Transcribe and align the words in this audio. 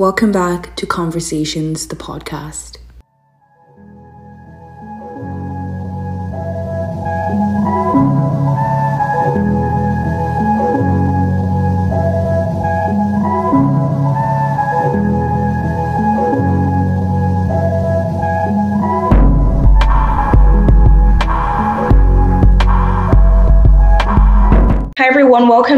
Welcome 0.00 0.32
back 0.32 0.74
to 0.74 0.86
Conversations, 0.86 1.86
the 1.86 1.94
podcast. 1.94 2.78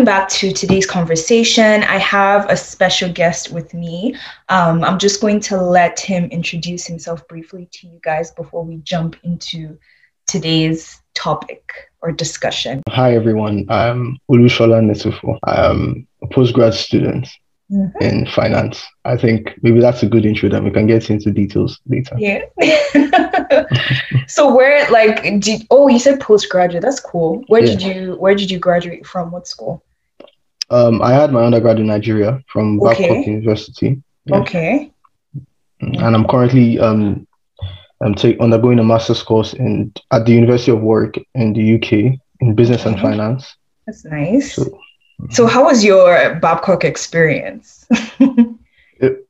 Back 0.07 0.29
to 0.29 0.53
today's 0.53 0.87
conversation. 0.87 1.83
I 1.83 1.99
have 1.99 2.49
a 2.49 2.57
special 2.57 3.13
guest 3.13 3.53
with 3.53 3.75
me. 3.75 4.15
Um, 4.49 4.85
I'm 4.85 5.01
just 5.01 5.21
going 5.21 5.41
to 5.41 5.61
let 5.61 5.99
him 5.99 6.27
introduce 6.27 6.87
himself 6.87 7.27
briefly 7.27 7.69
to 7.73 7.89
you 7.89 7.99
guys 8.05 8.31
before 8.31 8.65
we 8.65 8.77
jump 8.85 9.17
into 9.25 9.77
today's 10.29 11.03
topic 11.15 11.73
or 12.03 12.13
discussion. 12.13 12.83
Hi 12.89 13.17
everyone, 13.17 13.67
I'm 13.69 14.17
Olushola 14.31 14.81
Netufo. 14.81 15.39
I'm 15.43 16.07
a 16.23 16.27
postgrad 16.29 16.75
student 16.75 17.27
Mhm. 17.73 18.01
in 18.01 18.27
finance. 18.27 18.87
I 19.05 19.17
think 19.17 19.59
maybe 19.63 19.81
that's 19.81 20.05
a 20.05 20.07
good 20.07 20.25
intro 20.25 20.49
then 20.49 20.63
we 20.63 20.71
can 20.71 20.87
get 20.87 21.11
into 21.11 21.33
details 21.33 21.81
later. 21.89 22.15
Yeah. 22.17 22.43
so 24.29 24.55
where 24.55 24.89
like 24.91 25.41
did 25.41 25.67
oh 25.71 25.89
you 25.89 25.99
said 25.99 26.21
postgraduate, 26.21 26.83
that's 26.85 27.01
cool. 27.01 27.43
Where 27.49 27.63
did 27.63 27.83
you 27.83 28.15
where 28.21 28.37
did 28.37 28.53
you 28.53 28.61
graduate 28.61 29.05
from? 29.05 29.33
What 29.33 29.49
school? 29.49 29.83
Um, 30.71 31.01
I 31.03 31.13
had 31.13 31.33
my 31.33 31.45
undergrad 31.45 31.79
in 31.79 31.87
Nigeria 31.87 32.43
from 32.49 32.81
Okay. 32.83 33.09
Babcock 33.09 33.27
University, 33.27 34.03
Yeah. 34.25 34.37
Okay. 34.39 34.91
and 35.81 36.17
I'm 36.17 36.27
currently 36.27 36.79
um, 36.81 37.27
I'm 38.03 38.15
take, 38.15 38.39
undergoing 38.41 38.79
a 38.79 38.85
master's 38.85 39.23
course 39.23 39.55
in 39.55 39.93
at 40.11 40.27
the 40.27 40.33
University 40.33 40.73
of 40.73 40.81
Warwick 40.81 41.27
in 41.35 41.53
the 41.53 41.75
UK 41.77 42.19
in 42.41 42.55
business 42.55 42.85
and 42.85 42.99
finance. 43.01 43.57
That's 43.87 44.05
nice. 44.05 44.55
So, 44.57 44.65
So 45.31 45.47
how 45.47 45.65
was 45.65 45.85
your 45.85 46.35
Babcock 46.41 46.85
experience? 46.85 47.87
It- 48.99 49.27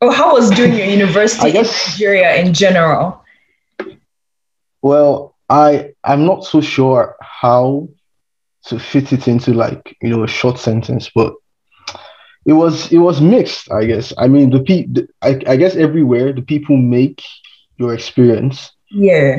oh, 0.00 0.10
how 0.10 0.34
was 0.34 0.50
doing 0.50 0.74
your 0.74 0.86
university 1.00 1.52
guess- 1.52 1.86
in 1.86 1.92
Nigeria 1.92 2.34
in 2.36 2.52
general? 2.52 3.24
Well, 4.82 5.34
I 5.48 5.92
I'm 6.04 6.26
not 6.26 6.44
so 6.44 6.60
sure 6.60 7.16
how 7.20 7.88
to 8.66 8.78
fit 8.78 9.12
it 9.12 9.28
into 9.28 9.52
like 9.52 9.96
you 10.02 10.10
know 10.10 10.24
a 10.24 10.28
short 10.28 10.58
sentence, 10.58 11.10
but 11.14 11.34
it 12.46 12.52
was 12.52 12.92
it 12.92 12.98
was 12.98 13.20
mixed. 13.20 13.70
I 13.70 13.84
guess. 13.86 14.12
I 14.18 14.28
mean, 14.28 14.50
the 14.50 14.60
pe 14.62 14.86
the, 14.86 15.08
I 15.22 15.40
I 15.46 15.56
guess 15.56 15.76
everywhere 15.76 16.32
the 16.32 16.42
people 16.42 16.76
make 16.76 17.22
your 17.78 17.94
experience. 17.94 18.72
Yeah. 18.90 19.38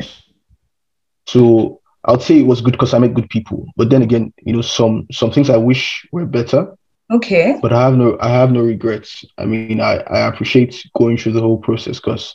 So 1.26 1.80
I'd 2.04 2.22
say 2.22 2.38
it 2.40 2.46
was 2.46 2.60
good 2.60 2.72
because 2.72 2.94
I 2.94 2.98
met 2.98 3.14
good 3.14 3.28
people. 3.30 3.66
But 3.76 3.90
then 3.90 4.02
again, 4.02 4.32
you 4.44 4.52
know, 4.52 4.62
some 4.62 5.06
some 5.12 5.30
things 5.30 5.50
I 5.50 5.56
wish 5.56 6.06
were 6.12 6.26
better. 6.26 6.76
Okay. 7.10 7.58
But 7.62 7.72
I 7.72 7.82
have 7.82 7.94
no 7.94 8.16
I 8.20 8.28
have 8.28 8.52
no 8.52 8.62
regrets. 8.62 9.24
I 9.38 9.44
mean, 9.46 9.80
I 9.80 9.96
I 9.98 10.26
appreciate 10.28 10.84
going 10.96 11.16
through 11.16 11.32
the 11.32 11.40
whole 11.40 11.58
process 11.58 11.96
because, 12.00 12.34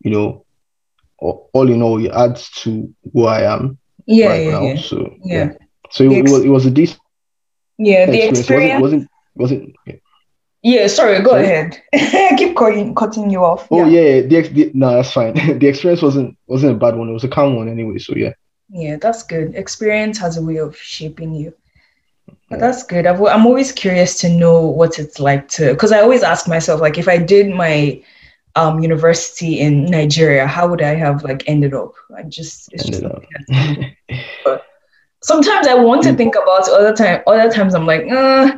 you 0.00 0.10
know, 0.10 0.44
all, 1.18 1.70
in 1.70 1.80
all, 1.80 2.04
it 2.04 2.10
adds 2.12 2.50
to 2.62 2.92
who 3.12 3.24
I 3.24 3.42
am 3.54 3.78
Yeah, 4.06 4.28
right 4.28 4.44
yeah, 4.44 4.50
now. 4.50 4.62
yeah. 4.62 4.76
So 4.76 5.14
Yeah. 5.24 5.52
So 5.90 6.04
it, 6.04 6.22
was 6.22 6.44
it 6.44 6.48
was 6.48 6.66
a 6.66 6.70
decent 6.70 7.00
Yeah, 7.78 8.06
the 8.06 8.22
experience. 8.28 8.80
Wasn't 8.82 9.08
wasn't 9.34 9.60
wasn't 9.60 9.76
yeah. 9.86 9.94
Yeah, 10.66 10.86
sorry, 10.86 11.20
go 11.20 11.32
Sorry? 11.32 11.44
ahead. 11.44 11.82
I 11.92 12.34
keep 12.38 12.56
cutting, 12.56 12.94
cutting 12.94 13.28
you 13.28 13.44
off. 13.44 13.68
Oh 13.70 13.84
yeah, 13.84 14.00
yeah 14.00 14.20
the, 14.22 14.48
the 14.48 14.70
no, 14.72 14.94
that's 14.94 15.12
fine. 15.12 15.34
the 15.58 15.66
experience 15.66 16.00
wasn't 16.00 16.38
wasn't 16.46 16.72
a 16.72 16.78
bad 16.78 16.96
one. 16.96 17.10
It 17.10 17.12
was 17.12 17.24
a 17.24 17.28
calm 17.28 17.56
one 17.56 17.68
anyway. 17.68 17.98
So 17.98 18.14
yeah. 18.16 18.32
Yeah, 18.70 18.96
that's 18.96 19.22
good. 19.22 19.54
Experience 19.54 20.18
has 20.18 20.38
a 20.38 20.42
way 20.42 20.56
of 20.56 20.74
shaping 20.76 21.34
you. 21.34 21.52
But 22.48 22.60
that's 22.60 22.82
good. 22.82 23.06
I've, 23.06 23.20
I'm 23.22 23.46
always 23.46 23.72
curious 23.72 24.18
to 24.20 24.28
know 24.28 24.66
what 24.66 24.98
it's 24.98 25.20
like 25.20 25.48
to, 25.48 25.72
because 25.72 25.92
I 25.92 26.00
always 26.00 26.22
ask 26.22 26.48
myself, 26.48 26.80
like, 26.80 26.96
if 26.96 27.06
I 27.08 27.18
did 27.18 27.54
my 27.54 28.02
um, 28.56 28.80
university 28.80 29.60
in 29.60 29.84
Nigeria, 29.84 30.46
how 30.46 30.66
would 30.68 30.80
I 30.82 30.94
have 30.94 31.24
like 31.24 31.44
ended 31.46 31.74
up? 31.74 31.92
I 32.16 32.22
just, 32.22 32.72
it's 32.72 32.84
just 32.84 33.02
Ended 33.02 33.16
up. 33.16 33.22
something 33.50 33.96
that's- 34.08 34.60
sometimes 35.24 35.66
I 35.68 35.74
want 35.74 36.02
to 36.04 36.12
Mm. 36.12 36.18
think 36.18 36.36
about 36.36 36.68
it. 36.68 36.74
Other 36.74 36.94
time, 36.94 37.22
other 37.26 37.50
times 37.50 37.74
I'm 37.74 37.86
like, 37.86 38.04
uh, 38.10 38.52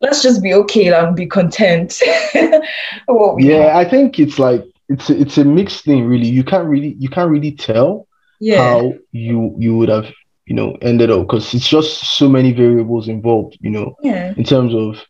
let's 0.00 0.22
just 0.22 0.42
be 0.42 0.54
okay 0.54 0.88
and 0.92 1.16
be 1.16 1.26
content. 1.26 2.00
What 3.06 3.36
we 3.36 3.44
yeah, 3.44 3.76
I 3.76 3.84
think 3.84 4.18
it's 4.18 4.38
like 4.38 4.64
it's 4.88 5.10
a, 5.10 5.20
it's 5.20 5.38
a 5.38 5.44
mixed 5.44 5.84
thing 5.84 6.06
really. 6.06 6.26
You 6.28 6.44
can't 6.44 6.68
really 6.68 6.96
you 6.98 7.08
can't 7.08 7.30
really 7.30 7.52
tell 7.52 8.06
yeah, 8.40 8.56
how 8.56 8.94
you 9.12 9.54
you 9.58 9.76
would 9.76 9.88
have 9.88 10.06
you 10.46 10.54
know 10.54 10.76
ended 10.82 11.10
up 11.10 11.22
because 11.22 11.54
it's 11.54 11.68
just 11.68 12.16
so 12.18 12.28
many 12.28 12.52
variables 12.52 13.08
involved. 13.08 13.56
You 13.60 13.70
know, 13.70 13.94
yeah, 14.02 14.34
in 14.36 14.44
terms 14.44 14.74
of 14.74 15.02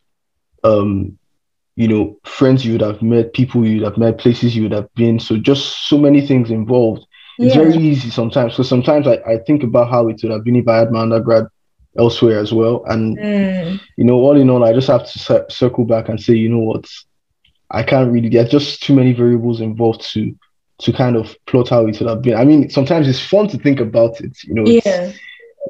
um 0.64 1.18
you 1.76 1.88
know 1.88 2.16
friends 2.24 2.64
you 2.64 2.72
would 2.72 2.82
have 2.82 3.02
met, 3.02 3.32
people 3.34 3.66
you 3.66 3.76
would 3.80 3.84
have 3.86 3.98
met, 3.98 4.18
places 4.18 4.56
you 4.56 4.64
would 4.64 4.72
have 4.72 4.92
been. 4.94 5.18
So 5.18 5.36
just 5.36 5.88
so 5.88 5.98
many 5.98 6.26
things 6.26 6.50
involved. 6.50 7.06
It's 7.40 7.54
yeah. 7.54 7.62
very 7.62 7.76
easy 7.76 8.10
sometimes 8.10 8.52
because 8.52 8.68
sometimes 8.68 9.06
I, 9.06 9.14
I 9.26 9.38
think 9.46 9.62
about 9.62 9.90
how 9.90 10.08
it 10.08 10.20
would 10.22 10.32
have 10.32 10.44
been 10.44 10.56
if 10.56 10.68
I 10.68 10.78
had 10.78 10.92
my 10.92 11.00
undergrad 11.02 11.46
elsewhere 11.98 12.38
as 12.38 12.52
well. 12.52 12.84
And 12.86 13.18
Mm, 13.18 13.80
you 13.96 14.04
know, 14.04 14.14
all 14.16 14.36
in 14.36 14.50
all, 14.50 14.64
I 14.64 14.72
just 14.72 14.88
have 14.88 15.06
to 15.10 15.18
cir- 15.18 15.46
circle 15.48 15.84
back 15.84 16.08
and 16.08 16.20
say, 16.20 16.34
you 16.34 16.48
know 16.48 16.58
what, 16.60 16.86
I 17.70 17.82
can't 17.82 18.12
really. 18.12 18.28
There's 18.28 18.50
just 18.50 18.82
too 18.82 18.94
many 18.94 19.12
variables 19.12 19.60
involved 19.60 20.02
to 20.12 20.34
to 20.80 20.92
kind 20.92 21.16
of 21.16 21.36
plot 21.46 21.68
how 21.70 21.86
it 21.86 21.98
would 22.00 22.08
have 22.08 22.22
been. 22.22 22.34
I 22.34 22.44
mean, 22.44 22.68
sometimes 22.70 23.08
it's 23.08 23.20
fun 23.24 23.48
to 23.48 23.58
think 23.58 23.80
about 23.80 24.20
it. 24.20 24.36
You 24.44 24.54
know, 24.54 24.64
it's, 24.66 24.86
yeah. 24.86 25.12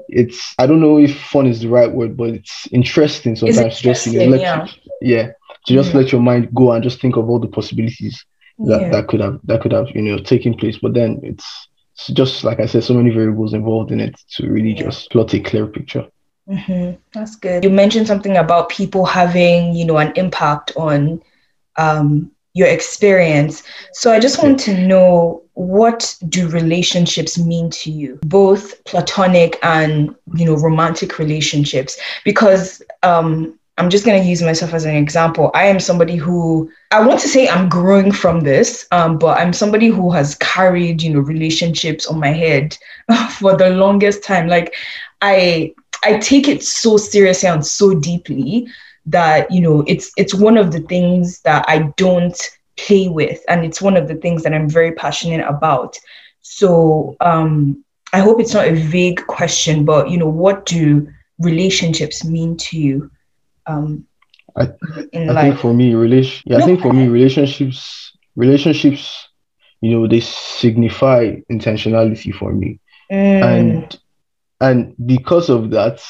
it's 0.09 0.55
I 0.59 0.67
don't 0.67 0.81
know 0.81 0.99
if 0.99 1.17
fun 1.19 1.47
is 1.47 1.61
the 1.61 1.69
right 1.69 1.91
word, 1.93 2.17
but 2.17 2.31
it's 2.31 2.67
interesting 2.73 3.37
sometimes. 3.37 3.77
to 3.77 3.83
just 3.83 4.07
you 4.07 4.13
know, 4.19 4.25
interesting, 4.25 4.31
let 4.31 4.71
yeah, 5.01 5.27
to 5.67 5.73
just 5.75 5.93
Mhm. 5.93 5.95
let 5.95 6.13
your 6.13 6.21
mind 6.21 6.49
go 6.55 6.73
and 6.73 6.83
just 6.83 7.01
think 7.01 7.17
of 7.17 7.29
all 7.29 7.39
the 7.39 7.49
possibilities 7.49 8.25
that, 8.59 8.81
yeah. 8.81 8.89
that 8.91 9.09
could 9.09 9.21
have 9.21 9.41
that 9.45 9.61
could 9.61 9.73
have 9.73 9.89
you 9.95 10.03
know 10.03 10.19
taken 10.19 10.55
place. 10.55 10.79
But 10.79 10.95
then 10.95 11.21
it's, 11.23 11.69
it's 11.95 12.09
just 12.09 12.45
like 12.45 12.61
I 12.61 12.67
said, 12.67 12.85
so 12.85 12.95
many 12.95 13.11
variables 13.11 13.55
involved 13.55 13.91
in 13.93 14.01
it 14.01 14.15
to 14.37 14.49
really 14.51 14.73
Yeah. 14.73 14.85
just 14.85 15.11
plot 15.11 15.35
a 15.35 15.41
clear 15.41 15.67
picture. 15.67 16.07
hmm 16.49 16.93
That's 17.13 17.37
good. 17.37 17.65
You 17.65 17.71
mentioned 17.71 18.07
something 18.07 18.37
about 18.37 18.69
people 18.69 19.05
having, 19.05 19.75
you 19.75 19.85
know, 19.85 19.99
an 19.99 20.13
impact 20.17 20.73
on 20.77 21.23
um, 21.77 22.31
your 22.55 22.69
experience. 22.69 23.63
So 23.93 24.13
I 24.13 24.21
just 24.21 24.43
want 24.43 24.61
to 24.61 24.87
know 24.87 25.43
what 25.55 26.17
do 26.29 26.49
relationships 26.49 27.39
mean 27.39 27.71
to 27.71 27.91
you, 27.91 28.19
both 28.23 28.83
platonic 28.85 29.59
and 29.63 30.15
you 30.35 30.45
know 30.47 30.57
romantic 30.57 31.19
relationships? 31.19 31.99
Because 32.25 32.83
um, 33.03 33.59
I'm 33.77 33.91
just 33.91 34.05
going 34.05 34.23
to 34.23 34.29
use 34.29 34.41
myself 34.41 34.73
as 34.73 34.85
an 34.85 34.95
example. 34.95 35.51
I 35.53 35.67
am 35.67 35.81
somebody 35.81 36.17
who 36.17 36.71
I 36.93 37.05
want 37.05 37.21
to 37.21 37.29
say 37.29 37.49
I'm 37.49 37.69
growing 37.69 38.13
from 38.13 38.41
this, 38.41 38.87
um, 38.93 39.19
but 39.19 39.39
I'm 39.39 39.53
somebody 39.53 39.89
who 39.89 40.11
has 40.13 40.37
carried 40.37 41.03
you 41.03 41.13
know 41.13 41.21
relationships 41.21 42.07
on 42.07 42.21
my 42.21 42.29
head 42.29 42.77
for 43.39 43.57
the 43.57 43.71
longest 43.71 44.23
time. 44.23 44.47
Like 44.47 44.75
I 45.23 45.75
I 46.05 46.19
take 46.19 46.49
it 46.49 46.63
so 46.63 46.97
seriously 46.97 47.49
and 47.49 47.67
so 47.67 47.95
deeply 47.95 48.69
that 49.07 49.51
you 49.51 49.61
know 49.61 49.85
it's 49.89 50.13
it's 50.17 50.35
one 50.35 50.57
of 50.57 50.71
the 50.73 50.81
things 50.81 51.41
that 51.41 51.65
I 51.69 51.91
don't 51.97 52.39
play 52.77 53.09
with 53.09 53.41
and 53.49 53.65
it's 53.65 53.83
one 53.83 53.97
of 53.97 54.09
the 54.09 54.17
things 54.17 54.43
that 54.45 54.55
I'm 54.55 54.69
very 54.69 54.93
passionate 54.93 55.47
about. 55.47 55.99
So 56.43 57.17
um 57.21 57.85
I 58.13 58.21
hope 58.21 58.41
it's 58.41 58.55
not 58.55 58.69
a 58.69 58.75
vague 58.75 59.27
question, 59.27 59.85
but 59.85 60.11
you 60.11 60.19
know, 60.19 60.29
what 60.29 60.65
do 60.67 61.09
relationships 61.41 62.25
mean 62.25 62.57
to 62.57 62.79
you 62.79 63.11
um 63.67 64.05
I- 64.57 64.73
I 65.29 65.35
life? 65.35 65.47
think 65.47 65.59
for 65.59 65.73
me, 65.75 65.95
relation. 65.95 66.43
Yeah, 66.47 66.59
No, 66.59 66.59
I 66.59 66.63
think 66.63 66.81
for 66.81 66.93
me, 66.93 67.07
relationships, 67.09 68.13
relationships, 68.37 69.29
you 69.81 69.91
know, 69.93 70.07
they 70.09 70.21
signify 70.21 71.37
intentionality 71.51 72.33
for 72.35 72.53
me, 72.53 72.81
Mm, 73.11 73.41
and 73.41 73.99
and 74.61 74.95
because 75.07 75.51
of 75.51 75.71
that, 75.71 76.01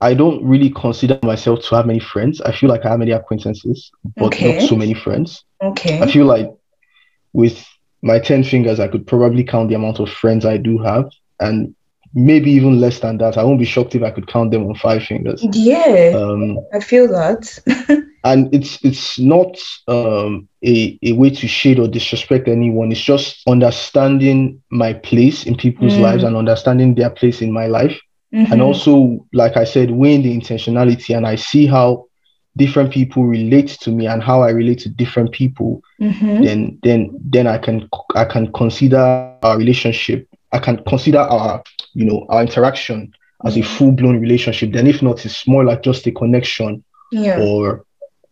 I 0.00 0.14
don't 0.14 0.44
really 0.44 0.70
consider 0.70 1.16
myself 1.16 1.52
to 1.56 1.76
have 1.76 1.86
many 1.86 2.00
friends. 2.00 2.34
I 2.34 2.52
feel 2.52 2.62
like 2.62 2.76
I 2.78 2.90
have 2.90 2.94
many 2.94 3.06
acquaintances, 3.12 3.90
but 4.16 4.32
Okay. 4.32 4.46
not 4.46 4.60
so 4.60 4.76
many 4.76 4.94
friends. 4.94 5.44
Okay. 5.62 6.00
I 6.00 6.06
feel 6.06 6.26
like 6.26 6.48
with 7.32 7.64
my 8.02 8.18
ten 8.18 8.42
fingers, 8.44 8.80
I 8.80 8.88
could 8.88 9.06
probably 9.06 9.44
count 9.44 9.68
the 9.68 9.74
amount 9.76 10.00
of 10.00 10.10
friends 10.10 10.44
I 10.44 10.56
do 10.58 10.78
have, 10.78 11.06
and 11.40 11.74
maybe 12.14 12.50
even 12.50 12.80
less 12.80 13.00
than 13.00 13.18
that. 13.18 13.36
I 13.36 13.44
won't 13.44 13.58
be 13.58 13.64
shocked 13.64 13.94
if 13.94 14.02
I 14.02 14.10
could 14.10 14.26
count 14.26 14.50
them 14.50 14.66
on 14.66 14.74
five 14.74 15.02
fingers. 15.02 15.42
Yeah, 15.52 16.12
Um, 16.14 16.58
I 16.72 16.80
feel 16.80 17.08
that. 17.08 17.58
and 18.24 18.52
it's 18.54 18.78
it's 18.84 19.18
not 19.18 19.56
um 19.88 20.48
a, 20.64 20.98
a 21.02 21.12
way 21.12 21.30
to 21.30 21.46
shade 21.48 21.78
or 21.78 21.88
disrespect 21.88 22.46
anyone 22.48 22.92
it's 22.92 23.00
just 23.02 23.40
understanding 23.48 24.60
my 24.70 24.92
place 24.92 25.44
in 25.46 25.56
people's 25.56 25.94
Mm. 25.94 26.00
lives 26.02 26.22
and 26.22 26.36
understanding 26.36 26.94
their 26.94 27.10
place 27.10 27.42
in 27.42 27.52
my 27.52 27.66
life 27.66 27.98
Mhm. 28.32 28.50
and 28.52 28.62
also 28.62 29.26
like 29.32 29.56
i 29.56 29.64
said 29.64 29.90
weighing 29.90 30.22
the 30.22 30.34
intentionality 30.36 31.16
and 31.16 31.26
i 31.26 31.34
see 31.34 31.66
how 31.66 32.04
different 32.56 32.92
people 32.92 33.24
relate 33.24 33.68
to 33.80 33.90
me 33.90 34.06
and 34.06 34.22
how 34.22 34.42
I 34.42 34.50
relate 34.50 34.78
to 34.80 34.88
different 34.90 35.32
people, 35.32 35.80
Mm-hmm. 36.00 36.42
then 36.44 36.78
then 36.82 37.10
then 37.24 37.46
I 37.46 37.58
can 37.58 37.88
I 38.14 38.24
can 38.24 38.52
consider 38.52 38.96
our 38.98 39.28
relationship. 39.30 40.26
I 40.52 40.58
can 40.58 40.82
consider 40.88 41.20
our 41.20 41.62
you 41.94 42.04
know 42.04 42.26
our 42.28 42.42
interaction 42.42 43.12
as 43.44 43.56
a 43.56 43.62
full 43.62 43.92
blown 43.92 44.20
relationship. 44.20 44.72
Then 44.72 44.86
if 44.86 45.02
not, 45.02 45.24
it's 45.24 45.46
more 45.46 45.64
like 45.64 45.82
just 45.82 46.06
a 46.06 46.12
connection 46.12 46.82
Yeah. 47.10 47.40
or 47.40 47.84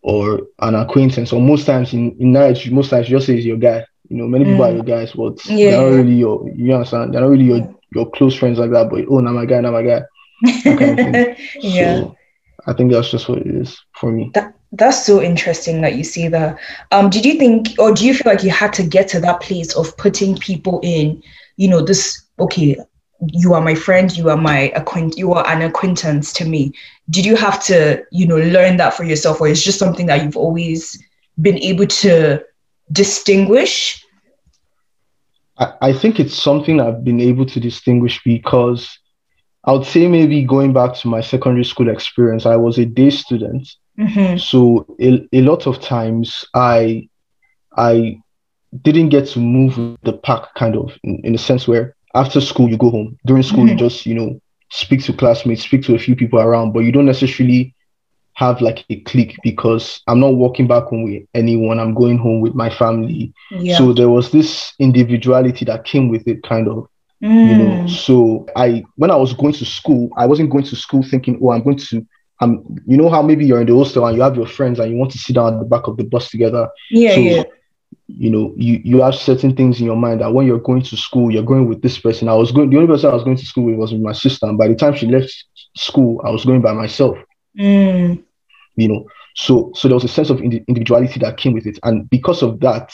or 0.03 0.41
an 0.59 0.75
acquaintance. 0.75 1.31
Or 1.33 1.41
most 1.41 1.65
times 1.65 1.93
in 1.93 2.15
in 2.19 2.31
marriage, 2.33 2.69
most 2.71 2.89
times 2.89 3.09
you 3.09 3.17
just 3.17 3.27
say 3.27 3.35
it's 3.37 3.45
your 3.45 3.57
guy. 3.57 3.85
You 4.09 4.17
know, 4.17 4.27
many 4.27 4.45
people 4.45 4.63
are 4.63 4.71
Mm. 4.71 4.75
your 4.75 4.83
guys, 4.83 5.11
but 5.13 5.45
Yeah. 5.45 5.71
they're 5.71 5.81
not 5.89 5.95
really 5.97 6.15
your 6.15 6.49
you 6.55 6.73
understand. 6.73 7.13
They're 7.13 7.21
not 7.21 7.29
really 7.29 7.45
your 7.45 7.75
your 7.93 8.09
close 8.11 8.35
friends 8.35 8.57
like 8.59 8.71
that. 8.71 8.89
But 8.89 9.05
oh, 9.09 9.19
now 9.19 9.31
my 9.31 9.45
guy, 9.45 9.61
now 9.61 9.71
my 9.71 9.83
guy. 9.83 10.01
kind 10.63 11.15
of 11.15 11.37
yeah. 11.61 11.99
So 11.99 12.15
I 12.67 12.73
think 12.73 12.91
that's 12.91 13.11
just 13.11 13.27
what 13.29 13.39
it 13.39 13.47
is 13.47 13.77
for 13.93 14.11
me. 14.11 14.31
That- 14.33 14.53
That's 14.73 15.05
so 15.05 15.21
interesting 15.21 15.81
that 15.81 15.95
you 15.95 16.03
see 16.05 16.29
that. 16.29 16.57
Um, 16.93 17.09
did 17.09 17.25
you 17.25 17.33
think, 17.37 17.67
or 17.77 17.91
do 17.93 18.05
you 18.07 18.13
feel 18.13 18.31
like 18.31 18.41
you 18.41 18.51
had 18.51 18.71
to 18.79 18.83
get 18.83 19.09
to 19.09 19.19
that 19.19 19.41
place 19.41 19.75
of 19.75 19.95
putting 19.97 20.37
people 20.37 20.79
in, 20.81 21.21
you 21.57 21.67
know, 21.67 21.81
this, 21.83 22.23
okay, 22.39 22.77
you 23.27 23.53
are 23.53 23.61
my 23.61 23.75
friend, 23.75 24.15
you 24.17 24.29
are 24.29 24.37
my 24.37 24.71
acquaint, 24.75 25.17
you 25.17 25.33
are 25.33 25.47
an 25.47 25.61
acquaintance 25.61 26.33
to 26.33 26.45
me. 26.45 26.73
Did 27.09 27.25
you 27.25 27.35
have 27.35 27.63
to, 27.65 28.03
you 28.11 28.25
know, 28.25 28.37
learn 28.37 28.77
that 28.77 28.93
for 28.93 29.03
yourself, 29.03 29.41
or 29.41 29.47
it's 29.47 29.63
just 29.63 29.79
something 29.79 30.07
that 30.07 30.23
you've 30.23 30.37
always 30.37 31.01
been 31.39 31.57
able 31.59 31.87
to 31.87 32.43
distinguish? 32.91 34.03
I, 35.57 35.73
I 35.81 35.93
think 35.93 36.19
it's 36.19 36.35
something 36.35 36.79
I've 36.79 37.03
been 37.03 37.21
able 37.21 37.45
to 37.45 37.59
distinguish 37.59 38.21
because 38.23 38.89
I 39.63 39.73
would 39.73 39.85
say 39.85 40.07
maybe 40.07 40.43
going 40.43 40.73
back 40.73 40.95
to 40.95 41.07
my 41.07 41.21
secondary 41.21 41.65
school 41.65 41.89
experience, 41.89 42.45
I 42.45 42.55
was 42.55 42.79
a 42.79 42.85
day 42.85 43.11
student. 43.11 43.69
Mm-hmm. 43.99 44.37
So 44.37 44.87
a, 44.99 45.27
a 45.31 45.41
lot 45.41 45.67
of 45.67 45.79
times 45.79 46.45
I 46.55 47.07
I 47.77 48.19
didn't 48.81 49.09
get 49.09 49.27
to 49.27 49.39
move 49.39 49.97
the 50.03 50.13
pack 50.13 50.53
kind 50.55 50.75
of 50.75 50.97
in, 51.03 51.21
in 51.23 51.33
the 51.33 51.37
sense 51.37 51.67
where 51.67 51.95
after 52.13 52.41
school 52.41 52.69
you 52.69 52.77
go 52.77 52.89
home. 52.89 53.17
During 53.25 53.43
school 53.43 53.67
you 53.67 53.75
Mhm. 53.75 53.79
just, 53.85 54.05
you 54.05 54.15
know, 54.15 54.39
speak 54.69 55.03
to 55.05 55.13
classmates, 55.13 55.63
speak 55.63 55.83
to 55.83 55.95
a 55.95 55.99
few 55.99 56.15
people 56.15 56.39
around, 56.39 56.71
but 56.73 56.79
you 56.79 56.91
don't 56.91 57.05
necessarily 57.05 57.73
have 58.35 58.61
like 58.61 58.85
a 58.89 58.95
clique 59.01 59.35
because 59.43 60.01
I'm 60.07 60.19
not 60.19 60.35
walking 60.35 60.65
back 60.67 60.85
home 60.85 61.03
with 61.03 61.23
anyone. 61.33 61.79
I'm 61.79 61.93
going 61.93 62.17
home 62.17 62.39
with 62.41 62.55
my 62.55 62.69
family. 62.69 63.33
Yeah. 63.51 63.77
So 63.77 63.93
there 63.93 64.09
was 64.09 64.31
this 64.31 64.73
individuality 64.79 65.65
that 65.65 65.83
came 65.85 66.09
with 66.09 66.27
it 66.27 66.41
kind 66.43 66.67
of 66.67 66.87
you 67.23 67.53
know 67.55 67.83
Mm. 67.85 67.87
so 67.87 68.47
i 68.55 68.83
when 68.95 69.11
i 69.11 69.15
was 69.15 69.33
going 69.33 69.53
to 69.53 69.63
school 69.63 70.09
i 70.17 70.25
wasn't 70.25 70.49
going 70.49 70.63
to 70.63 70.75
school 70.75 71.03
thinking 71.03 71.39
oh 71.43 71.51
i'm 71.51 71.61
going 71.61 71.77
to 71.77 72.03
um 72.39 72.63
you 72.87 72.97
know 72.97 73.09
how 73.11 73.21
maybe 73.21 73.45
you're 73.45 73.61
in 73.61 73.67
the 73.67 73.75
hostel 73.75 74.07
and 74.07 74.15
you 74.17 74.23
have 74.23 74.35
your 74.35 74.47
friends 74.47 74.79
and 74.79 74.89
you 74.91 74.97
want 74.97 75.11
to 75.11 75.19
sit 75.19 75.35
down 75.35 75.53
at 75.53 75.59
the 75.59 75.65
back 75.65 75.85
of 75.87 75.97
the 75.97 76.03
bus 76.03 76.31
together 76.31 76.67
yeah, 76.89 77.13
so 77.13 77.21
yeah. 77.21 77.43
You 78.07 78.29
know 78.29 78.53
you 78.57 78.79
you 78.83 79.01
have 79.01 79.15
certain 79.15 79.55
things 79.55 79.79
in 79.79 79.85
your 79.85 79.95
mind 79.95 80.21
that 80.21 80.33
when 80.33 80.45
you're 80.45 80.59
going 80.59 80.81
to 80.81 80.97
school 80.97 81.31
you're 81.31 81.43
going 81.43 81.67
with 81.67 81.81
this 81.81 81.97
person. 81.99 82.27
I 82.27 82.33
was 82.35 82.51
going 82.51 82.69
the 82.69 82.77
only 82.77 82.87
person 82.87 83.09
i 83.09 83.13
was 83.13 83.23
going 83.23 83.37
to 83.37 83.45
school 83.45 83.65
with 83.65 83.75
was 83.75 83.91
with 83.93 84.01
my 84.01 84.13
sister. 84.13 84.45
And 84.47 84.57
by 84.57 84.67
the 84.67 84.75
time 84.75 84.95
she 84.95 85.07
left 85.07 85.33
school 85.75 86.21
i 86.25 86.29
was 86.29 86.45
going 86.45 86.61
by 86.61 86.73
myself. 86.73 87.17
Mm. 87.57 88.23
you 88.75 88.87
know 88.87 89.05
so 89.35 89.71
so 89.75 89.87
there 89.87 89.95
was 89.95 90.03
a 90.03 90.07
sense 90.09 90.29
of 90.29 90.41
indi- 90.41 90.63
individuality 90.67 91.19
that 91.19 91.37
came 91.37 91.53
with 91.53 91.65
it. 91.65 91.79
And 91.83 92.09
because 92.09 92.41
of 92.41 92.59
that 92.61 92.91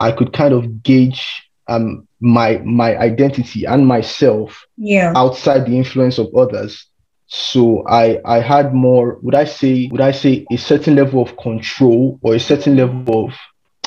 i 0.00 0.10
could 0.12 0.32
kind 0.32 0.54
of 0.54 0.82
gauge 0.82 1.26
um 1.68 2.06
my 2.20 2.58
my 2.64 2.96
identity 2.96 3.64
and 3.64 3.86
myself 3.86 4.64
Yeah. 4.76 5.12
outside 5.16 5.66
the 5.66 5.76
influence 5.76 6.18
of 6.18 6.28
others. 6.36 6.86
So 7.26 7.84
i 7.88 8.18
i 8.24 8.40
had 8.40 8.74
more 8.74 9.18
would 9.22 9.34
i 9.34 9.44
say 9.44 9.88
would 9.92 10.00
i 10.00 10.10
say 10.12 10.46
a 10.50 10.56
certain 10.56 10.96
level 10.96 11.22
of 11.22 11.36
control 11.36 12.18
or 12.22 12.34
a 12.34 12.40
certain 12.40 12.76
level 12.76 13.26
of 13.26 13.34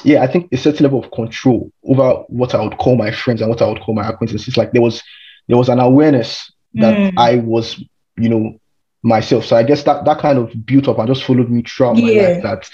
yeah 0.03 0.21
i 0.23 0.27
think 0.27 0.51
a 0.51 0.57
certain 0.57 0.83
level 0.83 1.03
of 1.03 1.11
control 1.11 1.71
over 1.85 2.13
what 2.27 2.53
i 2.53 2.61
would 2.61 2.77
call 2.77 2.95
my 2.95 3.11
friends 3.11 3.41
and 3.41 3.49
what 3.49 3.61
i 3.61 3.67
would 3.67 3.81
call 3.81 3.95
my 3.95 4.07
acquaintances. 4.07 4.57
Like 4.57 4.71
there 4.71 4.81
was 4.81 5.01
there 5.47 5.57
was 5.57 5.69
an 5.69 5.79
awareness 5.79 6.51
that 6.75 6.95
Mm. 6.95 7.13
i 7.17 7.35
was 7.37 7.83
you 8.17 8.29
know 8.29 8.59
myself. 9.03 9.45
So 9.45 9.55
i 9.55 9.63
guess 9.63 9.83
that 9.83 10.05
that 10.05 10.19
kind 10.19 10.37
of 10.37 10.65
built 10.65 10.87
up 10.87 10.97
and 10.99 11.07
just 11.07 11.23
followed 11.23 11.49
me 11.49 11.61
throughout 11.63 11.97
my 11.97 12.09
life 12.09 12.41
that 12.43 12.69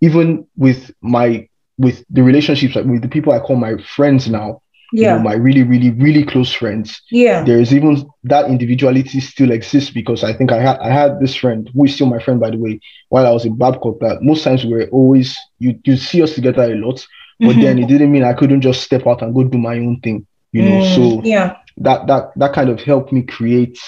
even 0.00 0.46
with 0.56 0.90
my 1.02 1.48
with 1.78 2.04
the 2.10 2.22
relationships 2.22 2.74
like 2.76 2.84
with 2.84 3.02
the 3.02 3.08
people 3.08 3.32
i 3.32 3.38
call 3.40 3.56
my 3.56 3.76
friends 3.78 4.28
now 4.28 4.60
you 4.92 5.06
know 5.08 5.16
Yeah. 5.16 5.22
my 5.22 5.34
really 5.34 5.62
really 5.62 5.90
really 5.90 6.24
close 6.24 6.52
friends 6.52 7.00
Yeah. 7.10 7.44
there 7.44 7.58
is 7.60 7.72
even 7.74 8.06
that 8.24 8.46
individuality 8.48 9.20
still 9.20 9.50
exists 9.50 9.90
because 9.90 10.22
I 10.22 10.32
think 10.32 10.52
I 10.52 10.60
had 10.60 10.78
I 10.80 10.90
had 10.90 11.18
this 11.20 11.34
friend 11.34 11.68
who 11.74 11.84
is 11.86 11.94
still 11.94 12.06
my 12.06 12.18
friend 12.18 12.38
by 12.40 12.50
the 12.50 12.58
way 12.58 12.80
while 13.08 13.26
I 13.26 13.30
was 13.30 13.44
in 13.44 13.56
Babcock 13.56 14.00
that 14.00 14.22
most 14.22 14.44
times 14.44 14.64
we 14.64 14.72
were 14.74 14.88
always 14.92 15.36
you 15.58 15.78
you 15.84 15.96
see 15.96 16.22
us 16.22 16.34
together 16.34 16.62
a 16.64 16.76
lot 16.76 17.04
but 17.40 17.56
Mhm. 17.56 17.62
then 17.62 17.78
it 17.78 17.88
didn't 17.88 18.12
mean 18.12 18.24
I 18.24 18.34
couldn't 18.34 18.60
just 18.60 18.82
step 18.82 19.06
out 19.06 19.22
and 19.22 19.34
go 19.34 19.44
do 19.44 19.58
my 19.58 19.76
own 19.78 20.00
thing 20.00 20.26
you 20.52 20.62
know 20.62 20.80
Mm. 20.82 20.94
so 20.94 21.22
yeah. 21.24 21.56
that 21.78 22.06
that 22.06 22.30
that 22.36 22.52
kind 22.52 22.68
of 22.70 22.80
helped 22.80 23.12
me 23.12 23.22
create 23.22 23.78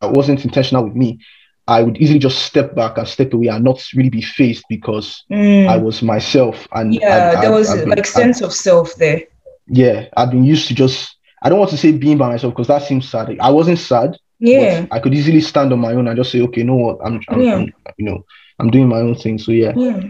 that 0.00 0.12
wasn't 0.12 0.44
intentional 0.44 0.84
with 0.84 0.94
me 0.94 1.18
i 1.66 1.82
would 1.82 1.96
easily 1.98 2.18
just 2.18 2.42
step 2.42 2.74
back 2.74 2.96
and 2.98 3.08
step 3.08 3.32
away 3.32 3.48
and 3.48 3.64
not 3.64 3.82
really 3.94 4.10
be 4.10 4.22
faced 4.22 4.64
because 4.68 5.24
Mm. 5.30 5.66
i 5.68 5.76
was 5.76 6.02
myself 6.02 6.68
and 6.72 6.94
yeah, 6.94 7.32
I've- 7.32 7.40
there 7.42 7.52
was 7.52 7.72
been- 7.74 7.88
like 7.88 7.98
I've- 7.98 8.08
sense 8.08 8.40
of 8.40 8.52
self 8.52 8.94
there. 8.96 9.22
yeah 9.66 10.06
i've 10.16 10.30
been 10.30 10.44
used 10.44 10.68
to 10.68 10.74
just 10.74 11.16
i 11.42 11.48
don't 11.48 11.58
want 11.58 11.70
to 11.70 11.76
say 11.76 11.90
being 11.92 12.18
by 12.18 12.28
myself 12.28 12.52
because 12.54 12.68
that 12.68 12.82
seems 12.82 13.08
sad 13.08 13.36
i 13.40 13.50
wasn't 13.50 13.78
sad 13.78 14.16
Yeah. 14.40 14.82
but 14.82 14.96
I 14.96 14.98
could 15.00 15.14
easily 15.14 15.40
stand 15.40 15.72
on 15.72 15.78
my 15.80 15.92
own 15.92 16.08
and 16.08 16.16
just 16.16 16.32
say, 16.32 16.40
okay, 16.42 16.60
you 16.60 16.66
know 16.66 16.76
what, 16.76 16.98
I'm, 17.04 17.20
I'm, 17.28 17.40
Yeah. 17.40 17.54
I'm- 17.56 17.72
you 17.96 18.04
know, 18.04 18.24
I'm 18.58 18.70
doing 18.70 18.88
my 18.88 18.98
own 19.00 19.14
thing. 19.14 19.38
So 19.38 19.52
yeah, 19.52 19.72
Yeah. 19.76 20.02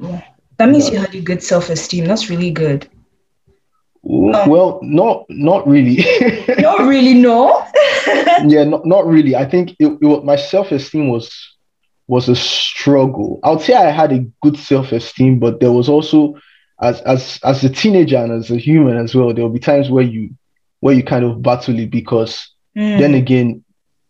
yeah. 0.00 0.22
That 0.58 0.68
means 0.68 0.90
you 0.90 0.98
had 0.98 1.14
a 1.14 1.20
good 1.20 1.42
self 1.42 1.70
esteem. 1.70 2.04
That's 2.04 2.28
really 2.30 2.50
good. 2.50 2.86
Um, 4.08 4.30
well, 4.48 4.80
not 4.82 5.26
not 5.28 5.66
really. 5.68 6.04
Not 6.58 6.80
really, 6.80 7.14
no. 7.14 7.64
yeah, 8.46 8.64
not 8.64 8.86
not 8.86 9.06
really. 9.06 9.36
I 9.36 9.44
think 9.44 9.72
it, 9.78 9.98
it 10.00 10.06
was, 10.06 10.24
my 10.24 10.36
self 10.36 10.72
esteem 10.72 11.08
was 11.08 11.30
was 12.08 12.28
a 12.28 12.34
struggle. 12.36 13.40
I 13.44 13.50
would 13.50 13.60
say 13.60 13.74
I 13.74 13.90
had 13.90 14.12
a 14.12 14.24
good 14.42 14.56
self 14.58 14.92
esteem, 14.92 15.38
but 15.38 15.60
there 15.60 15.72
was 15.72 15.88
also 15.88 16.34
as 16.80 17.00
as 17.02 17.38
as 17.44 17.62
a 17.62 17.68
teenager 17.68 18.16
and 18.16 18.32
as 18.32 18.50
a 18.50 18.56
human 18.56 18.96
as 18.96 19.14
well. 19.14 19.34
There 19.34 19.44
will 19.44 19.52
be 19.52 19.58
times 19.60 19.90
where 19.90 20.04
you 20.04 20.30
where 20.80 20.94
you 20.94 21.02
kind 21.04 21.24
of 21.24 21.42
battle 21.42 21.78
it 21.78 21.90
because 21.90 22.48
Mm. 22.76 22.98
then 22.98 23.14
again, 23.14 23.64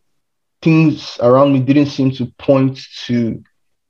things 0.61 1.17
around 1.21 1.53
me 1.53 1.59
didn't 1.59 1.87
seem 1.87 2.11
to 2.11 2.25
point 2.37 2.79
to 3.05 3.41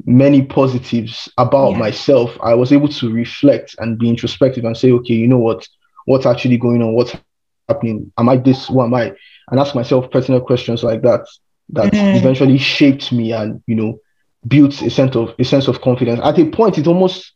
many 0.05 0.41
positives 0.41 1.29
about 1.37 1.71
Yeah. 1.71 1.77
myself 1.77 2.37
i 2.41 2.53
was 2.55 2.71
able 2.71 2.87
to 2.87 3.11
reflect 3.11 3.75
and 3.79 3.99
be 3.99 4.09
introspective 4.09 4.65
and 4.65 4.75
say 4.75 4.91
okay 4.91 5.13
you 5.13 5.27
know 5.27 5.37
what 5.37 5.67
what's 6.05 6.25
actually 6.25 6.57
going 6.57 6.81
on 6.81 6.93
what's 6.95 7.13
happening 7.13 8.11
am 8.17 8.29
i 8.29 8.35
this 8.37 8.67
who 8.67 8.81
am 8.81 8.93
i 8.93 9.13
and 9.51 9.59
ask 9.59 9.75
myself 9.75 10.09
personal 10.11 10.41
questions 10.41 10.83
like 10.83 11.01
that 11.03 11.25
that 11.73 11.93
Mhm. 11.93 12.15
eventually 12.15 12.57
shaped 12.57 13.11
me 13.11 13.31
and 13.31 13.61
you 13.67 13.75
know 13.75 13.99
built 14.47 14.81
a 14.81 14.89
sense 14.89 15.15
of 15.15 15.33
a 15.39 15.43
sense 15.43 15.67
of 15.67 15.81
confidence 15.81 16.19
at 16.23 16.39
a 16.39 16.45
point 16.45 16.77
it 16.77 16.87
almost 16.87 17.31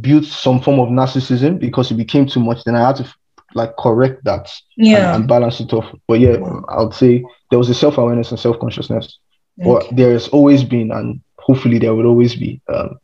built 0.00 0.24
some 0.24 0.60
form 0.60 0.80
of 0.80 0.88
narcissism 0.88 1.58
because 1.58 1.90
it 1.90 1.94
became 1.96 2.26
too 2.26 2.40
much 2.40 2.64
then 2.64 2.74
i 2.74 2.86
had 2.86 2.96
to 2.96 3.06
like 3.54 3.76
correct 3.78 4.24
that 4.24 4.50
and, 4.78 4.86
Yeah. 4.88 5.14
and 5.14 5.28
balance 5.28 5.60
it 5.60 5.72
off. 5.72 5.84
But 6.08 6.20
yeah, 6.20 6.36
I 6.68 6.82
would 6.82 6.94
say 6.94 7.22
there 7.50 7.58
was 7.58 7.68
a 7.68 7.74
self 7.74 7.98
awareness 7.98 8.30
and 8.30 8.40
self 8.40 8.58
consciousness, 8.58 9.18
or 9.62 9.82
Okay. 9.82 9.94
there 9.94 10.12
has 10.12 10.28
always 10.28 10.64
been, 10.64 10.90
and 10.90 11.20
hopefully 11.38 11.78
there 11.78 11.94
will 11.94 12.06
always 12.06 12.34
be 12.34 12.60
um, 12.72 12.96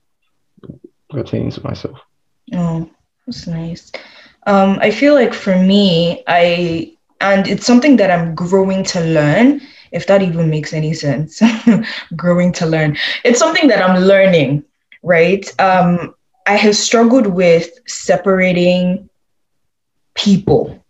pertaining 1.10 1.50
to 1.50 1.62
myself. 1.64 1.98
Oh, 2.54 2.88
that's 3.26 3.46
nice. 3.46 3.92
Um, 4.46 4.78
I 4.80 4.90
feel 4.90 5.14
like 5.14 5.34
for 5.34 5.56
me, 5.56 6.22
I 6.26 6.92
and 7.20 7.46
it's 7.46 7.66
something 7.66 7.96
that 7.96 8.10
I'm 8.10 8.34
growing 8.34 8.84
to 8.84 9.00
learn, 9.00 9.60
if 9.92 10.06
that 10.06 10.22
even 10.22 10.50
makes 10.50 10.72
any 10.72 10.94
sense. 10.94 11.40
growing 12.16 12.52
to 12.52 12.66
learn. 12.66 12.96
It's 13.24 13.38
something 13.38 13.68
that 13.68 13.82
I'm 13.82 14.00
learning, 14.02 14.64
right? 15.02 15.48
Um, 15.60 16.14
I 16.46 16.56
have 16.56 16.76
struggled 16.76 17.26
with 17.26 17.70
separating 17.86 19.08
people. 20.14 20.82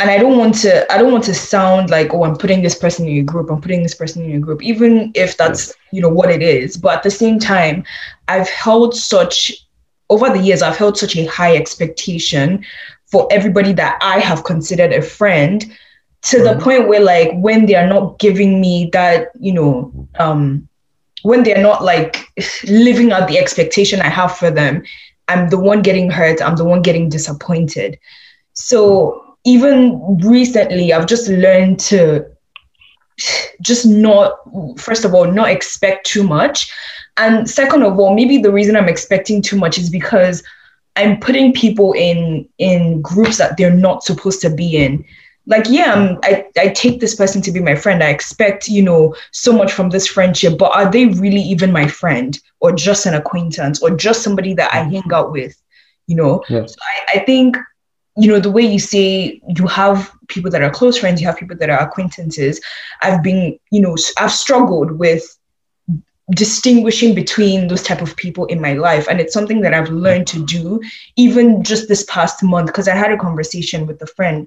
And 0.00 0.10
I 0.10 0.18
don't 0.18 0.38
want 0.38 0.54
to 0.58 0.90
I 0.92 0.98
don't 0.98 1.10
want 1.10 1.24
to 1.24 1.34
sound 1.34 1.90
like, 1.90 2.14
oh, 2.14 2.22
I'm 2.22 2.36
putting 2.36 2.62
this 2.62 2.76
person 2.76 3.06
in 3.06 3.14
your 3.14 3.24
group, 3.24 3.50
I'm 3.50 3.60
putting 3.60 3.82
this 3.82 3.96
person 3.96 4.22
in 4.22 4.30
your 4.30 4.40
group, 4.40 4.62
even 4.62 5.10
if 5.14 5.36
that's 5.36 5.74
you 5.90 6.00
know 6.00 6.08
what 6.08 6.30
it 6.30 6.40
is. 6.40 6.76
But 6.76 6.98
at 6.98 7.02
the 7.02 7.10
same 7.10 7.40
time, 7.40 7.82
I've 8.28 8.48
held 8.48 8.94
such 8.94 9.66
over 10.10 10.28
the 10.30 10.38
years, 10.38 10.62
I've 10.62 10.76
held 10.76 10.96
such 10.96 11.16
a 11.16 11.26
high 11.26 11.56
expectation 11.56 12.64
for 13.06 13.26
everybody 13.30 13.72
that 13.72 13.98
I 14.00 14.20
have 14.20 14.44
considered 14.44 14.92
a 14.92 15.02
friend 15.02 15.66
to 16.22 16.42
the 16.42 16.58
point 16.58 16.88
where 16.88 17.00
like 17.00 17.30
when 17.34 17.66
they 17.66 17.74
are 17.74 17.86
not 17.86 18.18
giving 18.18 18.60
me 18.60 18.90
that, 18.92 19.28
you 19.38 19.52
know, 19.52 20.08
um 20.18 20.68
when 21.22 21.42
they're 21.42 21.62
not 21.62 21.82
like 21.82 22.28
living 22.64 23.12
out 23.12 23.28
the 23.28 23.38
expectation 23.38 24.00
I 24.00 24.08
have 24.08 24.36
for 24.36 24.50
them, 24.50 24.82
I'm 25.28 25.48
the 25.48 25.58
one 25.58 25.82
getting 25.82 26.10
hurt, 26.10 26.40
I'm 26.40 26.56
the 26.56 26.64
one 26.64 26.82
getting 26.82 27.08
disappointed. 27.08 27.98
So 28.54 29.36
even 29.44 30.18
recently 30.18 30.92
I've 30.92 31.06
just 31.06 31.28
learned 31.28 31.80
to 31.80 32.26
just 33.60 33.84
not 33.86 34.38
first 34.78 35.04
of 35.04 35.12
all 35.14 35.30
not 35.30 35.50
expect 35.50 36.06
too 36.06 36.22
much. 36.22 36.72
And 37.16 37.50
second 37.50 37.82
of 37.82 37.98
all 37.98 38.14
maybe 38.14 38.38
the 38.38 38.52
reason 38.52 38.76
i'm 38.76 38.88
expecting 38.88 39.42
too 39.42 39.56
much 39.56 39.76
is 39.76 39.90
because 39.90 40.42
i'm 40.94 41.18
putting 41.18 41.52
people 41.52 41.92
in 41.94 42.48
in 42.58 43.02
groups 43.02 43.38
that 43.38 43.56
they're 43.56 43.74
not 43.74 44.04
supposed 44.04 44.40
to 44.42 44.50
be 44.50 44.76
in 44.76 45.04
like 45.48 45.64
yeah 45.68 45.94
I'm, 45.94 46.18
I, 46.22 46.46
I 46.56 46.68
take 46.68 47.00
this 47.00 47.16
person 47.16 47.42
to 47.42 47.50
be 47.50 47.58
my 47.58 47.74
friend. 47.74 48.04
I 48.04 48.10
expect 48.10 48.68
you 48.68 48.82
know 48.82 49.16
so 49.32 49.52
much 49.52 49.72
from 49.72 49.90
this 49.90 50.06
friendship 50.06 50.56
but 50.58 50.76
are 50.76 50.90
they 50.90 51.06
really 51.06 51.40
even 51.40 51.72
my 51.72 51.88
friend 51.88 52.38
or 52.60 52.72
just 52.72 53.06
an 53.06 53.14
acquaintance 53.14 53.82
or 53.82 53.90
just 53.90 54.22
somebody 54.22 54.54
that 54.54 54.72
i 54.72 54.82
hang 54.82 55.10
out 55.12 55.32
with 55.32 55.60
you 56.06 56.16
know? 56.16 56.42
Yeah. 56.48 56.66
so 56.66 56.76
I, 56.82 57.18
I 57.18 57.24
think 57.24 57.56
you 58.16 58.28
know 58.28 58.40
the 58.40 58.50
way 58.50 58.62
you 58.62 58.78
say 58.78 59.40
you 59.56 59.66
have 59.66 60.12
people 60.28 60.50
that 60.50 60.62
are 60.62 60.70
close 60.70 60.98
friends 60.98 61.20
you 61.20 61.26
have 61.26 61.38
people 61.38 61.56
that 61.56 61.70
are 61.70 61.80
acquaintances 61.80 62.60
i've 63.02 63.22
been 63.22 63.58
you 63.70 63.80
know 63.80 63.96
i've 64.18 64.32
struggled 64.32 64.92
with 64.92 65.34
distinguishing 66.32 67.14
between 67.14 67.68
those 67.68 67.82
type 67.82 68.02
of 68.02 68.14
people 68.16 68.44
in 68.46 68.60
my 68.60 68.74
life. 68.74 69.06
And 69.08 69.18
it's 69.18 69.32
something 69.32 69.62
that 69.62 69.72
i've 69.72 69.88
learned 69.88 70.26
to 70.28 70.44
do 70.44 70.80
even 71.16 71.62
just 71.62 71.88
this 71.88 72.04
past 72.04 72.42
month 72.42 72.66
because 72.66 72.88
i 72.88 72.94
had 72.94 73.12
a 73.12 73.16
conversation 73.16 73.86
with 73.86 74.02
a 74.02 74.06
friend 74.06 74.46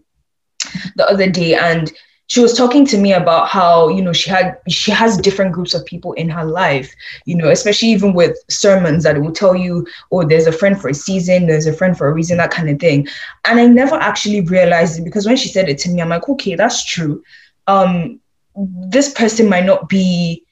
the 0.96 1.08
other 1.10 1.30
day 1.30 1.56
and 1.56 1.92
she 2.32 2.40
was 2.40 2.54
talking 2.54 2.86
to 2.86 2.98
me 2.98 3.12
about 3.12 3.50
how 3.50 3.90
you 3.90 4.01
know 4.01 4.13
she 4.13 4.30
had 4.30 4.58
she 4.70 4.90
has 4.90 5.18
different 5.18 5.51
groups 5.51 5.74
of 5.74 5.86
people 5.86 6.13
in 6.13 6.30
her 6.30 6.46
life 6.46 6.96
you 7.25 7.36
know 7.36 7.50
especially 7.50 7.90
even 7.90 8.13
with 8.13 8.38
sermons 8.50 9.04
that 9.04 9.20
will 9.20 9.34
tell 9.34 9.54
you 9.54 9.86
oh 10.13 10.24
there's 10.24 10.48
a 10.48 10.51
friend 10.51 10.80
for 10.80 10.88
a 10.88 10.94
season 10.94 11.46
there's 11.46 11.68
a 11.68 11.74
friend 11.74 11.98
for 11.98 12.08
a 12.08 12.13
reason 12.13 12.38
that 12.38 12.51
kind 12.51 12.70
of 12.70 12.80
thing. 12.80 13.06
And 13.46 13.60
i 13.60 13.68
never 13.68 13.96
actually 13.96 14.42
realized 14.42 14.98
it 14.98 15.04
because 15.04 15.25
when 15.25 15.36
she 15.36 15.50
said 15.50 15.68
it 15.68 15.78
to 15.80 15.90
me 15.90 16.01
i'm 16.01 16.10
like 16.10 16.30
okay 16.30 16.56
that's 16.56 16.86
true. 16.86 17.22
Um 17.68 18.20
this 18.56 19.12
person 19.13 19.50
might 19.50 19.66
not 19.66 19.90
be 19.90 20.46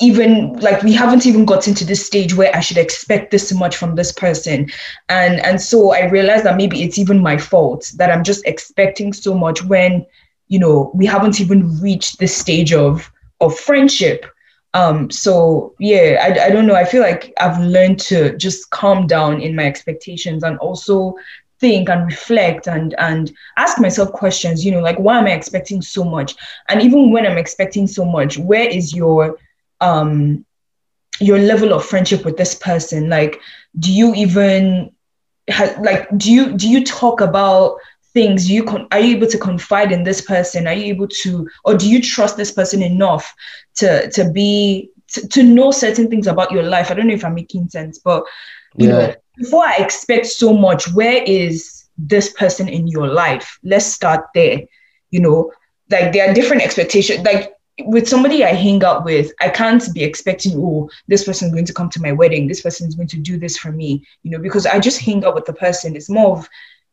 even 0.00 0.54
like 0.54 0.82
we 0.82 0.92
haven't 0.92 1.26
even 1.26 1.44
gotten 1.44 1.74
to 1.74 1.84
this 1.84 2.04
stage 2.04 2.34
where 2.34 2.54
I 2.54 2.60
should 2.60 2.78
expect 2.78 3.30
this 3.30 3.52
much 3.52 3.76
from 3.76 3.94
this 3.94 4.12
person. 4.12 4.70
And 5.08 5.40
and 5.40 5.60
so 5.60 5.92
I 5.92 6.08
realized 6.08 6.44
that 6.44 6.56
maybe 6.56 6.82
it's 6.82 6.98
even 6.98 7.20
my 7.20 7.36
fault 7.36 7.92
that 7.96 8.10
I'm 8.10 8.24
just 8.24 8.44
expecting 8.46 9.12
so 9.12 9.34
much 9.34 9.62
when 9.64 10.06
you 10.48 10.58
know 10.58 10.90
we 10.94 11.06
haven't 11.06 11.40
even 11.40 11.80
reached 11.80 12.18
this 12.18 12.36
stage 12.36 12.72
of 12.72 13.10
of 13.40 13.58
friendship. 13.58 14.26
Um 14.74 15.10
so 15.10 15.74
yeah, 15.78 16.18
I, 16.22 16.46
I 16.46 16.50
don't 16.50 16.66
know. 16.66 16.74
I 16.74 16.84
feel 16.84 17.02
like 17.02 17.32
I've 17.38 17.60
learned 17.60 18.00
to 18.00 18.36
just 18.38 18.70
calm 18.70 19.06
down 19.06 19.42
in 19.42 19.54
my 19.54 19.66
expectations 19.66 20.42
and 20.42 20.58
also 20.58 21.14
think 21.60 21.88
and 21.88 22.06
reflect 22.06 22.66
and 22.66 22.94
and 22.98 23.32
ask 23.56 23.78
myself 23.78 24.10
questions, 24.12 24.64
you 24.64 24.72
know, 24.72 24.80
like 24.80 24.98
why 24.98 25.18
am 25.18 25.26
I 25.26 25.32
expecting 25.32 25.82
so 25.82 26.02
much? 26.02 26.34
And 26.68 26.82
even 26.82 27.12
when 27.12 27.26
I'm 27.26 27.38
expecting 27.38 27.86
so 27.86 28.04
much, 28.04 28.38
where 28.38 28.68
is 28.68 28.94
your 28.94 29.38
um 29.82 30.46
your 31.20 31.38
level 31.38 31.72
of 31.72 31.84
friendship 31.84 32.24
with 32.24 32.36
this 32.38 32.54
person? 32.54 33.08
Like 33.10 33.40
do 33.78 33.92
you 33.92 34.14
even 34.14 34.90
ha- 35.50 35.76
like 35.82 36.08
do 36.16 36.32
you 36.32 36.56
do 36.56 36.68
you 36.68 36.84
talk 36.84 37.20
about 37.20 37.76
things? 38.14 38.50
You 38.50 38.64
con- 38.64 38.88
are 38.92 39.00
you 39.00 39.16
able 39.16 39.28
to 39.28 39.38
confide 39.38 39.92
in 39.92 40.04
this 40.04 40.20
person? 40.22 40.66
Are 40.66 40.74
you 40.74 40.86
able 40.94 41.08
to 41.22 41.48
or 41.64 41.76
do 41.76 41.88
you 41.90 42.02
trust 42.02 42.36
this 42.36 42.52
person 42.52 42.82
enough 42.82 43.34
to 43.76 44.10
to 44.12 44.30
be 44.30 44.90
to, 45.12 45.28
to 45.28 45.42
know 45.42 45.70
certain 45.72 46.08
things 46.10 46.26
about 46.26 46.52
your 46.52 46.64
life? 46.64 46.90
I 46.90 46.94
don't 46.94 47.08
know 47.08 47.14
if 47.14 47.24
i'm 47.24 47.34
making 47.34 47.68
sense 47.68 47.98
but 47.98 48.24
you 48.76 48.88
Yeah. 48.88 49.12
know 49.12 49.14
before 49.36 49.64
i 49.66 49.76
expect 49.76 50.26
so 50.26 50.52
much 50.52 50.92
where 50.94 51.22
is 51.24 51.88
this 51.98 52.32
person 52.32 52.68
in 52.68 52.88
your 52.88 53.08
life? 53.08 53.58
Let's 53.64 53.86
start 53.86 54.26
there. 54.34 54.60
You 55.10 55.20
know 55.20 55.52
like 55.90 56.12
there 56.12 56.28
are 56.30 56.34
different 56.34 56.62
expectations 56.62 57.24
like 57.24 57.52
with 57.80 58.08
somebody 58.08 58.44
I 58.44 58.52
hang 58.52 58.84
out 58.84 59.04
with, 59.04 59.32
I 59.40 59.48
can't 59.48 59.82
be 59.94 60.02
expecting, 60.02 60.52
oh, 60.56 60.90
this 61.08 61.24
person 61.24 61.48
is 61.48 61.54
going 61.54 61.64
to 61.66 61.74
come 61.74 61.88
to 61.90 62.02
my 62.02 62.12
wedding, 62.12 62.46
this 62.46 62.60
person 62.60 62.86
is 62.86 62.94
going 62.94 63.08
to 63.08 63.18
do 63.18 63.38
this 63.38 63.56
for 63.56 63.72
me, 63.72 64.04
you 64.22 64.30
know, 64.30 64.38
because 64.38 64.66
I 64.66 64.78
just 64.78 65.00
hang 65.00 65.24
out 65.24 65.34
with 65.34 65.46
the 65.46 65.54
person. 65.54 65.96
It's 65.96 66.10
more 66.10 66.36
of 66.36 66.48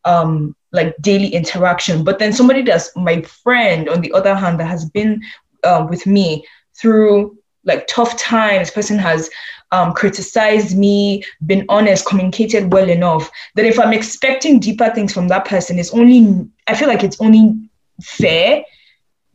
um 0.05 0.55
like 0.71 0.95
daily 1.01 1.27
interaction. 1.27 2.03
But 2.03 2.19
then 2.19 2.31
somebody 2.31 2.61
that's 2.61 2.95
my 2.95 3.21
friend, 3.21 3.89
on 3.89 4.01
the 4.01 4.13
other 4.13 4.35
hand, 4.35 4.59
that 4.59 4.67
has 4.67 4.89
been 4.89 5.21
uh, 5.63 5.85
with 5.89 6.05
me 6.07 6.45
through 6.79 7.37
like 7.65 7.85
tough 7.87 8.17
times, 8.17 8.71
person 8.71 8.97
has 8.97 9.29
um, 9.71 9.93
criticized 9.93 10.77
me, 10.77 11.23
been 11.45 11.65
honest, 11.69 12.05
communicated 12.05 12.71
well 12.71 12.89
enough 12.89 13.29
that 13.55 13.65
if 13.65 13.77
I'm 13.79 13.93
expecting 13.93 14.59
deeper 14.59 14.89
things 14.89 15.13
from 15.13 15.27
that 15.27 15.45
person, 15.45 15.77
it's 15.77 15.93
only 15.93 16.49
I 16.67 16.75
feel 16.75 16.87
like 16.87 17.03
it's 17.03 17.19
only 17.19 17.69
fair 18.01 18.63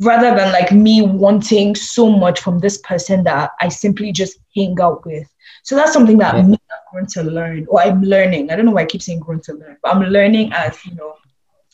rather 0.00 0.34
than 0.34 0.52
like 0.52 0.72
me 0.72 1.02
wanting 1.02 1.74
so 1.74 2.08
much 2.10 2.40
from 2.40 2.58
this 2.58 2.78
person 2.78 3.24
that 3.24 3.50
I 3.60 3.68
simply 3.68 4.12
just 4.12 4.38
hang 4.54 4.76
out 4.80 5.04
with. 5.06 5.26
So 5.62 5.74
that's 5.76 5.92
something 5.92 6.18
that 6.18 6.36
Yeah. 6.36 6.42
me, 6.42 6.56
I'm 6.70 6.92
going 6.92 7.06
to 7.14 7.22
learn, 7.22 7.66
or 7.68 7.80
I'm 7.80 8.02
learning. 8.02 8.50
I 8.50 8.56
don't 8.56 8.64
know 8.66 8.72
why 8.72 8.82
I 8.82 8.86
keep 8.86 9.02
saying 9.02 9.20
going 9.20 9.40
to 9.42 9.52
learn, 9.54 9.76
but 9.82 9.94
I'm 9.94 10.02
learning 10.02 10.52
as 10.52 10.76
you 10.84 10.94
know, 10.94 11.14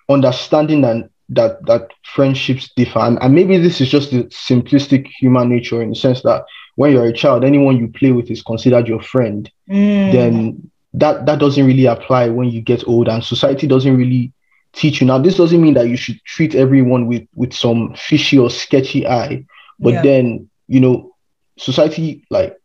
understanding 0.10 0.82
that 0.82 1.10
that 1.30 1.66
that 1.66 1.90
friendships 2.04 2.70
differ 2.76 3.00
and, 3.00 3.18
and 3.22 3.34
maybe 3.34 3.58
this 3.58 3.80
is 3.82 3.90
just 3.90 4.12
the 4.12 4.24
simplistic 4.24 5.08
human 5.20 5.50
nature 5.50 5.82
in 5.82 5.90
the 5.90 5.96
sense 5.96 6.22
that 6.24 6.44
when 6.76 6.92
you're 6.92 7.06
a 7.06 7.14
child 7.14 7.44
anyone 7.44 7.78
you 7.78 7.88
play 7.88 8.12
with 8.12 8.30
is 8.30 8.42
considered 8.42 8.88
your 8.88 9.02
friend 9.02 9.50
Mm. 9.70 10.12
then 10.12 10.72
that 10.94 11.26
that 11.26 11.40
doesn't 11.40 11.66
really 11.66 11.86
apply 11.86 12.30
when 12.30 12.50
you 12.50 12.62
get 12.62 12.88
old 12.88 13.08
and 13.08 13.24
society 13.24 13.68
doesn't 13.68 13.96
really 13.98 14.32
teach 14.74 15.02
you. 15.02 15.08
Now 15.08 15.18
this 15.18 15.38
doesn't 15.38 15.62
mean 15.62 15.74
that 15.76 15.88
you 15.88 15.98
should 15.98 16.18
treat 16.26 16.56
everyone 16.56 17.08
with 17.08 17.24
with 17.36 17.54
some 17.54 17.94
fishy 17.96 18.38
or 18.38 18.50
sketchy 18.50 19.08
eye 19.08 19.44
but 19.80 19.94
Yeah. 19.94 20.02
then 20.02 20.50
you 20.68 20.80
know 20.80 21.12
society 21.58 22.24
like 22.30 22.56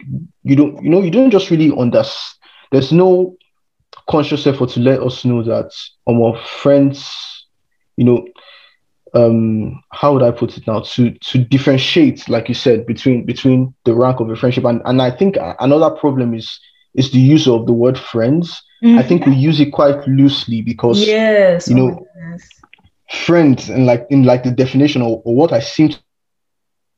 you 0.43 0.57
don't 0.57 0.83
you 0.83 0.89
know 0.91 1.03
you 1.03 1.11
don't 1.11 1.31
just 1.31 1.51
really 1.51 1.71
understand 1.77 2.39
there's 2.73 2.93
no 2.93 3.37
conscious 4.09 4.47
effort 4.47 4.71
to 4.71 4.81
let 4.81 5.01
us 5.03 5.25
know 5.25 5.43
that 5.43 5.71
our 6.09 6.37
friends 6.61 7.47
you 7.97 8.05
know 8.05 8.27
um 9.15 9.83
how 9.93 10.13
would 10.13 10.23
i 10.23 10.31
put 10.31 10.57
it 10.57 10.67
now? 10.67 10.81
To 10.81 11.11
to 11.11 11.39
differentiate 11.39 12.29
like 12.29 12.49
you 12.49 12.55
said 12.55 12.87
between 12.87 13.25
between 13.25 13.75
the 13.85 13.95
rank 13.95 14.21
of 14.21 14.31
a 14.31 14.37
friendship. 14.37 14.65
And 14.65 14.83
and 14.85 15.01
i 15.01 15.11
think 15.11 15.37
another 15.61 15.91
problem 15.97 16.35
is 16.35 16.59
is 16.95 17.11
the 17.11 17.19
use 17.19 17.47
of 17.47 17.67
the 17.67 17.73
word 17.73 17.99
friends 17.99 18.63
i 18.95 19.03
think 19.03 19.27
we 19.27 19.33
use 19.35 19.61
it 19.61 19.71
quite 19.73 19.97
loosely 20.07 20.63
because 20.63 20.99
yes 20.99 21.69
you 21.69 21.75
oh 21.75 21.77
know, 21.77 21.89
my 21.89 21.95
goodness. 22.15 22.63
friends 23.11 23.69
and 23.71 23.87
like 23.87 24.07
in 24.11 24.25
like 24.25 24.43
the 24.45 24.51
definition 24.51 25.03
or, 25.03 25.23
or 25.25 25.35
what 25.35 25.53
I 25.53 25.61
seem 25.61 25.91
to 25.91 26.03
know 26.03 26.23
it 26.23 26.39
as 26.41 26.93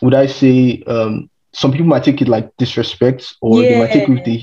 would 0.00 0.14
I 0.14 0.26
say 0.26 0.82
um 0.86 1.28
some 1.52 1.70
people 1.72 1.86
might 1.86 2.04
take 2.04 2.20
it 2.20 2.28
like 2.28 2.50
disrespect 2.58 3.34
or 3.40 3.64
they 3.64 3.74
might 3.74 3.90
take 3.92 4.08
it 4.08 4.10
with 4.12 4.24
the 4.24 4.40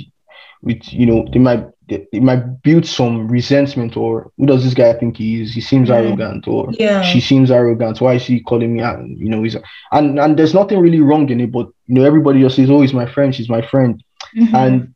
with 0.64 0.82
you 0.92 1.06
know 1.06 1.26
they 1.32 1.40
might 1.40 1.66
they 1.90 2.20
might 2.20 2.62
build 2.64 2.86
some 2.86 3.28
resentment 3.28 3.98
or 3.98 4.32
who 4.38 4.46
does 4.46 4.64
this 4.64 4.74
guy 4.74 4.94
think 4.94 5.18
he 5.18 5.42
is 5.42 5.54
he 5.54 5.62
seems 5.62 5.90
Mm. 5.90 5.96
arrogant 5.96 6.48
or 6.48 6.70
Yeah. 6.80 7.02
she 7.02 7.20
seems 7.20 7.52
arrogant 7.52 8.00
why 8.02 8.14
is 8.14 8.26
he 8.26 8.40
calling 8.42 8.74
me 8.74 8.82
out 8.82 9.00
you 9.08 9.30
know 9.30 9.44
he's 9.44 9.56
and 9.92 10.20
and 10.20 10.38
there's 10.38 10.54
nothing 10.54 10.80
really 10.80 11.02
wrong 11.02 11.30
in 11.30 11.42
it 11.42 11.52
but 11.52 11.68
you 11.88 11.96
know 11.96 12.04
everybody 12.06 12.42
just 12.42 12.56
says 12.56 12.70
oh 12.70 12.82
he's 12.82 12.94
my 12.94 13.06
friend 13.06 13.36
she's 13.36 13.50
my 13.50 13.62
friend 13.62 14.04
Mhm. 14.36 14.54
and 14.54 14.94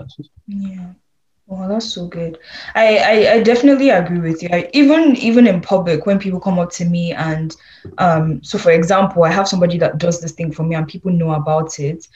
Yeah. 0.47 0.93
Well, 1.51 1.67
that's 1.67 1.93
so 1.93 2.07
good. 2.07 2.39
I, 2.75 2.97
I, 2.97 3.33
I 3.33 3.43
definitely 3.43 3.89
agree 3.89 4.19
with 4.19 4.41
you. 4.41 4.47
I, 4.53 4.69
even 4.73 5.17
even 5.17 5.47
in 5.47 5.59
public, 5.59 6.05
when 6.05 6.17
people 6.17 6.39
come 6.39 6.59
up 6.59 6.71
to 6.73 6.85
me 6.85 7.11
and 7.11 7.53
um, 7.97 8.41
so 8.41 8.57
for 8.57 8.71
example, 8.71 9.25
I 9.25 9.31
have 9.31 9.49
somebody 9.49 9.77
that 9.79 9.97
does 9.97 10.21
this 10.21 10.31
thing 10.31 10.53
for 10.53 10.63
me 10.63 10.75
and 10.75 10.87
people 10.87 11.11
know 11.11 11.31
about 11.33 11.77
it. 11.77 12.07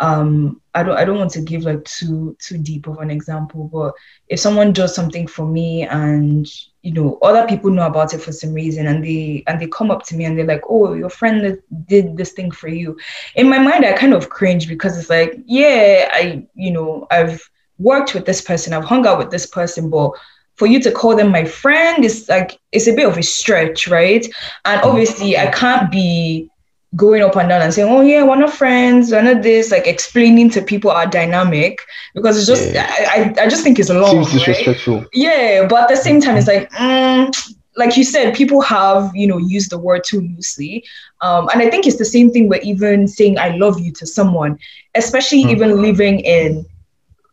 Um, 0.00 0.60
I 0.74 0.82
don't 0.82 0.96
I 0.96 1.04
don't 1.04 1.18
want 1.18 1.30
to 1.32 1.40
give 1.42 1.62
like 1.62 1.84
too 1.84 2.36
too 2.40 2.58
deep 2.58 2.88
of 2.88 2.98
an 2.98 3.10
example, 3.12 3.68
but 3.72 3.94
if 4.28 4.40
someone 4.40 4.72
does 4.72 4.92
something 4.94 5.28
for 5.28 5.46
me 5.46 5.84
and 5.84 6.48
you 6.82 6.92
know 6.92 7.18
other 7.22 7.46
people 7.46 7.70
know 7.70 7.86
about 7.86 8.12
it 8.14 8.22
for 8.22 8.32
some 8.32 8.52
reason 8.54 8.88
and 8.88 9.04
they 9.04 9.44
and 9.46 9.60
they 9.60 9.68
come 9.68 9.92
up 9.92 10.02
to 10.06 10.16
me 10.16 10.24
and 10.24 10.36
they're 10.36 10.46
like, 10.46 10.64
oh, 10.68 10.94
your 10.94 11.10
friend 11.10 11.58
did 11.86 12.16
this 12.16 12.32
thing 12.32 12.50
for 12.50 12.68
you. 12.68 12.98
In 13.36 13.48
my 13.48 13.58
mind, 13.60 13.84
I 13.84 13.92
kind 13.92 14.14
of 14.14 14.30
cringe 14.30 14.66
because 14.68 14.98
it's 14.98 15.10
like, 15.10 15.38
yeah, 15.46 16.08
I 16.12 16.48
you 16.56 16.72
know 16.72 17.06
I've 17.12 17.48
worked 17.80 18.14
with 18.14 18.26
this 18.26 18.40
person, 18.40 18.72
I've 18.72 18.84
hung 18.84 19.06
out 19.06 19.18
with 19.18 19.30
this 19.30 19.46
person, 19.46 19.90
but 19.90 20.10
for 20.56 20.66
you 20.66 20.80
to 20.82 20.92
call 20.92 21.16
them 21.16 21.30
my 21.30 21.44
friend 21.44 22.04
is 22.04 22.28
like 22.28 22.58
it's 22.72 22.86
a 22.86 22.94
bit 22.94 23.06
of 23.08 23.16
a 23.18 23.22
stretch, 23.22 23.88
right? 23.88 24.24
And 24.64 24.80
obviously 24.82 25.36
I 25.38 25.46
can't 25.50 25.90
be 25.90 26.48
going 26.96 27.22
up 27.22 27.36
and 27.36 27.48
down 27.48 27.62
and 27.62 27.72
saying, 27.72 27.88
Oh 27.90 28.00
yeah, 28.02 28.22
we're 28.24 28.36
not 28.36 28.52
friends, 28.52 29.10
we're 29.12 29.22
not 29.22 29.42
this, 29.42 29.70
like 29.70 29.86
explaining 29.86 30.50
to 30.50 30.60
people 30.62 30.90
our 30.90 31.06
dynamic 31.06 31.78
because 32.14 32.36
it's 32.36 32.46
just 32.46 32.74
Yeah. 32.74 32.86
I, 32.90 33.34
I 33.38 33.44
I 33.44 33.48
just 33.48 33.62
think 33.62 33.78
it's 33.78 33.90
a 33.90 33.94
long. 33.94 34.10
seems 34.10 34.26
right? 34.34 34.46
disrespectful 34.46 35.04
Yeah, 35.12 35.66
but 35.68 35.82
at 35.84 35.88
the 35.88 35.96
same 35.96 36.20
time, 36.20 36.36
it's 36.36 36.48
like, 36.48 36.70
mm, 36.72 37.32
like 37.76 37.96
you 37.96 38.04
said, 38.04 38.34
people 38.34 38.60
have, 38.60 39.10
you 39.14 39.26
know, 39.26 39.38
used 39.38 39.70
the 39.70 39.78
word 39.78 40.02
too 40.04 40.20
loosely. 40.20 40.84
Um, 41.22 41.48
and 41.52 41.62
I 41.62 41.70
think 41.70 41.86
it's 41.86 41.96
the 41.98 42.04
same 42.04 42.30
thing 42.30 42.48
with 42.48 42.62
even 42.64 43.06
saying 43.08 43.38
I 43.38 43.50
love 43.56 43.80
you 43.80 43.92
to 43.92 44.06
someone, 44.06 44.58
especially 44.94 45.44
Mm. 45.44 45.50
even 45.52 45.82
living 45.82 46.20
in. 46.20 46.66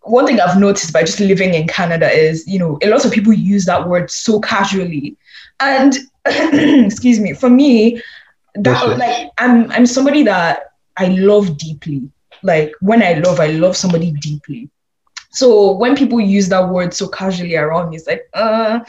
One 0.10 0.26
thing 0.26 0.40
I've 0.40 0.60
noticed 0.60 0.94
by 0.94 1.04
just 1.04 1.20
living 1.20 1.54
in 1.54 1.68
Canada 1.68 2.10
is, 2.10 2.48
you 2.48 2.60
know, 2.60 2.78
a 2.82 2.90
lot 2.90 3.06
of 3.06 3.12
people 3.12 3.34
use 3.34 3.66
that 3.66 3.88
word 3.88 4.10
so 4.10 4.40
casually. 4.40 5.18
And 5.60 5.94
excuse 6.26 7.20
me, 7.20 7.34
for 7.34 7.50
me, 7.50 8.02
that 8.56 8.98
like 8.98 9.32
I'm 9.38 9.72
I'm 9.72 9.86
somebody 9.86 10.24
that 10.24 10.74
I 10.98 11.08
love 11.10 11.58
deeply. 11.58 12.10
Like 12.44 12.74
when 12.82 13.02
I 13.04 13.14
love, 13.14 13.40
I 13.40 13.48
love 13.48 13.76
somebody 13.76 14.12
deeply. 14.12 14.70
So 15.32 15.74
when 15.74 15.96
people 15.96 16.20
use 16.20 16.50
that 16.50 16.70
word 16.70 16.94
so 16.94 17.08
casually 17.08 17.56
around 17.56 17.90
me, 17.90 17.98
it's 17.98 18.08
like, 18.08 18.28
uh, 18.34 18.80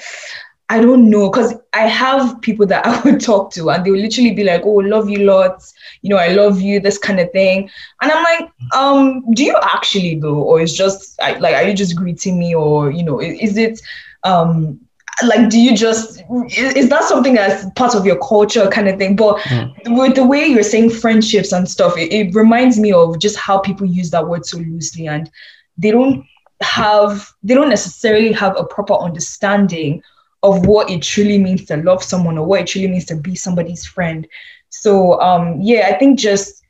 I 0.71 0.81
don't 0.81 1.09
know. 1.09 1.31
Cause 1.31 1.55
I 1.73 1.87
have 1.87 2.41
people 2.43 2.67
that 2.67 2.87
I 2.87 3.01
would 3.03 3.21
talk 3.21 3.53
to 3.53 3.71
and 3.71 3.85
they 3.85 3.91
will 3.91 4.01
literally 4.01 4.33
be 4.33 4.45
like, 4.45 4.63
oh, 4.65 4.75
love 4.77 5.09
you 5.09 5.19
lots, 5.21 5.73
you 6.03 6.11
know, 6.11 6.17
I 6.19 6.29
love 6.29 6.61
you, 6.61 6.79
this 6.81 6.99
kind 6.99 7.21
of 7.21 7.31
thing. 7.33 7.71
And 8.03 8.13
I'm 8.13 8.23
like, 8.23 8.51
um, 8.77 9.25
do 9.33 9.45
you 9.45 9.57
actually 9.63 10.17
though? 10.19 10.35
Or 10.43 10.61
is 10.61 10.77
just 10.77 11.19
like, 11.21 11.55
are 11.55 11.63
you 11.63 11.75
just 11.75 11.97
greeting 11.97 12.39
me? 12.39 12.55
Or, 12.55 12.91
you 12.91 13.03
know, 13.03 13.21
i- 13.21 13.25
is 13.41 13.57
it 13.57 13.81
um 14.25 14.79
like 15.25 15.49
do 15.51 15.59
you 15.59 15.77
just 15.77 16.23
is, 16.57 16.75
is 16.75 16.89
that 16.91 17.03
something 17.03 17.35
that's 17.35 17.69
part 17.75 17.95
of 17.95 18.07
your 18.07 18.19
culture 18.21 18.69
kind 18.69 18.89
of 18.89 18.99
thing? 18.99 19.17
But 19.17 19.39
Mm. 19.39 19.97
with 19.97 20.15
the 20.15 20.25
way 20.27 20.47
you're 20.47 20.63
saying 20.63 20.91
friendships 20.91 21.53
and 21.53 21.69
stuff, 21.69 21.97
it, 21.97 22.13
it 22.13 22.35
reminds 22.35 22.79
me 22.79 22.93
of 22.93 23.19
just 23.19 23.37
how 23.37 23.59
people 23.59 23.87
use 23.87 24.11
that 24.11 24.29
word 24.29 24.45
so 24.47 24.59
loosely 24.59 25.07
and 25.09 25.31
they 25.79 25.91
don't 25.91 26.25
have 26.61 27.33
they 27.43 27.55
don't 27.55 27.69
necessarily 27.71 28.33
have 28.33 28.57
a 28.59 28.65
proper 28.65 28.95
understanding 28.95 30.03
of 30.43 30.67
what 30.67 30.91
it 30.91 31.03
truly 31.03 31.39
means 31.39 31.65
to 31.67 31.77
love 31.77 32.03
someone 32.03 32.39
or 32.39 32.47
what 32.47 32.61
it 32.61 32.67
truly 32.67 32.89
means 32.89 33.07
to 33.07 33.17
be 33.17 33.35
somebody's 33.35 33.87
friend. 33.87 34.27
So 34.71 35.21
um 35.21 35.61
yeah, 35.61 35.89
I 35.93 35.99
think 35.99 36.19
just 36.19 36.63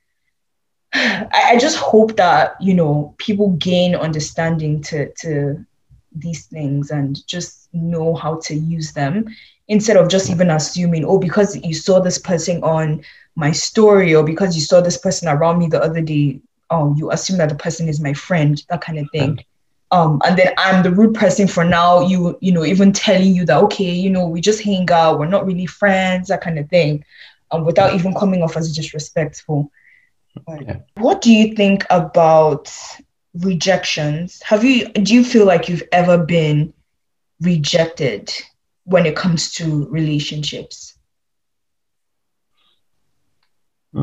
I, 0.95 1.53
I 1.53 1.59
just 1.59 1.77
hope 1.77 2.17
that 2.17 2.57
you 2.61 2.75
know 2.75 3.15
people 3.19 3.51
gain 3.53 3.95
understanding 3.95 4.83
to 4.83 5.13
to 5.21 5.65
these 6.15 6.47
things 6.47 6.91
and 6.91 7.27
just 7.27 7.69
know 7.73 8.15
how 8.15 8.41
to 8.45 8.55
use 8.55 8.93
them 8.93 9.27
instead 9.69 9.97
of 9.97 10.09
just 10.09 10.31
even 10.31 10.51
assuming 10.51 11.05
oh 11.05 11.19
because 11.19 11.57
you 11.63 11.75
saw 11.75 12.01
this 12.01 12.19
person 12.19 12.63
on 12.63 13.03
my 13.37 13.53
story 13.53 14.15
or 14.15 14.25
because 14.25 14.57
you 14.57 14.63
saw 14.63 14.81
this 14.81 14.97
person 14.99 15.29
around 15.29 15.59
me 15.59 15.69
the 15.69 15.83
other 15.83 16.01
day 16.01 16.41
um 16.71 16.95
you 16.97 17.11
assume 17.11 17.39
that 17.39 17.49
the 17.51 17.55
person 17.55 17.89
is 17.89 18.01
my 18.01 18.15
friend 18.15 18.63
that 18.69 18.81
kind 18.81 18.99
of 18.99 19.09
thing 19.11 19.39
um 19.91 20.21
and 20.25 20.39
then 20.39 20.53
i'm 20.59 20.83
the 20.83 20.91
rude 20.91 21.15
person 21.15 21.49
for 21.49 21.65
now 21.65 22.01
you 22.01 22.37
you 22.41 22.53
know 22.53 22.65
even 22.65 22.93
telling 22.93 23.35
you 23.35 23.45
that 23.45 23.63
okay 23.63 23.91
you 23.91 24.11
know 24.11 24.27
we 24.27 24.41
just 24.41 24.63
hang 24.63 24.89
out 24.91 25.19
we're 25.19 25.27
not 25.27 25.47
really 25.47 25.67
friends 25.67 26.29
that 26.29 26.41
kind 26.41 26.59
of 26.59 26.69
thing 26.69 27.03
um 27.51 27.65
without 27.65 27.95
even 27.95 28.15
coming 28.15 28.43
off 28.43 28.57
as 28.57 28.75
disrespectful. 28.75 29.71
Yeah. 30.61 30.77
what 30.95 31.21
do 31.21 31.33
you 31.33 31.55
think 31.57 31.85
about 31.91 32.73
rejections? 33.35 34.41
Have 34.45 34.63
you 34.65 34.89
do 34.89 35.15
you 35.15 35.25
feel 35.25 35.47
like 35.47 35.69
you've 35.69 35.83
ever 35.91 36.19
been 36.19 36.73
rejected 37.41 38.33
when 38.85 39.07
it 39.07 39.17
comes 39.17 39.53
to 39.55 39.87
relationships? 39.89 40.97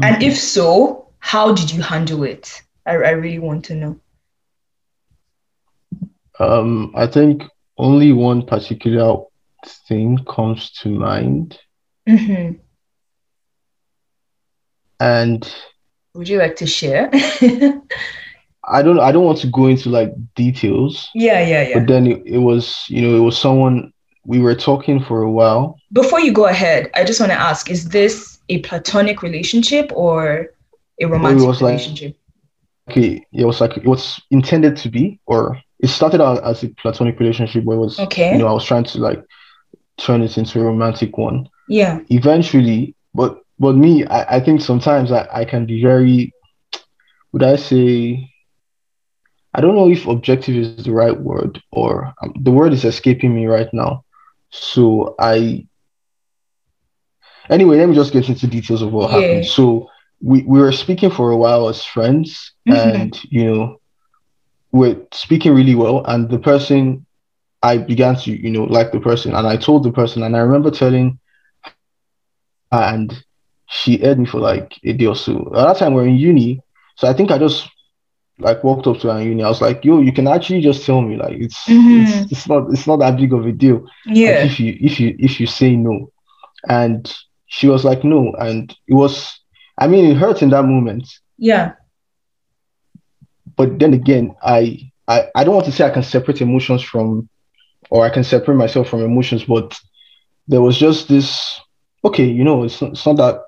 And 0.01 0.21
if 0.21 0.37
so 0.37 1.09
how 1.19 1.53
did 1.53 1.71
you 1.71 1.81
handle 1.81 2.23
it? 2.23 2.61
I, 2.85 2.91
I 2.91 3.11
really 3.11 3.39
want 3.39 3.65
to 3.65 3.75
know 3.75 3.99
Um, 6.39 6.91
I 6.95 7.07
think 7.07 7.43
only 7.77 8.11
one 8.11 8.45
particular 8.45 9.17
thing 9.87 10.19
comes 10.25 10.71
to 10.81 10.89
mind. 10.89 11.59
hmm 12.07 12.53
and 14.99 15.53
would 16.13 16.29
you 16.29 16.37
like 16.37 16.55
to 16.57 16.65
share? 16.65 17.09
I 18.67 18.81
don't 18.81 18.99
I 18.99 19.11
don't 19.11 19.25
want 19.25 19.39
to 19.39 19.47
go 19.47 19.67
into 19.67 19.89
like 19.89 20.11
details. 20.35 21.09
Yeah, 21.13 21.45
yeah, 21.45 21.67
yeah. 21.67 21.79
But 21.79 21.87
then 21.87 22.07
it, 22.07 22.21
it 22.25 22.37
was 22.39 22.85
you 22.87 23.01
know 23.01 23.15
it 23.15 23.19
was 23.19 23.37
someone 23.37 23.91
we 24.25 24.39
were 24.39 24.55
talking 24.55 25.03
for 25.03 25.21
a 25.21 25.31
while. 25.31 25.77
Before 25.91 26.19
you 26.19 26.31
go 26.31 26.47
ahead, 26.47 26.89
I 26.95 27.03
just 27.03 27.19
want 27.19 27.31
to 27.31 27.39
ask: 27.39 27.69
Is 27.69 27.89
this 27.89 28.39
a 28.49 28.59
platonic 28.59 29.21
relationship 29.21 29.91
or 29.93 30.47
a 31.01 31.05
romantic 31.05 31.59
relationship? 31.61 32.15
Like, 32.87 32.97
okay, 32.97 33.25
it 33.33 33.45
was 33.45 33.61
like 33.61 33.77
it 33.77 33.85
was 33.85 34.19
intended 34.31 34.77
to 34.77 34.89
be, 34.89 35.19
or 35.27 35.59
it 35.85 35.89
started 35.89 36.19
out 36.19 36.43
as 36.43 36.63
a 36.63 36.69
platonic 36.69 37.19
relationship 37.19 37.63
where 37.63 37.77
it 37.77 37.79
was 37.79 37.99
okay. 37.99 38.31
You 38.31 38.39
know, 38.39 38.47
I 38.47 38.53
was 38.53 38.65
trying 38.65 38.85
to 38.85 38.97
like 38.97 39.23
turn 39.97 40.23
it 40.23 40.35
into 40.35 40.59
a 40.59 40.63
romantic 40.63 41.15
one. 41.15 41.47
Yeah. 41.69 41.99
Eventually, 42.09 42.95
but 43.13 43.37
but 43.59 43.75
me, 43.75 44.03
I, 44.07 44.37
I 44.37 44.39
think 44.39 44.61
sometimes 44.61 45.11
I, 45.11 45.27
I 45.31 45.45
can 45.45 45.67
be 45.67 45.83
very 45.83 46.33
would 47.31 47.43
I 47.43 47.55
say 47.57 48.31
I 49.53 49.61
don't 49.61 49.75
know 49.75 49.87
if 49.87 50.07
objective 50.07 50.55
is 50.55 50.85
the 50.85 50.91
right 50.91 51.17
word 51.17 51.61
or 51.71 52.11
um, 52.23 52.33
the 52.41 52.51
word 52.51 52.73
is 52.73 52.83
escaping 52.83 53.35
me 53.35 53.45
right 53.45 53.71
now. 53.71 54.03
So 54.49 55.13
I 55.19 55.67
anyway, 57.47 57.77
let 57.77 57.89
me 57.89 57.95
just 57.95 58.11
get 58.11 58.27
into 58.27 58.47
details 58.47 58.81
of 58.81 58.91
what 58.91 59.11
yeah. 59.11 59.19
happened. 59.19 59.45
So 59.45 59.91
we, 60.19 60.41
we 60.41 60.59
were 60.59 60.71
speaking 60.71 61.11
for 61.11 61.29
a 61.29 61.37
while 61.37 61.69
as 61.69 61.85
friends 61.85 62.53
mm-hmm. 62.67 62.89
and 62.89 63.19
you 63.29 63.43
know 63.43 63.79
we're 64.75 64.97
speaking 65.13 65.55
really 65.55 65.73
well 65.73 66.03
and 66.05 66.29
the 66.29 66.37
person 66.37 67.05
I 67.63 67.77
began 67.77 68.17
to, 68.17 68.31
you 68.31 68.51
know, 68.51 68.65
like 68.65 68.91
the 68.91 68.99
person 68.99 69.33
and 69.33 69.47
I 69.47 69.55
told 69.55 69.83
the 69.83 69.91
person 69.91 70.21
and 70.21 70.35
I 70.35 70.39
remember 70.39 70.69
telling 70.69 71.17
and 72.73 73.23
she 73.67 74.03
aired 74.03 74.19
me 74.19 74.25
for 74.25 74.41
like 74.41 74.77
a 74.83 74.91
day 74.91 75.05
or 75.05 75.15
so. 75.15 75.49
At 75.55 75.65
that 75.65 75.77
time 75.77 75.93
we're 75.93 76.07
in 76.07 76.15
uni. 76.15 76.61
So 76.97 77.07
I 77.07 77.13
think 77.13 77.31
I 77.31 77.37
just 77.37 77.69
like 78.37 78.65
walked 78.65 78.85
up 78.85 78.99
to 78.99 79.13
her 79.13 79.19
in 79.21 79.27
uni. 79.27 79.43
I 79.43 79.47
was 79.47 79.61
like, 79.61 79.85
yo, 79.85 80.01
you 80.01 80.11
can 80.11 80.27
actually 80.27 80.59
just 80.59 80.85
tell 80.85 81.01
me. 81.01 81.15
Like 81.15 81.37
it's 81.37 81.63
mm-hmm. 81.63 82.23
it's, 82.23 82.31
it's 82.33 82.47
not 82.49 82.69
it's 82.73 82.85
not 82.85 82.99
that 82.99 83.15
big 83.15 83.31
of 83.31 83.45
a 83.45 83.53
deal. 83.53 83.87
Yeah. 84.05 84.41
Like, 84.41 84.51
if 84.51 84.59
you 84.59 84.77
if 84.81 84.99
you 84.99 85.15
if 85.17 85.39
you 85.39 85.47
say 85.47 85.77
no. 85.77 86.11
And 86.67 87.11
she 87.45 87.69
was 87.69 87.85
like, 87.85 88.03
no. 88.03 88.33
And 88.39 88.75
it 88.89 88.93
was 88.93 89.39
I 89.77 89.87
mean 89.87 90.11
it 90.11 90.17
hurt 90.17 90.41
in 90.41 90.49
that 90.49 90.63
moment. 90.65 91.07
Yeah. 91.37 91.75
But 93.55 93.79
then 93.79 93.93
again, 93.93 94.35
I 94.43 94.91
I, 95.07 95.27
I 95.35 95.43
don't 95.43 95.55
want 95.55 95.65
to 95.67 95.71
say 95.71 95.85
I 95.85 95.91
can 95.91 96.03
separate 96.03 96.41
emotions 96.41 96.81
from 96.81 97.29
or 97.89 98.05
I 98.05 98.09
can 98.09 98.23
separate 98.23 98.55
myself 98.55 98.89
from 98.89 99.01
emotions, 99.01 99.43
but 99.43 99.77
there 100.47 100.61
was 100.61 100.77
just 100.77 101.07
this 101.07 101.59
okay, 102.03 102.25
you 102.25 102.43
know, 102.43 102.63
it's 102.63 102.81
not, 102.81 102.91
it's 102.91 103.05
not 103.05 103.17
that 103.17 103.41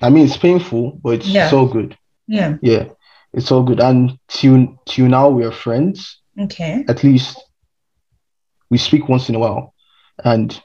I 0.00 0.10
mean 0.10 0.26
it's 0.26 0.36
painful, 0.36 1.00
but 1.02 1.14
it's 1.14 1.28
yeah. 1.28 1.50
so 1.50 1.66
good. 1.66 1.96
Yeah. 2.26 2.56
Yeah 2.62 2.86
it's 3.32 3.50
all 3.50 3.62
good. 3.62 3.80
And 3.80 4.18
till 4.28 4.78
till 4.86 5.06
now 5.06 5.28
we 5.28 5.44
are 5.44 5.52
friends. 5.52 6.20
Okay. 6.38 6.84
At 6.88 7.02
least 7.02 7.42
we 8.70 8.78
speak 8.78 9.08
once 9.08 9.28
in 9.28 9.34
a 9.34 9.38
while. 9.38 9.74
And 10.24 10.60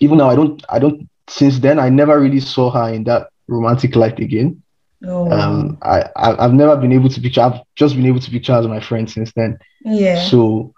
even 0.00 0.18
now 0.18 0.30
I 0.30 0.36
don't 0.36 0.64
I 0.68 0.78
don't 0.78 1.08
since 1.28 1.58
then 1.58 1.78
I 1.78 1.88
never 1.88 2.18
really 2.18 2.40
saw 2.40 2.70
her 2.70 2.92
in 2.92 3.04
that 3.04 3.28
romantic 3.46 3.96
light 3.96 4.18
again. 4.18 4.62
Oh. 5.04 5.30
Um 5.30 5.78
I, 5.82 6.04
I 6.16 6.42
have 6.42 6.54
never 6.54 6.76
been 6.76 6.92
able 6.92 7.08
to 7.08 7.20
picture 7.20 7.40
I've 7.40 7.60
just 7.76 7.94
been 7.94 8.06
able 8.06 8.20
to 8.20 8.30
picture 8.30 8.54
as 8.54 8.66
my 8.66 8.80
friend 8.80 9.08
since 9.10 9.32
then. 9.34 9.58
Yeah. 9.84 10.22
So 10.24 10.74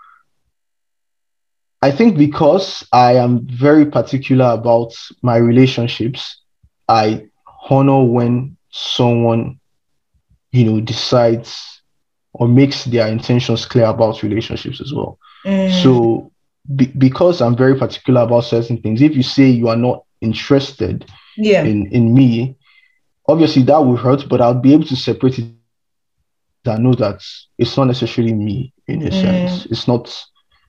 I 1.82 1.90
think 1.90 2.18
because 2.18 2.86
I 2.92 3.14
am 3.14 3.46
very 3.46 3.86
particular 3.86 4.46
about 4.46 4.92
my 5.22 5.36
relationships, 5.36 6.42
I 6.88 7.28
honor 7.70 8.04
when 8.04 8.58
someone 8.70 9.60
you 10.52 10.64
know, 10.64 10.80
decides 10.80 11.82
or 12.32 12.48
makes 12.48 12.84
their 12.84 13.08
intentions 13.08 13.66
clear 13.66 13.86
about 13.86 14.22
relationships 14.22 14.80
as 14.80 14.92
well. 14.92 15.18
Mm. 15.44 15.82
So, 15.82 16.32
be, 16.74 16.86
because 16.86 17.40
I'm 17.40 17.56
very 17.56 17.76
particular 17.76 18.22
about 18.22 18.44
certain 18.44 18.80
things, 18.80 19.02
if 19.02 19.16
you 19.16 19.22
say 19.22 19.48
you 19.48 19.68
are 19.68 19.76
not 19.76 20.04
interested 20.20 21.10
yeah. 21.36 21.62
in, 21.62 21.90
in 21.92 22.14
me, 22.14 22.56
obviously 23.30 23.62
that 23.64 23.78
will 23.78 23.96
hurt, 23.96 24.28
but 24.28 24.40
I'll 24.40 24.54
be 24.54 24.72
able 24.74 24.86
to 24.86 24.96
separate 24.96 25.38
it. 25.38 25.46
I 26.66 26.76
know 26.76 26.94
that 26.94 27.22
it's 27.58 27.76
not 27.76 27.84
necessarily 27.86 28.34
me 28.34 28.72
in 28.86 29.02
a 29.02 29.10
mm. 29.10 29.20
sense. 29.20 29.66
It's 29.66 29.88
not, 29.88 30.14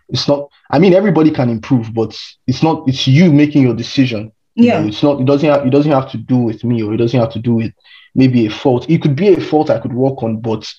it's 0.10 0.28
not, 0.28 0.50
I 0.70 0.80
mean, 0.80 0.94
everybody 0.94 1.32
can 1.32 1.50
improve, 1.50 1.94
but 1.94 2.18
it's 2.48 2.64
not, 2.64 2.88
it's 2.88 3.08
you 3.08 3.32
making 3.32 3.64
your 3.64 3.76
decision. 3.76 4.32
Yeah. 4.56 4.78
You 4.78 4.82
know, 4.82 4.88
it's 4.88 5.04
not, 5.04 5.22
it 5.22 5.26
doesn't 5.26 5.50
have, 5.50 5.66
it 5.66 5.70
doesn't 5.70 5.92
have 5.92 6.10
to 6.12 6.18
do 6.18 6.38
with 6.38 6.64
me 6.64 6.82
or 6.82 6.94
it 6.94 6.98
doesn't 6.98 7.20
have 7.20 7.34
to 7.34 7.40
do 7.40 7.54
with 7.56 7.74
maybe 8.16 8.46
a 8.46 8.50
fault. 8.50 8.90
It 8.90 9.02
could 9.02 9.16
be 9.16 9.34
a 9.34 9.42
fault 9.42 9.70
I 9.70 9.80
could 9.80 9.94
work 9.94 10.24
on, 10.24 10.40
but 10.40 10.72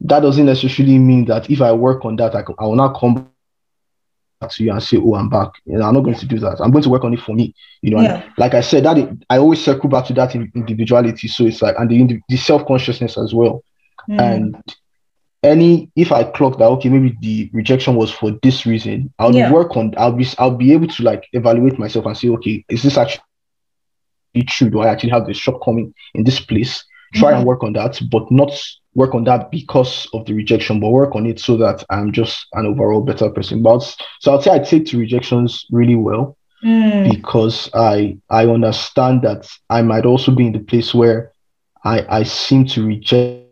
that 0.00 0.20
doesn't 0.20 0.46
necessarily 0.46 0.98
mean 0.98 1.26
that 1.26 1.48
if 1.50 1.60
I 1.60 1.72
work 1.72 2.04
on 2.04 2.16
that, 2.16 2.34
I, 2.34 2.44
I 2.58 2.64
will 2.64 2.76
not 2.76 2.98
come 2.98 3.14
back 3.14 3.26
to 4.40 4.64
you 4.64 4.72
and 4.72 4.82
say, 4.82 4.98
"Oh, 4.98 5.14
I'm 5.14 5.28
back." 5.28 5.50
You 5.64 5.78
know, 5.78 5.86
I'm 5.86 5.94
not 5.94 6.02
going 6.02 6.16
to 6.16 6.26
do 6.26 6.38
that. 6.40 6.60
I'm 6.60 6.70
going 6.70 6.84
to 6.84 6.90
work 6.90 7.04
on 7.04 7.14
it 7.14 7.20
for 7.20 7.34
me. 7.34 7.54
You 7.82 7.90
know, 7.90 8.00
yeah. 8.02 8.28
like 8.36 8.54
I 8.54 8.60
said, 8.60 8.84
that 8.84 8.96
I 9.30 9.38
always 9.38 9.64
circle 9.64 9.88
back 9.88 10.06
to 10.06 10.12
that 10.14 10.34
individuality. 10.34 11.28
So 11.28 11.44
it's 11.44 11.62
like 11.62 11.76
and 11.78 11.90
the, 11.90 12.20
the 12.28 12.36
self 12.36 12.66
consciousness 12.66 13.16
as 13.16 13.34
well. 13.34 13.62
Mm. 14.08 14.20
And 14.20 14.74
any 15.42 15.90
if 15.96 16.12
I 16.12 16.24
clock 16.24 16.58
that, 16.58 16.66
okay, 16.66 16.88
maybe 16.88 17.16
the 17.20 17.50
rejection 17.52 17.96
was 17.96 18.10
for 18.10 18.32
this 18.42 18.66
reason, 18.66 19.12
I'll 19.18 19.34
yeah. 19.34 19.52
work 19.52 19.76
on. 19.76 19.94
I'll 19.96 20.12
be 20.12 20.26
I'll 20.38 20.56
be 20.56 20.72
able 20.72 20.88
to 20.88 21.02
like 21.02 21.26
evaluate 21.32 21.78
myself 21.78 22.06
and 22.06 22.16
say, 22.16 22.28
okay, 22.30 22.64
is 22.68 22.82
this 22.82 22.96
actually 22.96 23.22
true? 24.48 24.70
Do 24.70 24.80
I 24.80 24.88
actually 24.88 25.10
have 25.10 25.26
the 25.26 25.34
shortcoming 25.34 25.94
in 26.14 26.24
this 26.24 26.40
place? 26.40 26.84
Try 27.14 27.30
mm-hmm. 27.30 27.38
and 27.38 27.46
work 27.46 27.62
on 27.62 27.72
that, 27.74 28.00
but 28.10 28.30
not 28.30 28.50
work 28.94 29.14
on 29.14 29.24
that 29.24 29.50
because 29.50 30.08
of 30.12 30.24
the 30.26 30.34
rejection, 30.34 30.80
but 30.80 30.90
work 30.90 31.14
on 31.14 31.26
it 31.26 31.40
so 31.40 31.56
that 31.56 31.84
I'm 31.90 32.12
just 32.12 32.46
an 32.54 32.66
overall 32.66 33.00
better 33.00 33.30
person. 33.30 33.62
But 33.62 33.80
so 34.20 34.34
I'd 34.34 34.42
say 34.42 34.52
I 34.52 34.58
take 34.58 34.86
to 34.86 34.98
rejections 34.98 35.66
really 35.70 35.96
well 35.96 36.36
mm. 36.64 37.10
because 37.10 37.70
I 37.74 38.18
I 38.30 38.46
understand 38.46 39.22
that 39.22 39.48
I 39.70 39.82
might 39.82 40.06
also 40.06 40.32
be 40.32 40.46
in 40.46 40.52
the 40.52 40.60
place 40.60 40.94
where 40.94 41.32
I 41.84 42.04
I 42.08 42.22
seem 42.24 42.66
to 42.66 42.86
reject 42.86 43.44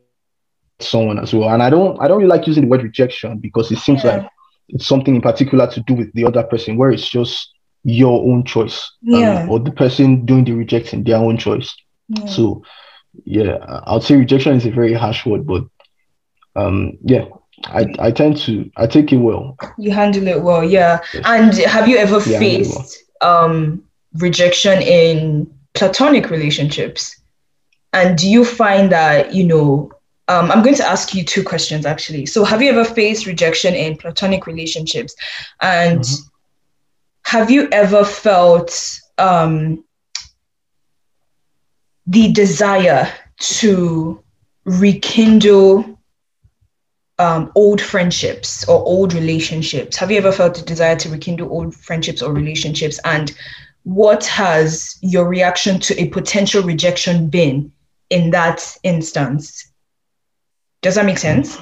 someone 0.80 1.18
as 1.18 1.32
well. 1.32 1.50
And 1.50 1.62
I 1.62 1.70
don't 1.70 2.00
I 2.00 2.08
don't 2.08 2.18
really 2.18 2.30
like 2.30 2.46
using 2.46 2.64
the 2.64 2.68
word 2.68 2.82
rejection 2.82 3.38
because 3.38 3.70
it 3.70 3.78
seems 3.78 4.04
yeah. 4.04 4.16
like 4.16 4.30
it's 4.68 4.86
something 4.86 5.14
in 5.14 5.20
particular 5.20 5.66
to 5.68 5.80
do 5.80 5.94
with 5.94 6.12
the 6.14 6.24
other 6.24 6.42
person 6.42 6.76
where 6.76 6.90
it's 6.90 7.08
just 7.08 7.52
your 7.84 8.22
own 8.22 8.44
choice 8.44 8.90
yeah. 9.02 9.42
um, 9.42 9.50
or 9.50 9.58
the 9.58 9.72
person 9.72 10.24
doing 10.24 10.44
the 10.44 10.52
rejecting 10.52 11.02
their 11.02 11.16
own 11.16 11.36
choice 11.36 11.74
yeah. 12.08 12.26
so 12.26 12.62
yeah 13.24 13.58
i'll 13.86 14.00
say 14.00 14.16
rejection 14.16 14.54
is 14.56 14.66
a 14.66 14.70
very 14.70 14.92
harsh 14.92 15.24
word 15.26 15.46
but 15.46 15.64
um 16.56 16.98
yeah 17.02 17.24
I, 17.66 17.86
I 17.98 18.10
tend 18.10 18.38
to 18.38 18.68
I 18.76 18.88
take 18.88 19.12
it 19.12 19.18
well. 19.18 19.56
You 19.78 19.92
handle 19.92 20.26
it 20.26 20.42
well, 20.42 20.64
yeah. 20.64 20.98
Yes. 21.14 21.22
And 21.24 21.54
have 21.58 21.86
you 21.86 21.96
ever 21.96 22.18
yeah, 22.28 22.40
faced 22.40 23.04
well. 23.20 23.44
um 23.44 23.84
rejection 24.14 24.82
in 24.82 25.48
platonic 25.74 26.28
relationships? 26.28 27.20
And 27.92 28.18
do 28.18 28.28
you 28.28 28.44
find 28.44 28.90
that, 28.90 29.32
you 29.32 29.44
know, 29.44 29.92
um, 30.26 30.50
I'm 30.50 30.64
going 30.64 30.74
to 30.74 30.84
ask 30.84 31.14
you 31.14 31.24
two 31.24 31.44
questions 31.44 31.86
actually. 31.86 32.26
So 32.26 32.42
have 32.42 32.60
you 32.62 32.70
ever 32.70 32.84
faced 32.84 33.26
rejection 33.26 33.74
in 33.74 33.96
platonic 33.96 34.48
relationships? 34.48 35.14
And 35.60 36.00
mm-hmm 36.00 36.28
have 37.24 37.50
you 37.50 37.68
ever 37.72 38.04
felt 38.04 39.00
um, 39.18 39.84
the 42.06 42.32
desire 42.32 43.08
to 43.38 44.22
rekindle 44.64 45.98
um, 47.18 47.52
old 47.54 47.80
friendships 47.80 48.68
or 48.68 48.78
old 48.84 49.12
relationships? 49.12 49.96
Have 49.96 50.10
you 50.10 50.18
ever 50.18 50.32
felt 50.32 50.56
the 50.56 50.62
desire 50.62 50.96
to 50.96 51.08
rekindle 51.08 51.50
old 51.50 51.74
friendships 51.74 52.22
or 52.22 52.32
relationships? 52.32 52.98
And 53.04 53.32
what 53.84 54.24
has 54.26 54.98
your 55.02 55.26
reaction 55.26 55.80
to 55.80 56.00
a 56.00 56.08
potential 56.08 56.62
rejection 56.62 57.28
been 57.28 57.72
in 58.10 58.30
that 58.30 58.76
instance? 58.82 59.72
Does 60.80 60.96
that 60.96 61.06
make 61.06 61.18
sense? 61.18 61.58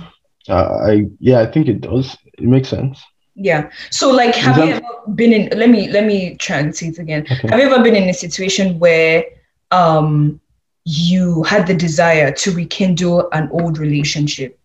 Uh, 0.48 0.79
I 0.87 1.07
yeah, 1.18 1.40
I 1.40 1.46
think 1.46 1.68
it 1.68 1.83
does. 1.83 2.16
It 2.38 2.44
makes 2.44 2.68
sense. 2.68 3.03
Yeah. 3.35 3.70
So 3.90 4.11
like 4.11 4.35
have 4.35 4.57
you 4.59 4.74
ever 4.74 4.87
been 5.14 5.33
in 5.33 5.59
let 5.59 5.70
me 5.70 5.88
let 5.88 6.05
me 6.05 6.37
try 6.37 6.59
and 6.59 6.74
say 6.74 6.88
it 6.88 6.98
again. 6.98 7.26
Okay. 7.31 7.48
Have 7.48 7.61
you 7.61 7.66
ever 7.66 7.83
been 7.83 7.96
in 7.96 8.09
a 8.09 8.14
situation 8.14 8.79
where 8.79 9.24
um 9.70 10.40
you 10.85 11.42
had 11.44 11.66
the 11.66 11.74
desire 11.74 12.33
to 12.33 12.52
rekindle 12.52 13.28
an 13.33 13.48
old 13.52 13.78
relationship? 13.78 14.59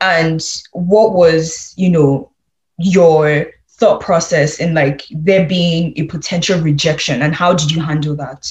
And 0.00 0.44
what 0.72 1.12
was, 1.12 1.74
you 1.76 1.90
know, 1.90 2.30
your 2.78 3.46
thought 3.68 4.00
process 4.00 4.58
in 4.58 4.74
like 4.74 5.02
there 5.10 5.46
being 5.46 5.92
a 5.96 6.04
potential 6.04 6.60
rejection 6.60 7.22
and 7.22 7.34
how 7.34 7.54
did 7.54 7.70
you 7.70 7.80
handle 7.80 8.16
that? 8.16 8.46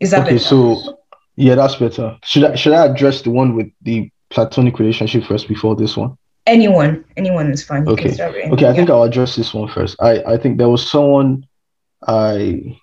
Is 0.00 0.12
that 0.12 0.22
okay, 0.22 0.36
better? 0.36 0.44
So 0.44 0.98
yeah, 1.36 1.54
that's 1.56 1.76
better. 1.76 2.16
Should 2.24 2.44
I 2.44 2.54
should 2.54 2.72
I 2.72 2.86
address 2.86 3.22
the 3.22 3.30
one 3.30 3.54
with 3.54 3.70
the 3.82 4.10
platonic 4.30 4.78
relationship 4.78 5.24
first 5.24 5.48
before 5.48 5.76
this 5.76 5.96
one? 5.96 6.16
anyone 6.48 7.04
anyone 7.16 7.50
is 7.50 7.62
fine 7.62 7.86
you 7.86 7.92
okay 7.92 8.10
okay 8.10 8.64
i 8.64 8.68
yeah. 8.68 8.72
think 8.72 8.88
i'll 8.88 9.02
address 9.02 9.36
this 9.36 9.52
one 9.52 9.68
first 9.68 9.94
i 10.00 10.22
i 10.24 10.36
think 10.36 10.56
there 10.56 10.68
was 10.68 10.90
someone 10.90 11.46
i 12.06 12.76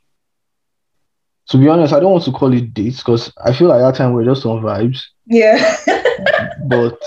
to 1.49 1.57
be 1.57 1.67
honest, 1.67 1.93
I 1.93 1.99
don't 1.99 2.11
want 2.11 2.23
to 2.25 2.31
call 2.31 2.53
it 2.53 2.73
dates 2.73 2.97
because 2.97 3.31
I 3.43 3.53
feel 3.53 3.67
like 3.67 3.79
that 3.81 3.95
time 3.95 4.13
we're 4.13 4.25
just 4.25 4.45
on 4.45 4.61
vibes. 4.63 5.01
Yeah. 5.25 5.75
But 6.67 6.99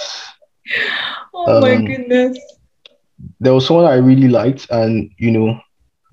oh 1.34 1.52
my 1.54 1.76
Um, 1.76 1.84
goodness. 1.84 2.38
there 3.40 3.54
was 3.54 3.66
someone 3.66 3.86
I 3.86 3.96
really 3.96 4.28
liked, 4.28 4.66
and 4.70 5.10
you 5.18 5.30
know, 5.30 5.58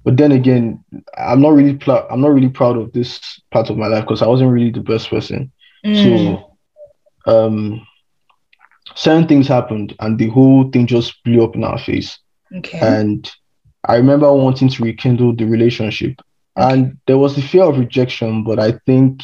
but 0.04 0.18
then 0.18 0.32
again, 0.32 0.84
I'm 1.18 1.42
not 1.42 1.54
really 1.54 1.76
pl- 1.76 2.08
I'm 2.10 2.22
not 2.22 2.30
really 2.34 2.50
proud 2.50 2.78
of 2.78 2.92
this 2.94 3.20
part 3.52 3.70
of 3.70 3.78
my 3.78 3.88
life 3.88 4.04
because 4.04 4.22
I 4.22 4.28
wasn't 4.28 4.52
really 4.52 4.72
the 4.72 4.82
best 4.82 5.10
person. 5.10 5.52
Mm. 5.86 6.44
So, 7.26 7.32
um, 7.32 7.82
certain 8.96 9.28
things 9.28 9.48
happened, 9.48 9.96
and 10.00 10.18
the 10.20 10.28
whole 10.30 10.70
thing 10.72 10.88
just 10.88 11.24
blew 11.24 11.44
up 11.44 11.56
in 11.56 11.64
our 11.64 11.78
face. 11.78 12.18
okay. 12.58 12.80
And 12.80 13.30
I 13.88 13.96
remember 13.96 14.32
wanting 14.34 14.70
to 14.70 14.84
rekindle 14.84 15.36
the 15.36 15.46
relationship, 15.46 16.20
and 16.56 16.98
there 17.08 17.18
was 17.18 17.36
the 17.36 17.42
fear 17.42 17.64
of 17.64 17.78
rejection. 17.78 18.44
But 18.44 18.60
I 18.60 18.74
think 18.86 19.22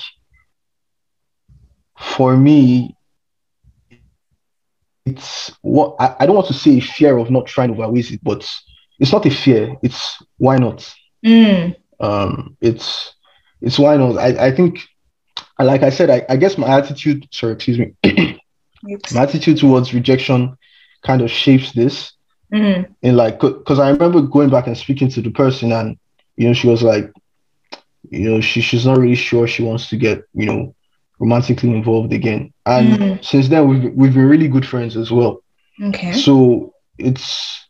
for 1.97 2.35
me, 2.35 2.95
it's 5.05 5.51
what 5.61 5.95
I, 5.99 6.15
I 6.19 6.25
don't 6.25 6.35
want 6.35 6.47
to 6.47 6.53
say 6.53 6.77
a 6.77 6.81
fear 6.81 7.17
of 7.17 7.31
not 7.31 7.45
trying 7.47 7.73
to 7.73 7.83
outweigh 7.83 8.01
it, 8.01 8.19
but 8.23 8.47
it's 8.99 9.11
not 9.11 9.25
a 9.25 9.31
fear. 9.31 9.75
It's 9.81 10.21
why 10.37 10.57
not? 10.57 10.93
Mm. 11.25 11.75
Um, 11.99 12.57
it's 12.61 13.13
it's 13.61 13.79
why 13.79 13.97
not? 13.97 14.17
I, 14.17 14.47
I 14.47 14.51
think, 14.51 14.79
like 15.59 15.83
I 15.83 15.89
said, 15.89 16.09
I, 16.09 16.25
I 16.29 16.35
guess 16.37 16.57
my 16.57 16.67
attitude. 16.67 17.27
Sorry, 17.31 17.53
excuse 17.53 17.79
me. 17.79 17.93
My 19.13 19.21
attitude 19.21 19.57
towards 19.59 19.93
rejection 19.93 20.57
kind 21.03 21.21
of 21.21 21.29
shapes 21.29 21.71
this 21.73 22.13
Mm. 22.53 22.93
and 23.01 23.15
like 23.15 23.39
because 23.39 23.79
i 23.79 23.89
remember 23.89 24.21
going 24.21 24.49
back 24.49 24.67
and 24.67 24.77
speaking 24.77 25.07
to 25.07 25.21
the 25.21 25.31
person 25.31 25.71
and 25.71 25.97
you 26.35 26.45
know 26.45 26.53
she 26.53 26.67
was 26.67 26.83
like 26.83 27.09
you 28.09 28.29
know 28.29 28.41
she, 28.41 28.61
she's 28.61 28.85
not 28.85 28.97
really 28.97 29.15
sure 29.15 29.47
she 29.47 29.63
wants 29.63 29.89
to 29.89 29.97
get 29.97 30.23
you 30.33 30.45
know 30.45 30.73
romantically 31.19 31.69
involved 31.69 32.11
again 32.13 32.51
and 32.65 32.97
Mhm. 32.97 33.23
since 33.23 33.47
then 33.49 33.67
we've, 33.67 33.93
we've 33.93 34.13
been 34.13 34.25
really 34.27 34.47
good 34.47 34.65
friends 34.65 34.97
as 34.97 35.11
well 35.11 35.43
Okay. 35.83 36.13
so 36.13 36.73
it's 36.97 37.67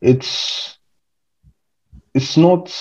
it's 0.00 0.78
it's 2.14 2.36
not 2.36 2.72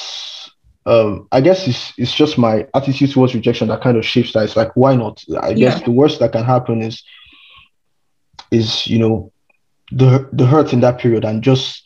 um 0.85 1.27
i 1.31 1.39
guess 1.41 1.67
it's 1.67 1.93
it's 1.97 2.13
just 2.13 2.37
my 2.37 2.65
attitude 2.73 3.11
towards 3.11 3.35
rejection 3.35 3.67
that 3.67 3.81
kind 3.81 3.97
of 3.97 4.05
shapes 4.05 4.33
that 4.33 4.43
it's 4.43 4.55
like 4.55 4.71
why 4.75 4.95
not 4.95 5.21
i 5.41 5.53
guess 5.53 5.77
Yeah. 5.79 5.85
the 5.85 5.91
worst 5.91 6.19
that 6.19 6.31
can 6.31 6.43
happen 6.43 6.81
is 6.81 7.03
is 8.51 8.87
you 8.87 8.99
know 8.99 9.31
the 9.91 10.27
the 10.33 10.45
hurt 10.45 10.73
in 10.73 10.79
that 10.81 10.99
period 10.99 11.25
and 11.25 11.43
just 11.43 11.83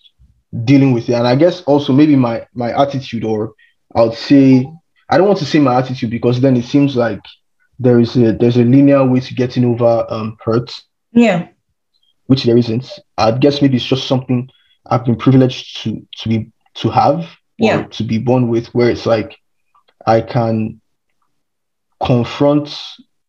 dealing 0.63 0.93
with 0.93 1.09
it 1.09 1.13
and 1.13 1.27
i 1.27 1.35
guess 1.35 1.61
also 1.63 1.91
maybe 1.91 2.15
my 2.15 2.45
my 2.53 2.71
attitude 2.79 3.23
or 3.23 3.53
i 3.95 4.01
would 4.03 4.13
say 4.13 4.67
i 5.09 5.17
don't 5.17 5.27
want 5.27 5.39
to 5.39 5.45
say 5.45 5.59
my 5.59 5.75
attitude 5.79 6.09
because 6.09 6.41
then 6.41 6.55
it 6.57 6.65
seems 6.65 6.95
like 6.95 7.21
there 7.79 7.99
is 7.99 8.15
a 8.15 8.33
there's 8.33 8.57
a 8.57 8.63
linear 8.63 9.05
way 9.05 9.19
to 9.19 9.33
getting 9.33 9.65
over 9.65 10.05
um 10.09 10.37
hurt 10.43 10.71
Yeah. 11.13 11.47
which 12.27 12.43
there 12.43 12.57
isn't. 12.57 12.87
I 13.17 13.31
guess 13.31 13.61
maybe 13.61 13.75
it's 13.77 13.85
just 13.85 14.07
something 14.07 14.49
I've 14.89 15.05
been 15.05 15.15
privileged 15.17 15.83
to 15.83 16.01
to 16.19 16.29
be 16.29 16.51
to 16.81 16.89
have 16.89 17.19
or 17.19 17.27
Yeah. 17.57 17.83
to 17.97 18.03
be 18.03 18.17
born 18.17 18.47
with, 18.49 18.67
where 18.73 18.89
it's 18.89 19.05
like 19.05 19.37
I 20.05 20.21
can 20.21 20.81
confront 22.03 22.77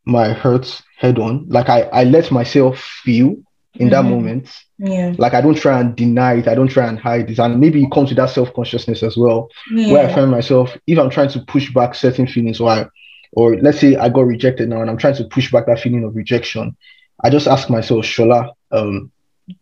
my 0.05 0.33
hurts 0.33 0.83
head 0.99 1.19
on. 1.19 1.47
Like 1.49 1.69
I, 1.69 1.83
I 1.93 2.05
let 2.05 2.31
myself 2.31 2.79
feel 3.05 3.37
in 3.75 3.89
that 3.91 4.05
Mhm. 4.05 4.11
moment. 4.11 4.49
Yeah. 4.79 5.15
Like 5.19 5.35
I 5.35 5.41
don't 5.41 5.57
try 5.57 5.81
and 5.81 5.97
deny 5.97 6.35
it, 6.35 6.49
I 6.49 6.55
don't 6.55 6.69
try 6.69 6.87
and 6.87 6.99
hide 6.99 7.31
it. 7.31 7.39
And 7.39 7.59
maybe 7.61 7.83
it 7.83 7.91
comes 7.91 8.11
with 8.11 8.19
that 8.19 8.31
self-consciousness 8.31 9.03
as 9.03 9.17
well 9.17 9.49
where 9.71 10.07
I 10.07 10.15
find 10.15 10.31
myself, 10.31 10.77
if 10.87 10.99
I'm 10.99 11.11
trying 11.11 11.31
to 11.31 11.41
push 11.47 11.73
back 11.73 11.95
certain 11.95 12.27
feelings, 12.27 12.61
or 12.61 12.69
I, 12.71 12.87
or 13.33 13.57
let's 13.57 13.81
say 13.81 13.97
I 13.97 14.09
got 14.09 14.27
rejected 14.27 14.69
now, 14.69 14.81
and 14.81 14.91
I'm 14.91 14.99
trying 14.99 15.17
to 15.17 15.25
push 15.25 15.51
back 15.51 15.67
that 15.67 15.81
feeling 15.81 16.05
of 16.05 16.15
rejection, 16.15 16.77
I 17.25 17.31
just 17.31 17.47
ask 17.47 17.71
myself, 17.71 18.05
Shola, 18.05 18.53
um, 18.73 19.11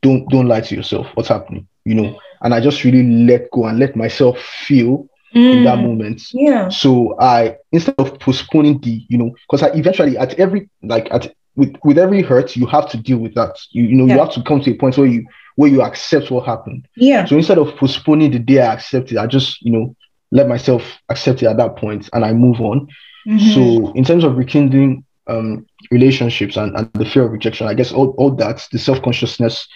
don't 0.02 0.28
don't 0.30 0.48
lie 0.48 0.60
to 0.62 0.74
yourself. 0.74 1.06
What's 1.14 1.28
happening? 1.28 1.68
You 1.84 1.94
know, 1.94 2.20
and 2.42 2.54
I 2.54 2.60
just 2.60 2.84
really 2.84 3.02
let 3.02 3.50
go 3.50 3.66
and 3.66 3.78
let 3.78 3.94
myself 3.96 4.38
feel 4.40 5.06
in 5.32 5.62
that 5.64 5.78
Mm. 5.78 5.82
moment. 5.82 6.22
Yeah. 6.32 6.68
So 6.68 7.16
I 7.20 7.56
instead 7.72 7.96
of 7.98 8.18
postponing 8.18 8.80
the, 8.80 9.04
you 9.08 9.18
know, 9.18 9.30
because 9.48 9.62
I 9.62 9.68
eventually 9.76 10.16
at 10.16 10.34
every 10.38 10.68
like 10.82 11.08
at 11.10 11.32
with 11.56 11.74
with 11.84 11.98
every 11.98 12.22
hurt, 12.22 12.56
you 12.56 12.66
have 12.66 12.90
to 12.90 12.96
deal 12.96 13.18
with 13.18 13.34
that. 13.34 13.56
You 13.70 13.84
you 13.84 13.96
know, 13.96 14.06
Yeah. 14.06 14.14
you 14.14 14.20
have 14.20 14.32
to 14.34 14.42
come 14.42 14.60
to 14.62 14.70
a 14.70 14.74
point 14.74 14.96
where 14.98 15.06
you 15.06 15.26
where 15.56 15.70
you 15.70 15.82
accept 15.82 16.30
what 16.30 16.46
happened. 16.46 16.88
Yeah. 16.96 17.24
So 17.26 17.36
instead 17.36 17.58
of 17.58 17.76
postponing 17.76 18.32
the 18.32 18.40
day 18.40 18.60
I 18.60 18.74
accept 18.74 19.12
it, 19.12 19.18
I 19.18 19.26
just, 19.26 19.62
you 19.62 19.70
know, 19.70 19.94
let 20.32 20.48
myself 20.48 20.82
accept 21.08 21.42
it 21.42 21.46
at 21.46 21.56
that 21.58 21.76
point 21.76 22.08
and 22.12 22.24
I 22.24 22.32
move 22.32 22.60
on. 22.60 22.88
Mhm. 23.26 23.54
So 23.54 23.92
in 23.92 24.04
terms 24.04 24.24
of 24.24 24.36
rekindling 24.36 25.04
um 25.26 25.64
relationships 25.90 26.56
and, 26.56 26.74
and 26.76 26.90
the 26.94 27.04
fear 27.04 27.24
of 27.24 27.30
rejection, 27.32 27.66
I 27.68 27.74
guess 27.74 27.92
all, 27.92 28.08
all 28.18 28.30
that, 28.36 28.66
the 28.72 28.78
self-consciousness, 28.78 29.66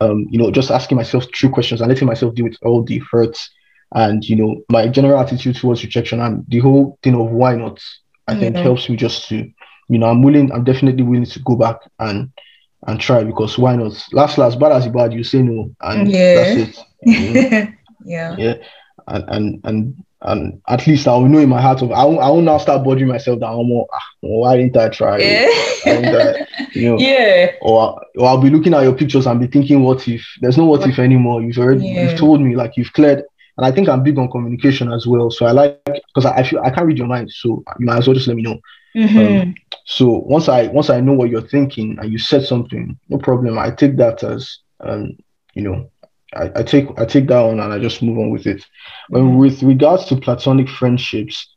um, 0.00 0.26
you 0.30 0.38
know, 0.38 0.50
just 0.50 0.70
asking 0.70 0.96
myself 0.96 1.28
true 1.30 1.50
questions 1.50 1.80
and 1.80 1.88
letting 1.88 2.06
myself 2.08 2.34
deal 2.34 2.44
with 2.46 2.56
all 2.62 2.82
the 2.82 3.00
hurts 3.10 3.48
and 3.94 4.24
you 4.24 4.36
know, 4.36 4.62
my 4.70 4.88
general 4.88 5.18
attitude 5.20 5.56
towards 5.56 5.82
rejection 5.84 6.20
and 6.20 6.44
the 6.48 6.58
whole 6.58 6.98
thing 7.02 7.14
of 7.14 7.30
why 7.30 7.54
not, 7.54 7.80
I 8.26 8.34
think 8.34 8.56
helps 8.56 8.88
me 8.90 8.96
just 8.96 9.28
to, 9.28 9.50
you 9.88 9.98
know, 9.98 10.06
I'm 10.06 10.22
willing, 10.22 10.52
I'm 10.52 10.64
definitely 10.64 11.02
willing 11.02 11.26
to 11.26 11.40
go 11.40 11.56
back 11.56 11.76
and 11.98 12.30
and 12.86 13.00
try 13.00 13.24
because 13.24 13.58
why 13.58 13.74
not? 13.76 13.92
Last 14.12 14.38
last 14.38 14.58
bad 14.60 14.72
as 14.72 14.86
bad, 14.88 15.12
you 15.12 15.24
say 15.24 15.42
no 15.42 15.70
and 15.80 16.08
Yeah. 16.10 16.34
that's 16.34 16.56
it. 16.56 16.78
you 17.02 17.32
know? 17.60 17.68
yeah. 18.04 18.36
yeah 18.38 18.54
and 19.08 19.24
and 19.28 19.60
and 19.64 20.04
and 20.22 20.60
at 20.68 20.86
least 20.86 21.06
I'll 21.08 21.22
know 21.22 21.38
in 21.38 21.48
my 21.48 21.60
heart 21.60 21.80
of 21.82 21.90
I 21.92 22.04
won't, 22.04 22.20
I 22.20 22.28
won't 22.28 22.44
now 22.44 22.58
start 22.58 22.84
bothering 22.84 23.08
myself 23.08 23.40
that 23.40 23.46
I'm 23.46 23.66
more, 23.68 23.86
ah, 23.92 24.02
why 24.20 24.56
didn't 24.56 24.76
I 24.76 24.88
try 24.90 25.18
Yeah. 25.18 26.44
you 26.74 26.90
know 26.90 26.98
yeah. 26.98 27.52
or, 27.62 28.00
or 28.16 28.28
I'll 28.28 28.40
be 28.40 28.50
looking 28.50 28.74
at 28.74 28.82
your 28.82 28.94
pictures 28.94 29.26
and 29.26 29.40
be 29.40 29.46
thinking 29.46 29.82
what 29.82 30.06
if 30.08 30.24
there's 30.40 30.58
no 30.58 30.66
what 30.66 30.86
if 30.88 30.98
anymore 30.98 31.42
you've 31.42 31.58
already 31.58 31.86
Yeah. 31.86 32.10
you've 32.10 32.18
told 32.18 32.40
me 32.40 32.56
like 32.56 32.76
you've 32.76 32.92
cleared 32.92 33.22
and 33.56 33.66
I 33.66 33.70
think 33.72 33.88
I'm 33.88 34.02
big 34.02 34.18
on 34.18 34.30
communication 34.30 34.92
as 34.92 35.06
well 35.06 35.30
so 35.30 35.46
I 35.46 35.52
like 35.52 35.80
because 35.84 36.26
I, 36.26 36.36
I 36.38 36.42
feel 36.42 36.60
I 36.60 36.70
can't 36.70 36.86
read 36.86 36.98
your 36.98 37.06
mind 37.08 37.30
so 37.30 37.62
you 37.78 37.86
might 37.86 37.98
as 37.98 38.06
well 38.06 38.14
just 38.14 38.28
let 38.28 38.36
me 38.36 38.42
know 38.42 38.58
Mhm. 38.96 39.54
So 39.90 40.08
once 40.26 40.48
I 40.48 40.68
once 40.68 40.90
I 40.90 41.00
know 41.00 41.14
what 41.14 41.30
you're 41.30 41.48
thinking 41.48 41.98
and 42.00 42.12
you 42.12 42.18
said 42.18 42.44
something, 42.44 42.98
no 43.08 43.18
problem. 43.18 43.58
I 43.58 43.70
take 43.70 43.96
that 43.98 44.22
as 44.22 44.58
um, 44.84 45.16
you 45.54 45.62
know, 45.62 45.90
I, 46.36 46.50
I 46.56 46.62
take 46.62 46.86
I 46.98 47.06
take 47.06 47.26
that 47.28 47.38
on 47.42 47.60
and 47.60 47.72
I 47.72 47.78
just 47.78 48.02
move 48.02 48.18
on 48.18 48.30
with 48.30 48.46
it. 48.46 48.64
But 49.10 49.22
Mhm. 49.22 49.38
with 49.38 49.62
regards 49.62 50.04
to 50.06 50.16
platonic 50.16 50.68
friendships, 50.68 51.48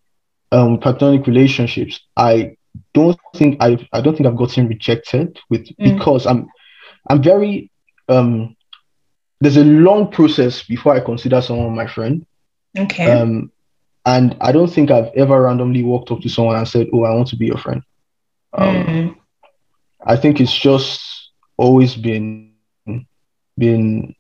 um, 0.51 0.79
platonic 0.79 1.27
relationships, 1.27 1.99
I 2.17 2.55
don't 2.93 3.19
think 3.35 3.57
I 3.61 3.77
I 3.93 4.01
don't 4.01 4.15
think 4.15 4.27
I've 4.27 4.37
gotten 4.37 4.67
rejected 4.67 5.37
with 5.49 5.67
Mm. 5.79 5.95
because 5.95 6.25
I'm 6.25 6.47
I'm 7.09 7.21
very 7.21 7.69
um 8.09 8.55
there's 9.41 9.57
a 9.57 9.63
long 9.65 10.09
process 10.11 10.63
before 10.63 10.95
I 10.95 10.99
consider 11.01 11.41
someone 11.41 11.75
my 11.75 11.87
friend. 11.87 12.25
okay. 12.77 13.11
Um, 13.11 13.51
and 14.05 14.35
I 14.41 14.51
don't 14.51 14.71
think 14.71 14.91
I've 14.91 15.11
ever 15.15 15.41
randomly 15.41 15.83
walked 15.83 16.11
up 16.11 16.21
to 16.21 16.29
someone 16.29 16.55
and 16.55 16.67
said, 16.67 16.87
"Oh, 16.93 17.03
I 17.03 17.13
want 17.13 17.27
to 17.29 17.35
be 17.37 17.47
your 17.47 17.57
friend." 17.57 17.81
Um, 18.53 18.75
Mm. 18.75 19.15
I 20.05 20.15
think 20.15 20.41
it's 20.41 20.55
just 20.55 21.01
always 21.57 21.95
been 21.95 22.51
been 23.57 24.15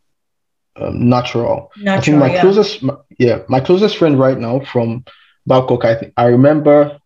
um, 0.75 1.09
natural. 1.09 1.71
I 1.87 1.99
think 1.99 2.17
my 2.17 2.33
yeah. 2.33 2.41
closest, 2.41 2.83
my, 2.83 2.95
yeah, 3.17 3.39
my 3.47 3.59
closest 3.59 3.97
friend 3.97 4.19
right 4.19 4.37
now 4.37 4.59
from 4.59 5.03
Babcock. 5.47 5.85
I 5.85 5.95
think 5.95 6.13
I 6.17 6.25
remember 6.25 6.99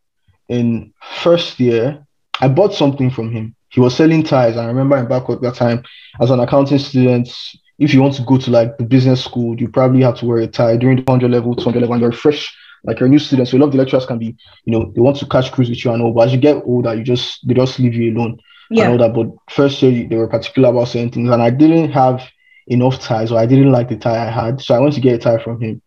in 0.50 0.94
first 1.24 1.60
year, 1.60 2.06
I 2.42 2.48
bought 2.48 2.74
something 2.74 3.10
from 3.10 3.32
him. 3.32 3.56
He 3.70 3.80
was 3.80 3.96
selling 3.96 4.24
ties. 4.24 4.58
I 4.58 4.66
remember 4.68 4.98
in 4.98 5.08
Babcock 5.08 5.42
that 5.42 5.56
time 5.56 5.84
as 6.20 6.30
an 6.30 6.40
accounting 6.40 6.80
student. 6.80 7.30
If 7.78 7.94
you 7.94 8.02
want 8.02 8.14
to 8.16 8.22
go 8.24 8.38
to 8.38 8.52
like 8.52 8.78
the 8.78 8.86
business 8.86 9.24
school, 9.24 9.60
you 9.60 9.68
probably 9.68 10.02
have 10.02 10.18
to 10.20 10.26
wear 10.26 10.38
a 10.38 10.48
tie 10.48 10.78
during 10.78 10.98
the 10.98 11.04
100 11.04 11.30
level, 11.30 11.56
200 11.56 11.82
level, 11.82 11.94
and 11.94 12.02
you're 12.02 12.14
fresh, 12.14 12.56
like 12.86 13.00
you're 13.00 13.08
a 13.08 13.10
new 13.10 13.20
student. 13.20 13.48
So 13.48 13.58
a 13.58 13.60
lot 13.60 13.68
of 13.68 13.72
the 13.74 13.78
lecturers 13.80 14.06
can 14.06 14.18
be, 14.20 14.36
you 14.66 14.72
know, 14.72 14.92
they 14.96 15.02
want 15.02 15.18
to 15.18 15.26
catch 15.28 15.52
cruise 15.52 15.70
with 15.70 15.84
you 15.84 15.92
and 15.92 16.02
all. 16.02 16.14
But 16.14 16.28
as 16.28 16.34
you 16.34 16.40
get 16.40 16.64
older, 16.66 16.94
you 16.94 17.04
just 17.04 17.46
they 17.48 17.54
just 17.54 17.80
leave 17.80 17.94
you 17.96 18.14
alone 18.16 18.40
and 18.70 18.80
all 18.92 18.98
that. 18.98 19.14
But 19.14 19.28
first 19.54 19.82
year 19.82 20.08
they 20.08 20.16
were 20.16 20.28
particular 20.28 20.70
about 20.70 20.88
certain 20.88 21.12
things, 21.12 21.30
and 21.30 21.42
I 21.42 21.50
didn't 21.50 21.92
have 21.92 22.22
enough 22.68 23.00
ties, 23.00 23.32
or 23.32 23.40
I 23.40 23.46
didn't 23.46 23.72
like 23.72 23.90
the 23.90 23.98
tie 23.98 24.28
I 24.28 24.32
had, 24.32 24.62
so 24.62 24.74
I 24.76 24.80
went 24.80 24.94
to 24.96 25.02
get 25.02 25.16
a 25.16 25.18
tie 25.20 25.44
from 25.44 25.62
him. 25.62 25.82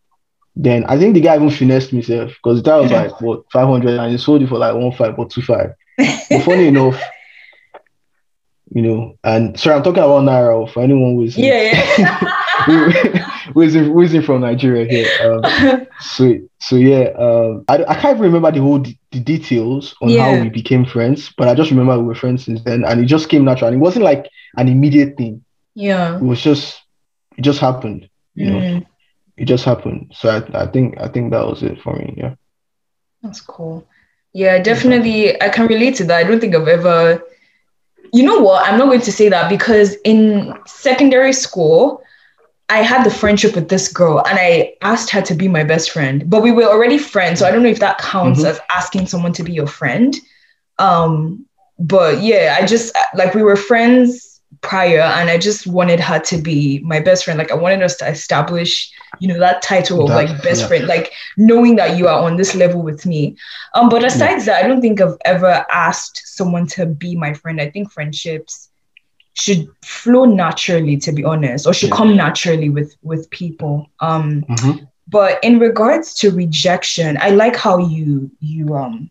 Then 0.54 0.84
I 0.86 0.98
think 0.98 1.14
the 1.14 1.20
guy 1.20 1.36
even 1.36 1.50
finessed 1.50 1.92
me, 1.92 2.02
self, 2.02 2.30
because 2.42 2.62
the 2.62 2.68
tie 2.70 2.78
was 2.80 2.90
like 2.90 3.20
what 3.20 3.42
five 3.52 3.68
hundred, 3.68 3.98
and 3.98 4.10
he 4.12 4.18
sold 4.18 4.42
it 4.42 4.48
for 4.48 4.58
like 4.58 4.74
one 4.74 4.92
five 4.92 5.18
or 5.18 5.28
two 5.28 5.42
five. 5.42 5.70
But 6.30 6.42
funny 6.44 6.68
enough, 6.68 7.00
you 8.74 8.82
know, 8.82 9.18
and 9.24 9.58
sorry, 9.58 9.76
I'm 9.76 9.82
talking 9.82 10.02
about 10.02 10.22
naira 10.24 10.70
for 10.72 10.82
anyone 10.82 11.14
who 11.14 11.22
is 11.22 11.36
Yeah. 11.38 11.74
who 13.54 13.62
is 13.62 13.74
who 13.74 14.00
is 14.02 14.24
from 14.24 14.40
Nigeria 14.42 14.84
here. 14.84 15.32
Um, 15.32 15.40
Yeah. 15.44 15.84
so 16.00 16.38
so 16.60 16.76
yeah, 16.76 17.10
um, 17.18 17.64
I, 17.68 17.84
I 17.88 17.94
can't 17.94 18.18
remember 18.20 18.50
the 18.50 18.60
whole 18.60 18.78
de- 18.78 18.98
the 19.12 19.20
details 19.20 19.94
on 20.02 20.08
Yeah. 20.10 20.24
how 20.24 20.42
we 20.42 20.48
became 20.48 20.84
friends, 20.84 21.32
but 21.36 21.48
I 21.48 21.54
just 21.54 21.70
remember 21.70 21.98
we 21.98 22.04
were 22.06 22.14
friends 22.14 22.44
since 22.44 22.62
then, 22.64 22.84
and 22.84 23.00
it 23.00 23.06
just 23.06 23.28
came 23.28 23.44
natural. 23.44 23.68
And 23.68 23.76
It 23.76 23.80
wasn't 23.84 24.04
like 24.04 24.28
an 24.56 24.68
immediate 24.68 25.16
thing. 25.16 25.44
yeah. 25.74 26.16
It 26.16 26.22
was 26.22 26.40
just 26.42 26.82
it 27.36 27.42
just 27.42 27.60
happened. 27.60 28.08
You 28.34 28.50
know, 28.50 28.58
Mm. 28.60 28.86
it 29.36 29.44
just 29.46 29.64
happened. 29.64 30.12
So 30.14 30.28
I, 30.28 30.62
I 30.62 30.66
think 30.66 31.00
I 31.00 31.08
think 31.08 31.30
that 31.32 31.46
was 31.46 31.62
it 31.62 31.80
for 31.82 31.94
me. 31.96 32.14
Yeah. 32.16 32.34
That's 33.22 33.40
cool. 33.40 33.86
Yeah, 34.32 34.62
definitely. 34.62 35.40
I 35.42 35.48
can 35.48 35.66
relate 35.66 35.94
to 35.96 36.04
that. 36.04 36.18
I 36.18 36.28
don't 36.28 36.40
think 36.40 36.54
I've 36.54 36.68
ever. 36.68 37.22
You 38.12 38.24
know 38.24 38.38
what? 38.40 38.66
I'm 38.66 38.78
not 38.78 38.86
going 38.86 39.00
to 39.02 39.12
say 39.12 39.28
that 39.28 39.48
because 39.50 39.94
in 40.04 40.54
secondary 40.66 41.32
school, 41.32 42.02
I 42.70 42.82
had 42.82 43.04
the 43.04 43.10
friendship 43.10 43.54
with 43.54 43.68
this 43.68 43.90
girl 43.90 44.22
and 44.26 44.38
I 44.38 44.74
asked 44.82 45.10
her 45.10 45.22
to 45.22 45.34
be 45.34 45.48
my 45.48 45.64
best 45.64 45.90
friend, 45.90 46.28
but 46.28 46.42
we 46.42 46.52
were 46.52 46.64
already 46.64 46.98
friends. 46.98 47.40
So 47.40 47.46
I 47.46 47.50
don't 47.50 47.62
know 47.62 47.68
if 47.70 47.80
that 47.80 47.98
counts 47.98 48.40
mm-hmm. 48.40 48.48
as 48.48 48.60
asking 48.70 49.06
someone 49.06 49.32
to 49.34 49.42
be 49.42 49.52
your 49.52 49.66
friend. 49.66 50.14
Um, 50.78 51.46
but 51.78 52.22
yeah, 52.22 52.56
I 52.60 52.66
just 52.66 52.96
like 53.14 53.34
we 53.34 53.42
were 53.42 53.56
friends 53.56 54.40
prior 54.60 55.00
and 55.00 55.30
I 55.30 55.38
just 55.38 55.66
wanted 55.66 56.00
her 56.00 56.18
to 56.18 56.36
be 56.36 56.80
my 56.80 57.00
best 57.00 57.24
friend. 57.24 57.38
Like 57.38 57.50
I 57.50 57.54
wanted 57.54 57.82
us 57.82 57.96
to 57.98 58.08
establish, 58.08 58.90
you 59.18 59.28
know, 59.28 59.38
that 59.38 59.62
title 59.62 60.02
of 60.02 60.08
that, 60.08 60.14
like 60.14 60.42
best 60.42 60.62
yeah. 60.62 60.68
friend, 60.68 60.86
like 60.86 61.12
knowing 61.36 61.76
that 61.76 61.96
you 61.96 62.06
are 62.08 62.20
on 62.20 62.36
this 62.36 62.54
level 62.54 62.82
with 62.82 63.06
me. 63.06 63.36
Um, 63.74 63.88
but 63.88 64.04
aside 64.04 64.38
yeah. 64.38 64.44
that, 64.44 64.64
I 64.64 64.68
don't 64.68 64.80
think 64.80 65.00
I've 65.00 65.16
ever 65.24 65.64
asked 65.72 66.22
someone 66.36 66.66
to 66.68 66.84
be 66.84 67.14
my 67.16 67.32
friend. 67.32 67.60
I 67.60 67.70
think 67.70 67.92
friendships 67.92 68.68
should 69.38 69.68
flow 69.82 70.24
naturally, 70.24 70.96
to 70.96 71.12
be 71.12 71.24
honest, 71.24 71.66
or 71.66 71.72
should 71.72 71.90
yeah. 71.90 71.96
come 71.96 72.16
naturally 72.16 72.70
with 72.70 72.96
with 73.02 73.30
people. 73.30 73.88
Um, 74.00 74.42
mm-hmm. 74.42 74.84
but 75.06 75.42
in 75.44 75.58
regards 75.58 76.14
to 76.14 76.30
rejection, 76.30 77.18
I 77.20 77.30
like 77.30 77.56
how 77.56 77.78
you 77.78 78.30
you 78.40 78.74
um 78.74 79.10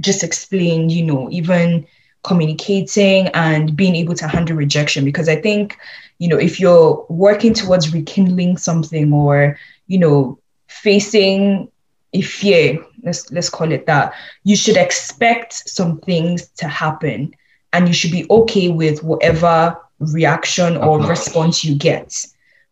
just 0.00 0.22
explained, 0.22 0.92
you 0.92 1.04
know, 1.04 1.30
even 1.30 1.86
communicating 2.24 3.28
and 3.28 3.76
being 3.76 3.94
able 3.94 4.14
to 4.14 4.26
handle 4.26 4.56
rejection 4.56 5.04
because 5.04 5.28
i 5.28 5.36
think 5.36 5.76
you 6.18 6.26
know 6.26 6.38
if 6.38 6.58
you're 6.58 7.04
working 7.10 7.52
towards 7.52 7.92
rekindling 7.92 8.56
something 8.56 9.12
or 9.12 9.58
you 9.88 9.98
know 9.98 10.38
facing 10.68 11.70
a 12.14 12.22
fear 12.22 12.82
let's 13.02 13.30
let's 13.30 13.50
call 13.50 13.70
it 13.70 13.84
that 13.84 14.14
you 14.42 14.56
should 14.56 14.78
expect 14.78 15.52
some 15.52 16.00
things 16.00 16.48
to 16.48 16.66
happen 16.66 17.30
and 17.74 17.88
you 17.88 17.92
should 17.92 18.12
be 18.12 18.26
okay 18.30 18.68
with 18.68 19.02
whatever 19.02 19.76
reaction 19.98 20.76
or 20.76 21.00
response 21.06 21.64
you 21.64 21.74
get 21.74 22.26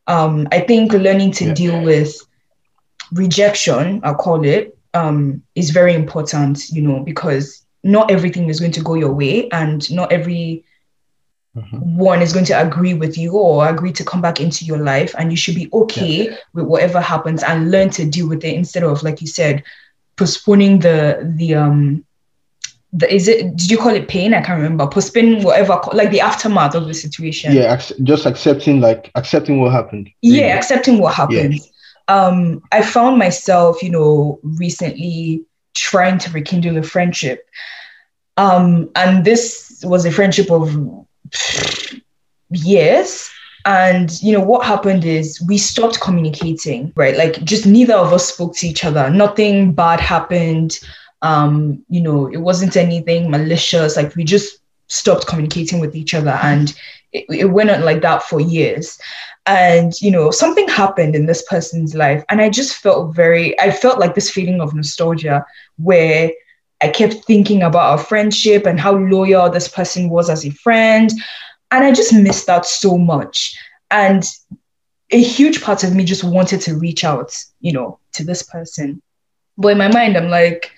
um, 0.07 0.49
i 0.53 0.61
think 0.61 0.93
learning 0.93 1.31
to 1.33 1.47
yeah. 1.47 1.55
deal 1.55 1.83
with 1.83 2.15
rejection 3.13 4.01
i'll 4.05 4.15
call 4.15 4.45
it 4.45 4.77
um, 4.95 5.43
is 5.55 5.71
very 5.71 5.95
important 5.95 6.69
you 6.71 6.83
know 6.83 7.01
because 7.01 7.65
not 7.83 8.11
everything 8.11 8.49
is 8.49 8.61
going 8.61 8.73
to 8.73 8.83
go 8.83 8.95
your 8.95 9.13
way 9.13 9.49
and 9.51 9.91
not 9.91 10.13
every 10.13 10.65
mm-hmm. 11.57 11.97
one 11.97 12.23
is 12.23 12.33
going 12.33 12.45
to 12.45 12.61
agree 12.61 12.95
with 12.95 13.19
you 13.19 13.33
or 13.33 13.69
agree 13.69 13.93
to 13.93 14.05
come 14.05 14.21
back 14.21 14.41
into 14.41 14.65
your 14.65 14.79
life 14.79 15.15
and 15.19 15.31
you 15.31 15.37
should 15.37 15.55
be 15.55 15.69
okay 15.73 16.29
yeah. 16.29 16.37
with 16.53 16.67
whatever 16.67 17.01
happens 17.01 17.43
and 17.43 17.71
learn 17.71 17.91
to 17.91 18.05
deal 18.05 18.29
with 18.29 18.45
it 18.45 18.55
instead 18.55 18.85
of 18.85 19.03
like 19.03 19.21
you 19.21 19.27
said 19.27 19.65
postponing 20.17 20.79
the 20.79 21.33
the 21.37 21.55
um 21.55 22.05
the, 22.95 23.13
is 23.13 23.27
it 23.27 23.57
did 23.57 23.71
you 23.71 23.79
call 23.79 23.95
it 23.95 24.07
pain 24.09 24.35
i 24.35 24.43
can't 24.43 24.61
remember 24.61 24.87
postponing 24.87 25.43
whatever 25.43 25.81
like 25.93 26.11
the 26.11 26.21
aftermath 26.21 26.75
of 26.75 26.87
the 26.87 26.95
situation 26.95 27.53
yeah 27.53 27.81
just 28.03 28.27
accepting 28.27 28.81
like 28.81 29.11
accepting 29.15 29.61
what 29.61 29.73
happened 29.73 30.11
yeah 30.21 30.57
accepting 30.57 30.99
what 30.99 31.15
happened 31.15 31.55
yeah. 31.55 32.15
um 32.15 32.63
i 32.71 32.83
found 32.83 33.19
myself 33.19 33.83
you 33.83 33.89
know 33.91 34.39
recently 34.43 35.43
trying 35.75 36.19
to 36.19 36.31
rekindle 36.31 36.79
a 36.79 36.83
friendship. 36.83 37.49
Um, 38.37 38.91
and 38.97 39.25
this 39.25 39.83
was 39.85 40.05
a 40.05 40.11
friendship 40.11 40.51
of 40.51 41.07
years. 42.51 43.31
And 43.65 44.21
you 44.21 44.33
know 44.33 44.41
what 44.41 44.67
happened 44.67 45.05
is 45.05 45.41
we 45.47 45.57
stopped 45.57 46.01
communicating, 46.01 46.93
right? 46.97 47.17
Like 47.17 47.45
just 47.45 47.65
neither 47.65 47.95
of 47.95 48.13
us 48.13 48.33
spoke 48.33 48.57
to 48.57 48.67
each 48.67 48.85
other. 48.85 49.09
Nothing 49.09 49.73
bad 49.73 50.01
happened. 50.01 50.81
Um, 51.23 51.85
you 51.89 52.01
know, 52.03 52.27
it 52.27 52.39
wasn't 52.39 52.77
anything 52.77 53.31
malicious. 53.31 53.97
Like 53.97 54.15
we 54.17 54.25
just 54.25 54.59
stopped 54.89 55.27
communicating 55.27 55.81
with 55.81 55.95
each 55.97 56.15
other, 56.15 56.39
and 56.43 56.75
it, 57.13 57.25
it 57.29 57.45
went 57.47 57.71
on 57.71 57.85
like 57.85 58.03
that 58.03 58.23
for 58.25 58.41
years. 58.41 58.99
And 59.47 59.93
you 60.01 60.11
know 60.11 60.31
something 60.31 60.69
happened 60.69 61.15
in 61.17 61.27
this 61.27 61.43
person's 61.49 61.97
life 61.97 62.25
and 62.29 62.41
i 62.41 62.49
just 62.49 62.77
felt 62.77 63.15
very 63.15 63.59
i 63.59 63.73
felt 63.73 63.99
like 63.99 64.15
this 64.15 64.31
feeling 64.31 64.61
of 64.61 64.73
nostalgia 64.73 65.45
where 65.79 66.31
i 66.81 66.89
kept 66.89 67.25
thinking 67.25 67.63
about 67.63 67.91
our 67.91 67.99
friendship 67.99 68.67
and 68.67 68.79
how 68.79 68.97
loyal 68.97 69.51
this 69.51 69.67
person 69.69 70.09
was 70.09 70.31
as 70.31 70.47
a 70.47 70.51
friend. 70.51 71.11
And 71.73 71.85
i 71.85 71.93
just 71.93 72.13
missed 72.15 72.47
that 72.47 72.67
so 72.67 72.97
much. 72.97 73.57
And 73.91 74.25
a 75.11 75.21
huge 75.21 75.61
part 75.61 75.83
of 75.85 75.95
me 75.95 76.05
just 76.05 76.25
wanted 76.25 76.61
to 76.63 76.77
reach 76.79 77.05
out 77.05 77.37
you 77.61 77.73
know 77.73 77.99
to 78.13 78.25
this 78.25 78.43
person. 78.43 79.03
But 79.59 79.69
in 79.73 79.79
my 79.79 79.89
mind 79.89 80.17
i'm 80.17 80.29
like 80.29 80.71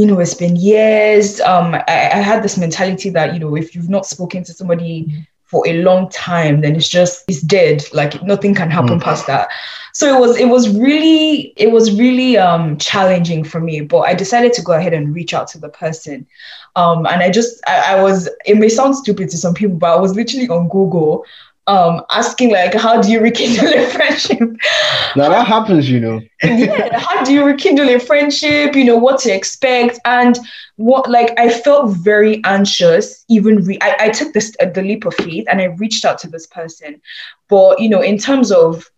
you 0.00 0.06
know 0.06 0.18
it's 0.18 0.34
been 0.34 0.56
years 0.56 1.40
um 1.40 1.74
I, 1.74 2.10
I 2.18 2.20
had 2.30 2.42
this 2.42 2.56
mentality 2.56 3.10
that 3.10 3.34
you 3.34 3.40
know 3.40 3.54
if 3.54 3.74
you've 3.74 3.90
not 3.90 4.06
spoken 4.06 4.42
to 4.44 4.52
somebody 4.52 5.26
for 5.50 5.66
a 5.66 5.82
long 5.82 6.08
time, 6.10 6.60
then 6.60 6.76
it's 6.76 6.88
just 6.88 7.24
it's 7.26 7.40
dead. 7.40 7.82
Like 7.92 8.22
nothing 8.22 8.54
can 8.54 8.70
happen 8.70 9.00
mm. 9.00 9.02
past 9.02 9.26
that. 9.26 9.48
So 9.92 10.06
it 10.06 10.20
was 10.20 10.38
it 10.38 10.46
was 10.46 10.68
really 10.78 11.52
it 11.56 11.72
was 11.72 11.98
really 11.98 12.38
um 12.38 12.78
challenging 12.78 13.42
for 13.42 13.60
me. 13.60 13.80
But 13.80 14.02
I 14.02 14.14
decided 14.14 14.52
to 14.54 14.62
go 14.62 14.74
ahead 14.74 14.94
and 14.94 15.12
reach 15.12 15.34
out 15.34 15.48
to 15.48 15.58
the 15.58 15.68
person. 15.68 16.24
Um 16.76 17.04
and 17.04 17.20
I 17.20 17.30
just 17.30 17.60
I, 17.66 17.96
I 17.96 18.02
was 18.02 18.28
it 18.46 18.58
may 18.58 18.68
sound 18.68 18.94
stupid 18.94 19.28
to 19.30 19.36
some 19.36 19.52
people, 19.52 19.76
but 19.76 19.92
I 19.92 20.00
was 20.00 20.14
literally 20.14 20.48
on 20.48 20.68
Google 20.68 21.24
um, 21.66 22.02
asking 22.10 22.50
like, 22.50 22.74
how 22.74 23.00
do 23.00 23.10
you 23.10 23.20
rekindle 23.20 23.68
a 23.68 23.86
friendship? 23.90 24.38
Now 25.16 25.28
that 25.28 25.46
happens, 25.46 25.90
you 25.90 26.00
know. 26.00 26.20
yeah, 26.42 26.98
how 26.98 27.24
do 27.24 27.32
you 27.32 27.44
rekindle 27.44 27.88
a 27.88 27.98
friendship? 27.98 28.74
You 28.74 28.84
know 28.84 28.96
what 28.96 29.20
to 29.20 29.30
expect, 29.30 29.98
and 30.04 30.38
what 30.76 31.10
like 31.10 31.32
I 31.38 31.50
felt 31.50 31.96
very 31.96 32.42
anxious. 32.44 33.24
Even 33.28 33.64
re- 33.64 33.78
I, 33.80 33.96
I 34.00 34.08
took 34.10 34.32
this 34.32 34.54
uh, 34.60 34.66
the 34.66 34.82
leap 34.82 35.04
of 35.04 35.14
faith 35.14 35.46
and 35.48 35.60
I 35.60 35.64
reached 35.64 36.04
out 36.04 36.18
to 36.20 36.28
this 36.28 36.46
person, 36.46 37.00
but 37.48 37.80
you 37.80 37.88
know, 37.88 38.00
in 38.00 38.18
terms 38.18 38.50
of 38.50 38.90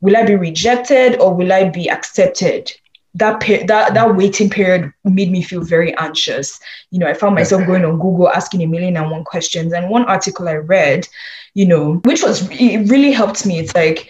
will 0.00 0.16
I 0.16 0.24
be 0.24 0.36
rejected 0.36 1.20
or 1.20 1.34
will 1.34 1.52
I 1.52 1.68
be 1.68 1.90
accepted? 1.90 2.72
That 3.14 3.40
per- 3.40 3.64
that 3.66 3.94
that 3.94 4.16
waiting 4.16 4.50
period 4.50 4.92
made 5.04 5.30
me 5.30 5.42
feel 5.42 5.62
very 5.62 5.96
anxious. 5.96 6.60
You 6.90 6.98
know, 6.98 7.06
I 7.06 7.14
found 7.14 7.34
myself 7.34 7.66
going 7.66 7.84
on 7.84 7.98
Google 7.98 8.28
asking 8.28 8.62
a 8.62 8.66
million 8.66 8.96
and 8.96 9.10
one 9.10 9.24
questions. 9.24 9.72
And 9.72 9.90
one 9.90 10.04
article 10.04 10.48
I 10.48 10.54
read, 10.54 11.08
you 11.54 11.66
know, 11.66 11.94
which 12.04 12.22
was 12.22 12.48
it 12.50 12.88
really 12.90 13.12
helped 13.12 13.46
me. 13.46 13.58
It's 13.58 13.74
like 13.74 14.08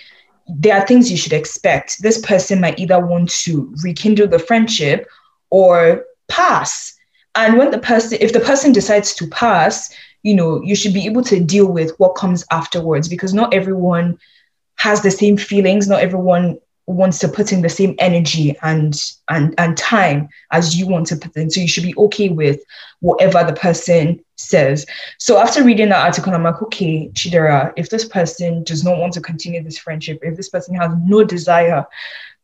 there 0.49 0.77
are 0.77 0.87
things 0.87 1.11
you 1.11 1.17
should 1.17 1.33
expect. 1.33 2.03
This 2.03 2.21
person 2.25 2.61
might 2.61 2.79
either 2.79 3.05
want 3.05 3.31
to 3.31 3.75
rekindle 3.83 4.29
the 4.29 4.39
friendship 4.39 5.07
or 5.51 6.05
pass. 6.29 6.95
And 7.35 7.57
when 7.57 7.71
the 7.71 7.79
person, 7.79 8.19
if 8.21 8.33
the 8.33 8.41
person 8.41 8.73
decides 8.73 9.15
to 9.15 9.27
pass, 9.29 9.95
you 10.23 10.35
know, 10.35 10.63
you 10.63 10.75
should 10.75 10.95
be 10.95 11.07
able 11.07 11.23
to 11.25 11.41
deal 11.41 11.67
with 11.67 11.93
what 11.99 12.17
comes 12.17 12.45
afterwards 12.51 13.09
because 13.09 13.33
not 13.33 13.55
everyone 13.55 14.19
has 14.77 15.03
the 15.03 15.11
same 15.11 15.37
feelings. 15.37 15.87
Not 15.87 16.01
everyone 16.01 16.59
wants 16.95 17.19
to 17.19 17.29
put 17.29 17.53
in 17.53 17.63
the 17.63 17.69
same 17.69 17.95
energy 17.99 18.57
and 18.63 19.01
and 19.29 19.55
and 19.59 19.77
time 19.77 20.29
as 20.53 20.77
you 20.77 20.87
want 20.87 21.07
to 21.09 21.17
put 21.17 21.37
in. 21.37 21.51
So 21.51 21.61
you 21.61 21.69
should 21.69 21.85
be 21.85 21.97
okay 21.97 22.29
with 22.29 22.61
whatever 23.01 23.45
the 23.45 23.59
person 23.59 24.25
says. 24.37 24.87
So 25.19 25.39
after 25.39 25.65
reading 25.65 25.89
that 25.89 26.05
article 26.05 26.33
i'm 26.33 26.45
like 26.45 26.63
okay 26.63 27.09
chidera 27.09 27.73
if 27.77 27.91
this 27.91 28.05
person 28.05 28.63
does 28.65 28.85
not 28.85 28.99
want 28.99 29.13
to 29.15 29.21
continue 29.21 29.63
this 29.63 29.79
friendship 29.79 30.21
if 30.23 30.37
this 30.37 30.49
person 30.49 30.75
has 30.77 30.93
no 31.05 31.25
desire 31.25 31.85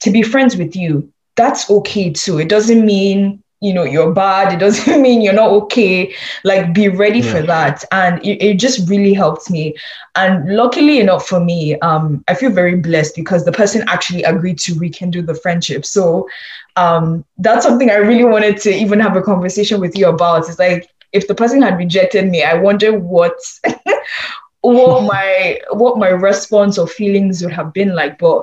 to 0.00 0.10
be 0.10 0.22
friends 0.22 0.56
with 0.56 0.74
you 0.74 1.12
that's 1.36 1.68
okay 1.70 2.10
too. 2.10 2.38
It 2.38 2.48
doesn't 2.48 2.84
mean 2.84 3.42
you 3.60 3.72
know 3.72 3.84
you're 3.84 4.12
bad 4.12 4.52
it 4.52 4.58
doesn't 4.58 5.00
mean 5.06 5.20
you're 5.22 5.32
not 5.32 5.50
okay. 5.50 6.14
Like 6.44 6.74
be 6.74 6.88
ready 6.88 7.20
yeah. 7.20 7.32
for 7.32 7.42
that. 7.42 7.84
And 7.92 8.24
it, 8.24 8.42
it 8.44 8.58
just 8.58 8.88
really 8.88 9.14
helped 9.14 9.50
me. 9.50 9.74
And 10.16 10.54
luckily 10.56 11.00
enough 11.00 11.26
for 11.26 11.40
me 11.40 11.78
um 11.80 12.24
i 12.28 12.34
feel 12.34 12.50
very 12.50 12.76
blessed 12.76 13.14
because 13.16 13.44
the 13.44 13.52
person 13.52 13.84
actually 13.88 14.22
agreed 14.24 14.58
to 14.60 14.78
rekindle 14.78 15.22
the 15.22 15.34
friendship. 15.34 15.84
So 15.84 16.28
um 16.76 17.24
that's 17.38 17.64
something 17.64 17.90
i 17.90 17.96
really 17.96 18.24
wanted 18.24 18.58
to 18.58 18.70
even 18.70 19.00
have 19.00 19.16
a 19.16 19.22
conversation 19.22 19.80
with 19.80 19.96
you 19.96 20.08
about. 20.08 20.48
It's 20.48 20.58
like 20.58 20.88
if 21.12 21.28
the 21.28 21.34
person 21.34 21.62
had 21.62 21.78
rejected 21.78 22.28
me 22.28 22.42
i 22.42 22.54
wonder 22.54 22.98
what 22.98 23.34
what 24.62 25.02
my 25.04 25.58
what 25.72 25.98
my 25.98 26.08
response 26.08 26.78
or 26.78 26.86
feelings 26.86 27.42
would 27.42 27.52
have 27.52 27.72
been 27.72 27.94
like. 27.94 28.18
But 28.18 28.42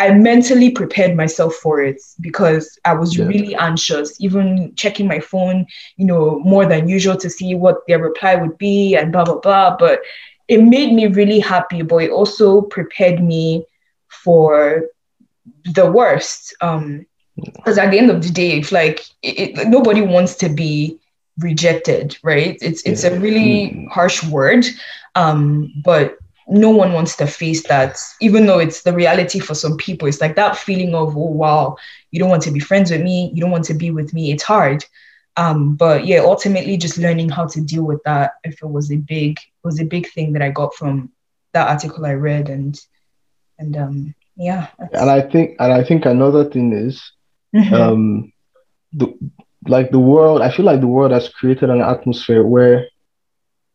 I 0.00 0.14
mentally 0.14 0.70
prepared 0.70 1.14
myself 1.14 1.54
for 1.56 1.82
it 1.82 2.00
because 2.20 2.78
I 2.86 2.94
was 2.94 3.18
yeah. 3.18 3.26
really 3.26 3.54
anxious, 3.54 4.18
even 4.18 4.74
checking 4.74 5.06
my 5.06 5.20
phone, 5.20 5.66
you 5.98 6.06
know, 6.06 6.38
more 6.40 6.64
than 6.64 6.88
usual 6.88 7.18
to 7.18 7.28
see 7.28 7.54
what 7.54 7.86
their 7.86 7.98
reply 7.98 8.34
would 8.34 8.56
be 8.56 8.96
and 8.96 9.12
blah, 9.12 9.24
blah, 9.24 9.40
blah. 9.40 9.76
But 9.76 10.00
it 10.48 10.62
made 10.62 10.94
me 10.94 11.06
really 11.06 11.38
happy, 11.38 11.82
but 11.82 11.98
it 11.98 12.10
also 12.10 12.62
prepared 12.62 13.22
me 13.22 13.66
for 14.08 14.86
the 15.66 15.90
worst. 15.90 16.54
Um, 16.62 17.04
because 17.36 17.76
at 17.76 17.90
the 17.90 17.98
end 17.98 18.10
of 18.10 18.22
the 18.22 18.30
day, 18.30 18.52
it's 18.52 18.72
like 18.72 19.04
it, 19.22 19.58
it, 19.58 19.68
nobody 19.68 20.00
wants 20.00 20.34
to 20.36 20.48
be 20.48 20.98
rejected, 21.40 22.16
right? 22.22 22.56
It's 22.62 22.82
it's 22.84 23.04
yeah. 23.04 23.10
a 23.10 23.20
really 23.20 23.70
mm. 23.70 23.88
harsh 23.90 24.24
word, 24.24 24.64
um, 25.14 25.74
but 25.84 26.16
no 26.50 26.70
one 26.70 26.92
wants 26.92 27.16
to 27.16 27.26
face 27.26 27.66
that, 27.68 27.96
even 28.20 28.44
though 28.46 28.58
it's 28.58 28.82
the 28.82 28.92
reality 28.92 29.38
for 29.38 29.54
some 29.54 29.76
people. 29.76 30.08
It's 30.08 30.20
like 30.20 30.34
that 30.36 30.56
feeling 30.56 30.94
of, 30.94 31.16
oh, 31.16 31.20
wow, 31.20 31.76
you 32.10 32.18
don't 32.18 32.28
want 32.28 32.42
to 32.42 32.50
be 32.50 32.60
friends 32.60 32.90
with 32.90 33.02
me, 33.02 33.30
you 33.32 33.40
don't 33.40 33.52
want 33.52 33.64
to 33.66 33.74
be 33.74 33.90
with 33.90 34.12
me. 34.12 34.32
It's 34.32 34.42
hard. 34.42 34.84
Um, 35.36 35.76
but 35.76 36.06
yeah, 36.06 36.18
ultimately 36.18 36.76
just 36.76 36.98
learning 36.98 37.28
how 37.28 37.46
to 37.46 37.60
deal 37.60 37.84
with 37.84 38.02
that, 38.04 38.32
I 38.44 38.50
feel 38.50 38.68
was 38.68 38.90
a 38.90 38.96
big 38.96 39.38
was 39.62 39.80
a 39.80 39.84
big 39.84 40.10
thing 40.10 40.32
that 40.32 40.42
I 40.42 40.50
got 40.50 40.74
from 40.74 41.12
that 41.52 41.68
article 41.68 42.04
I 42.04 42.14
read 42.14 42.48
and 42.48 42.78
and 43.58 43.76
um 43.76 44.14
yeah. 44.36 44.68
And 44.78 45.08
I 45.08 45.20
think 45.20 45.56
and 45.60 45.72
I 45.72 45.84
think 45.84 46.04
another 46.04 46.44
thing 46.50 46.72
is 46.72 47.12
mm-hmm. 47.54 47.74
um 47.74 48.32
the 48.92 49.16
like 49.66 49.90
the 49.90 50.00
world, 50.00 50.42
I 50.42 50.50
feel 50.50 50.64
like 50.64 50.80
the 50.80 50.86
world 50.88 51.12
has 51.12 51.28
created 51.28 51.70
an 51.70 51.80
atmosphere 51.80 52.44
where 52.44 52.88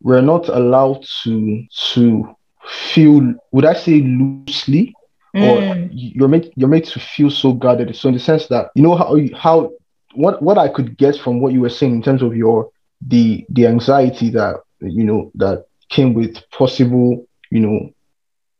we're 0.02 0.22
not 0.22 0.50
allowed 0.50 1.06
to 1.24 1.66
to 1.94 2.36
feel 2.68 3.34
would 3.52 3.66
I 3.66 3.74
say 3.74 4.02
loosely? 4.02 4.94
Mm. 5.36 5.44
or 5.44 5.90
you're 5.92 6.30
made 6.30 6.54
you're 6.56 6.70
made 6.70 6.86
to 6.86 7.00
feel 7.00 7.30
so 7.30 7.52
guarded. 7.52 7.94
So 7.96 8.08
in 8.08 8.14
the 8.14 8.22
sense 8.22 8.48
that 8.48 8.72
you 8.74 8.82
know 8.82 8.96
how 8.96 9.18
how 9.36 9.72
what 10.14 10.42
what 10.42 10.58
I 10.58 10.70
could 10.70 10.98
get 10.98 11.18
from 11.18 11.42
what 11.42 11.52
you 11.52 11.60
were 11.60 11.70
saying 11.70 11.94
in 11.94 12.02
terms 12.02 12.22
of 12.22 12.38
your 12.38 12.70
the 13.06 13.46
the 13.50 13.68
anxiety 13.68 14.30
that 14.30 14.62
you 14.80 15.04
know 15.04 15.32
that 15.36 15.66
came 15.90 16.14
with 16.14 16.38
possible 16.52 17.28
you 17.52 17.60
know 17.60 17.90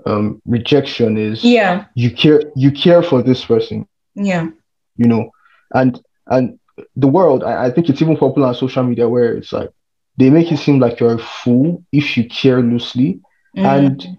um 0.06 0.42
rejection 0.46 1.18
is 1.18 1.46
yeah. 1.46 1.86
you 1.96 2.12
care 2.12 2.42
you 2.58 2.72
care 2.72 3.02
for 3.02 3.22
this 3.24 3.46
person. 3.46 3.88
Yeah. 4.14 4.50
You 4.98 5.08
know 5.08 5.32
and 5.74 6.02
and 6.28 6.60
the 6.98 7.08
world 7.08 7.44
I, 7.46 7.68
I 7.68 7.72
think 7.72 7.90
it's 7.90 8.02
even 8.02 8.18
popular 8.18 8.50
on 8.50 8.56
social 8.56 8.84
media 8.84 9.08
where 9.08 9.34
it's 9.38 9.54
like 9.54 9.70
they 10.18 10.30
make 10.30 10.52
it 10.52 10.58
seem 10.58 10.80
like 10.80 11.00
you're 11.00 11.16
a 11.16 11.20
fool 11.20 11.86
if 11.94 12.18
you 12.18 12.28
care 12.28 12.62
loosely 12.62 13.22
Mm-hmm. 13.56 13.66
And 13.66 14.18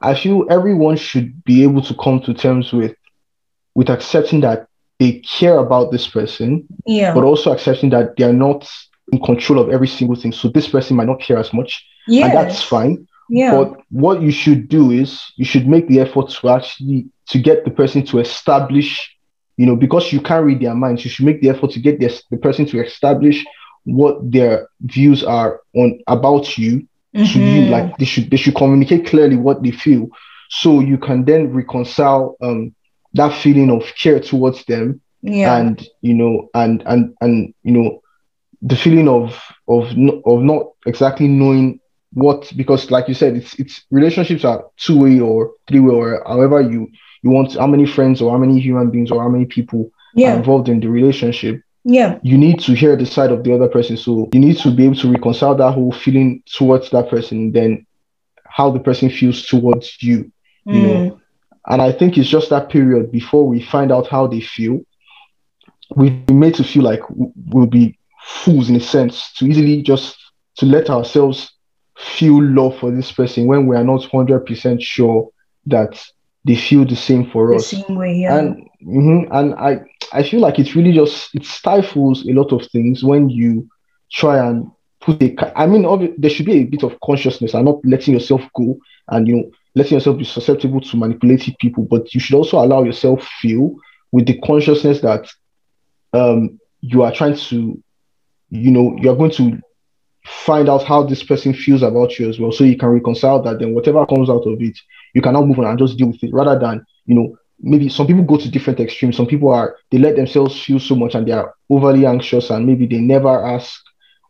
I 0.00 0.14
feel 0.14 0.46
everyone 0.50 0.96
should 0.96 1.44
be 1.44 1.62
able 1.62 1.82
to 1.82 1.94
come 1.94 2.20
to 2.22 2.34
terms 2.34 2.72
with 2.72 2.94
with 3.74 3.90
accepting 3.90 4.40
that 4.40 4.66
they 4.98 5.20
care 5.20 5.58
about 5.58 5.92
this 5.92 6.08
person, 6.08 6.66
yeah. 6.84 7.14
but 7.14 7.24
also 7.24 7.52
accepting 7.52 7.90
that 7.90 8.16
they 8.16 8.24
are 8.24 8.32
not 8.32 8.68
in 9.12 9.20
control 9.22 9.60
of 9.60 9.70
every 9.70 9.86
single 9.86 10.16
thing. 10.16 10.32
So 10.32 10.48
this 10.48 10.68
person 10.68 10.96
might 10.96 11.06
not 11.06 11.20
care 11.20 11.38
as 11.38 11.52
much. 11.52 11.86
Yeah. 12.08 12.26
And 12.26 12.34
that's 12.34 12.62
fine. 12.62 13.06
Yeah. 13.28 13.52
But 13.52 13.80
what 13.90 14.22
you 14.22 14.30
should 14.30 14.68
do 14.68 14.90
is 14.90 15.22
you 15.36 15.44
should 15.44 15.68
make 15.68 15.86
the 15.88 16.00
effort 16.00 16.30
to 16.30 16.48
actually 16.48 17.06
to 17.28 17.38
get 17.38 17.64
the 17.64 17.70
person 17.70 18.04
to 18.06 18.18
establish, 18.18 19.16
you 19.56 19.66
know, 19.66 19.76
because 19.76 20.12
you 20.12 20.20
can't 20.20 20.44
read 20.44 20.60
their 20.60 20.74
minds, 20.74 21.04
you 21.04 21.10
should 21.10 21.26
make 21.26 21.40
the 21.40 21.50
effort 21.50 21.70
to 21.72 21.80
get 21.80 22.00
the, 22.00 22.20
the 22.30 22.38
person 22.38 22.66
to 22.66 22.82
establish 22.82 23.44
what 23.84 24.18
their 24.30 24.68
views 24.80 25.22
are 25.22 25.60
on 25.74 26.00
about 26.06 26.58
you 26.58 26.86
mm-hmm. 27.18 27.32
to 27.32 27.38
you. 27.38 27.62
Like 27.70 27.96
they 27.98 28.04
should 28.04 28.30
they 28.30 28.36
should 28.36 28.54
communicate 28.54 29.06
clearly 29.06 29.36
what 29.36 29.62
they 29.62 29.70
feel, 29.70 30.08
so 30.50 30.80
you 30.80 30.98
can 30.98 31.24
then 31.24 31.52
reconcile 31.52 32.36
um 32.40 32.74
that 33.14 33.34
feeling 33.42 33.70
of 33.70 33.82
care 34.00 34.20
towards 34.20 34.64
them. 34.64 35.00
Yeah. 35.22 35.56
And 35.56 35.86
you 36.00 36.14
know, 36.14 36.48
and 36.54 36.82
and 36.86 37.14
and 37.20 37.54
you 37.62 37.72
know, 37.72 38.02
the 38.62 38.76
feeling 38.76 39.08
of 39.08 39.40
of 39.66 39.88
of 40.24 40.42
not 40.42 40.66
exactly 40.86 41.28
knowing 41.28 41.80
what 42.14 42.50
because 42.56 42.90
like 42.90 43.06
you 43.08 43.14
said 43.14 43.36
it's 43.36 43.54
it's 43.58 43.84
relationships 43.90 44.44
are 44.44 44.64
two 44.78 44.98
way 44.98 45.20
or 45.20 45.52
three 45.68 45.80
way 45.80 45.94
or 45.94 46.22
however 46.26 46.60
you 46.60 46.88
you 47.22 47.30
want 47.30 47.54
how 47.54 47.66
many 47.66 47.86
friends 47.86 48.22
or 48.22 48.30
how 48.30 48.38
many 48.38 48.58
human 48.58 48.90
beings 48.90 49.10
or 49.10 49.20
how 49.22 49.28
many 49.28 49.44
people 49.44 49.90
yeah. 50.14 50.32
are 50.32 50.38
involved 50.38 50.68
in 50.68 50.80
the 50.80 50.88
relationship 50.88 51.60
yeah 51.88 52.18
you 52.22 52.36
need 52.36 52.60
to 52.60 52.74
hear 52.74 52.94
the 52.96 53.06
side 53.06 53.32
of 53.32 53.44
the 53.44 53.54
other 53.54 53.66
person 53.66 53.96
so 53.96 54.28
you 54.32 54.38
need 54.38 54.58
to 54.58 54.70
be 54.70 54.84
able 54.84 54.94
to 54.94 55.10
reconcile 55.10 55.54
that 55.54 55.72
whole 55.72 55.90
feeling 55.90 56.42
towards 56.44 56.90
that 56.90 57.08
person 57.08 57.50
then 57.52 57.84
how 58.44 58.70
the 58.70 58.78
person 58.78 59.08
feels 59.08 59.46
towards 59.46 60.00
you 60.02 60.30
you 60.66 60.82
mm. 60.82 60.82
know 60.82 61.20
and 61.68 61.80
i 61.80 61.90
think 61.90 62.18
it's 62.18 62.28
just 62.28 62.50
that 62.50 62.68
period 62.68 63.10
before 63.10 63.48
we 63.48 63.62
find 63.62 63.90
out 63.90 64.06
how 64.06 64.26
they 64.26 64.40
feel 64.40 64.80
we've 65.96 66.26
been 66.26 66.38
made 66.38 66.54
to 66.54 66.62
feel 66.62 66.82
like 66.82 67.00
we'll 67.08 67.66
be 67.66 67.98
fools 68.22 68.68
in 68.68 68.76
a 68.76 68.80
sense 68.80 69.32
to 69.32 69.46
easily 69.46 69.80
just 69.80 70.18
to 70.56 70.66
let 70.66 70.90
ourselves 70.90 71.52
feel 71.96 72.42
love 72.42 72.78
for 72.78 72.90
this 72.90 73.10
person 73.10 73.46
when 73.46 73.66
we 73.66 73.74
are 73.74 73.84
not 73.84 74.02
100% 74.02 74.82
sure 74.82 75.30
that 75.66 76.04
they 76.44 76.54
feel 76.54 76.84
the 76.84 76.96
same 76.96 77.30
for 77.30 77.48
the 77.48 77.56
us 77.56 77.68
same 77.68 77.96
way, 77.96 78.14
yeah. 78.14 78.38
and 78.38 78.68
mm-hmm, 78.82 79.32
and 79.32 79.54
i 79.54 79.80
I 80.12 80.22
feel 80.22 80.40
like 80.40 80.58
it's 80.58 80.74
really 80.74 80.92
just 80.92 81.34
it 81.34 81.44
stifles 81.44 82.26
a 82.26 82.32
lot 82.32 82.52
of 82.52 82.66
things 82.66 83.04
when 83.04 83.28
you 83.28 83.68
try 84.10 84.38
and 84.46 84.70
put 85.00 85.22
a. 85.22 85.58
I 85.58 85.66
mean, 85.66 86.14
there 86.18 86.30
should 86.30 86.46
be 86.46 86.60
a 86.60 86.64
bit 86.64 86.82
of 86.82 86.98
consciousness 87.00 87.54
and 87.54 87.64
not 87.64 87.84
letting 87.84 88.14
yourself 88.14 88.42
go 88.56 88.78
and 89.08 89.26
you 89.26 89.36
know 89.36 89.50
letting 89.74 89.94
yourself 89.94 90.18
be 90.18 90.24
susceptible 90.24 90.80
to 90.80 90.96
manipulative 90.96 91.54
people. 91.58 91.84
But 91.84 92.14
you 92.14 92.20
should 92.20 92.36
also 92.36 92.58
allow 92.58 92.82
yourself 92.82 93.26
feel 93.40 93.76
with 94.12 94.26
the 94.26 94.38
consciousness 94.40 95.00
that 95.00 95.28
um 96.12 96.58
you 96.80 97.02
are 97.02 97.12
trying 97.12 97.36
to, 97.36 97.82
you 98.50 98.70
know, 98.70 98.96
you 99.00 99.10
are 99.10 99.16
going 99.16 99.32
to 99.32 99.60
find 100.24 100.68
out 100.68 100.84
how 100.84 101.02
this 101.02 101.22
person 101.22 101.52
feels 101.52 101.82
about 101.82 102.18
you 102.18 102.28
as 102.28 102.38
well, 102.38 102.52
so 102.52 102.64
you 102.64 102.76
can 102.76 102.88
reconcile 102.88 103.42
that. 103.42 103.58
Then 103.58 103.74
whatever 103.74 104.06
comes 104.06 104.30
out 104.30 104.46
of 104.46 104.60
it, 104.60 104.78
you 105.14 105.22
can 105.22 105.32
now 105.32 105.42
move 105.42 105.58
on 105.58 105.66
and 105.66 105.78
just 105.78 105.98
deal 105.98 106.08
with 106.08 106.22
it 106.22 106.32
rather 106.32 106.58
than 106.58 106.84
you 107.06 107.14
know 107.14 107.36
maybe 107.60 107.88
some 107.88 108.06
people 108.06 108.22
go 108.22 108.36
to 108.36 108.50
different 108.50 108.80
extremes. 108.80 109.16
Some 109.16 109.26
people 109.26 109.52
are 109.52 109.76
they 109.90 109.98
let 109.98 110.16
themselves 110.16 110.60
feel 110.60 110.78
so 110.78 110.94
much 110.94 111.14
and 111.14 111.26
they 111.26 111.32
are 111.32 111.54
overly 111.70 112.06
anxious 112.06 112.50
and 112.50 112.66
maybe 112.66 112.86
they 112.86 112.98
never 112.98 113.44
ask 113.46 113.80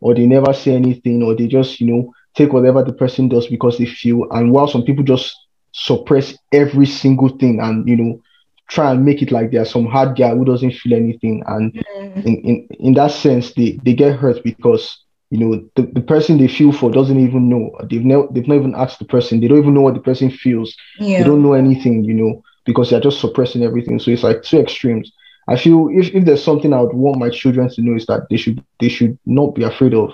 or 0.01 0.15
they 0.15 0.25
never 0.25 0.53
say 0.53 0.73
anything 0.73 1.23
or 1.23 1.35
they 1.35 1.47
just 1.47 1.79
you 1.79 1.87
know 1.87 2.13
take 2.35 2.53
whatever 2.53 2.83
the 2.83 2.93
person 2.93 3.27
does 3.27 3.47
because 3.47 3.77
they 3.77 3.85
feel. 3.85 4.29
And 4.31 4.51
while 4.51 4.67
some 4.67 4.83
people 4.83 5.03
just 5.03 5.35
suppress 5.71 6.35
every 6.51 6.85
single 6.85 7.29
thing 7.29 7.59
and 7.59 7.87
you 7.87 7.95
know 7.95 8.21
try 8.69 8.91
and 8.91 9.03
make 9.03 9.21
it 9.21 9.31
like 9.31 9.51
they're 9.51 9.65
some 9.65 9.85
hard 9.85 10.17
guy 10.17 10.35
who 10.35 10.45
doesn't 10.45 10.73
feel 10.73 10.93
anything 10.93 11.43
and 11.47 11.73
mm. 11.73 12.25
in, 12.25 12.35
in 12.41 12.67
in 12.79 12.93
that 12.93 13.11
sense 13.11 13.53
they 13.53 13.79
they 13.83 13.93
get 13.93 14.15
hurt 14.15 14.43
because 14.43 15.03
you 15.31 15.37
know 15.39 15.69
the, 15.75 15.83
the 15.93 16.01
person 16.01 16.37
they 16.37 16.47
feel 16.47 16.71
for 16.71 16.91
doesn't 16.91 17.19
even 17.19 17.49
know 17.49 17.71
they've 17.89 18.05
never 18.05 18.27
they've 18.31 18.47
not 18.47 18.55
even 18.55 18.75
asked 18.75 18.99
the 18.99 19.05
person 19.05 19.39
they 19.39 19.47
don't 19.47 19.59
even 19.59 19.73
know 19.73 19.81
what 19.81 19.93
the 19.93 19.99
person 19.99 20.29
feels 20.29 20.75
yeah. 20.99 21.19
they 21.19 21.23
don't 21.23 21.43
know 21.43 21.53
anything 21.53 22.03
you 22.03 22.13
know 22.13 22.41
because 22.65 22.89
they're 22.89 22.99
just 22.99 23.19
suppressing 23.19 23.63
everything. 23.63 23.99
So 23.99 24.11
it's 24.11 24.23
like 24.23 24.43
two 24.43 24.59
extremes. 24.59 25.11
I 25.47 25.57
feel 25.57 25.89
if, 25.91 26.13
if 26.13 26.25
there's 26.25 26.43
something 26.43 26.73
I 26.73 26.81
would 26.81 26.93
want 26.93 27.17
my 27.17 27.29
children 27.29 27.69
to 27.69 27.81
know 27.81 27.95
is 27.95 28.05
that 28.05 28.27
they 28.29 28.37
should 28.37 28.63
they 28.79 28.89
should 28.89 29.17
not 29.25 29.55
be 29.55 29.63
afraid 29.63 29.93
of 29.93 30.13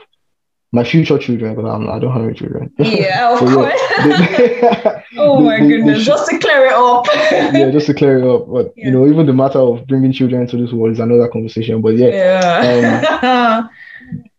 my 0.72 0.84
future 0.84 1.18
children 1.18 1.56
because 1.56 1.70
I'm, 1.70 1.90
I 1.90 2.00
don't 2.00 2.14
have 2.14 2.24
any 2.24 2.34
children. 2.34 2.72
Yeah, 2.80 3.34
of 3.34 3.40
so, 3.40 3.54
course. 3.54 3.82
Yeah, 4.00 5.02
they, 5.12 5.18
oh 5.18 5.40
my 5.42 5.60
they, 5.60 5.68
goodness! 5.68 6.00
Should, 6.00 6.06
just 6.06 6.30
to 6.30 6.40
clear 6.40 6.66
it 6.68 6.74
up. 6.74 7.06
yeah, 7.32 7.70
just 7.72 7.88
to 7.88 7.94
clear 7.94 8.20
it 8.20 8.28
up. 8.28 8.48
But 8.48 8.74
yeah. 8.76 8.86
you 8.86 8.92
know, 8.92 9.08
even 9.08 9.26
the 9.26 9.34
matter 9.34 9.60
of 9.60 9.86
bringing 9.88 10.14
children 10.14 10.42
into 10.42 10.58
this 10.58 10.72
world 10.72 10.94
is 10.94 11.00
another 11.00 11.28
conversation. 11.28 11.82
But 11.82 11.96
yeah, 11.98 12.08
yeah. 12.08 13.60
Um, 13.62 13.70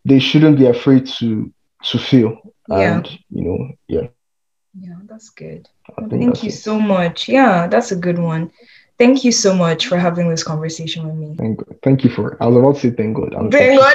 they 0.04 0.18
shouldn't 0.18 0.58
be 0.58 0.66
afraid 0.66 1.06
to 1.18 1.52
to 1.90 1.98
feel. 1.98 2.38
And 2.68 3.06
you 3.30 3.42
know, 3.44 3.70
yeah. 3.88 4.08
Yeah, 4.78 4.94
that's 5.06 5.30
good. 5.30 5.68
Thank 6.10 6.42
you 6.42 6.48
it. 6.48 6.52
so 6.52 6.78
much. 6.78 7.28
Yeah, 7.28 7.66
that's 7.66 7.92
a 7.92 7.96
good 7.96 8.18
one. 8.18 8.50
Thank 8.98 9.24
you 9.24 9.32
so 9.32 9.54
much 9.54 9.88
for 9.88 9.98
having 9.98 10.30
this 10.30 10.42
conversation 10.42 11.06
with 11.06 11.16
me. 11.16 11.36
Thank, 11.36 11.60
thank 11.82 12.02
you 12.04 12.10
for. 12.10 12.42
I 12.42 12.46
was 12.46 12.56
about 12.56 12.76
to 12.76 12.80
say 12.80 12.90
thank 12.96 13.16
God. 13.16 13.34
I'm 13.34 13.50
thank 13.50 13.78
God. 13.78 13.94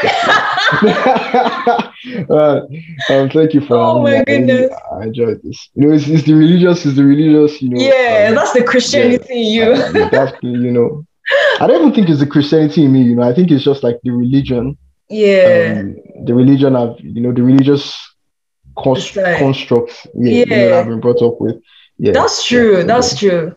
uh, 2.30 2.62
um, 3.10 3.30
thank 3.30 3.54
you 3.56 3.62
for. 3.62 3.78
Oh 3.78 4.04
my 4.04 4.24
goodness! 4.24 4.72
I, 4.92 4.98
I 4.98 5.04
enjoyed 5.06 5.42
this. 5.44 5.70
You 5.74 5.88
know, 5.88 5.96
it's, 5.96 6.08
it's 6.08 6.24
the 6.26 6.34
religious, 6.34 6.86
it's 6.86 6.96
the 6.96 7.04
religious. 7.04 7.62
You 7.64 7.70
know. 7.70 7.82
Yeah, 7.82 8.28
um, 8.30 8.36
that's 8.36 8.54
the 8.54 8.64
Christianity 8.64 9.40
yeah, 9.40 9.88
you. 9.88 10.10
That's 10.10 10.34
the, 10.42 10.48
you 10.48 10.72
know. 10.72 11.06
I 11.60 11.66
don't 11.66 11.82
even 11.82 11.94
think 11.96 12.10
it's 12.10 12.20
the 12.20 12.28
Christianity 12.28 12.86
in 12.86 12.92
me. 12.92 13.02
You 13.02 13.16
know, 13.16 13.24
I 13.24 13.34
think 13.34 13.50
it's 13.50 13.64
just 13.64 13.84
like 13.84 14.00
the 14.04 14.12
religion. 14.12 14.78
Yeah. 15.10 15.78
Um, 15.80 15.96
the 16.26 16.36
religion 16.36 16.76
of 16.76 17.00
you 17.00 17.22
know 17.22 17.34
the 17.34 17.42
religious 17.42 18.11
const- 18.78 19.16
like, 19.16 19.38
constructs 19.38 20.08
yeah, 20.16 20.46
yeah. 20.46 20.56
You 20.56 20.70
know, 20.70 20.80
I've 20.80 20.88
been 20.88 21.00
brought 21.00 21.22
up 21.22 21.40
with. 21.40 21.62
Yeah, 21.98 22.14
that's 22.14 22.46
true. 22.46 22.78
Yeah, 22.78 22.84
that's 22.84 23.18
true. 23.18 23.56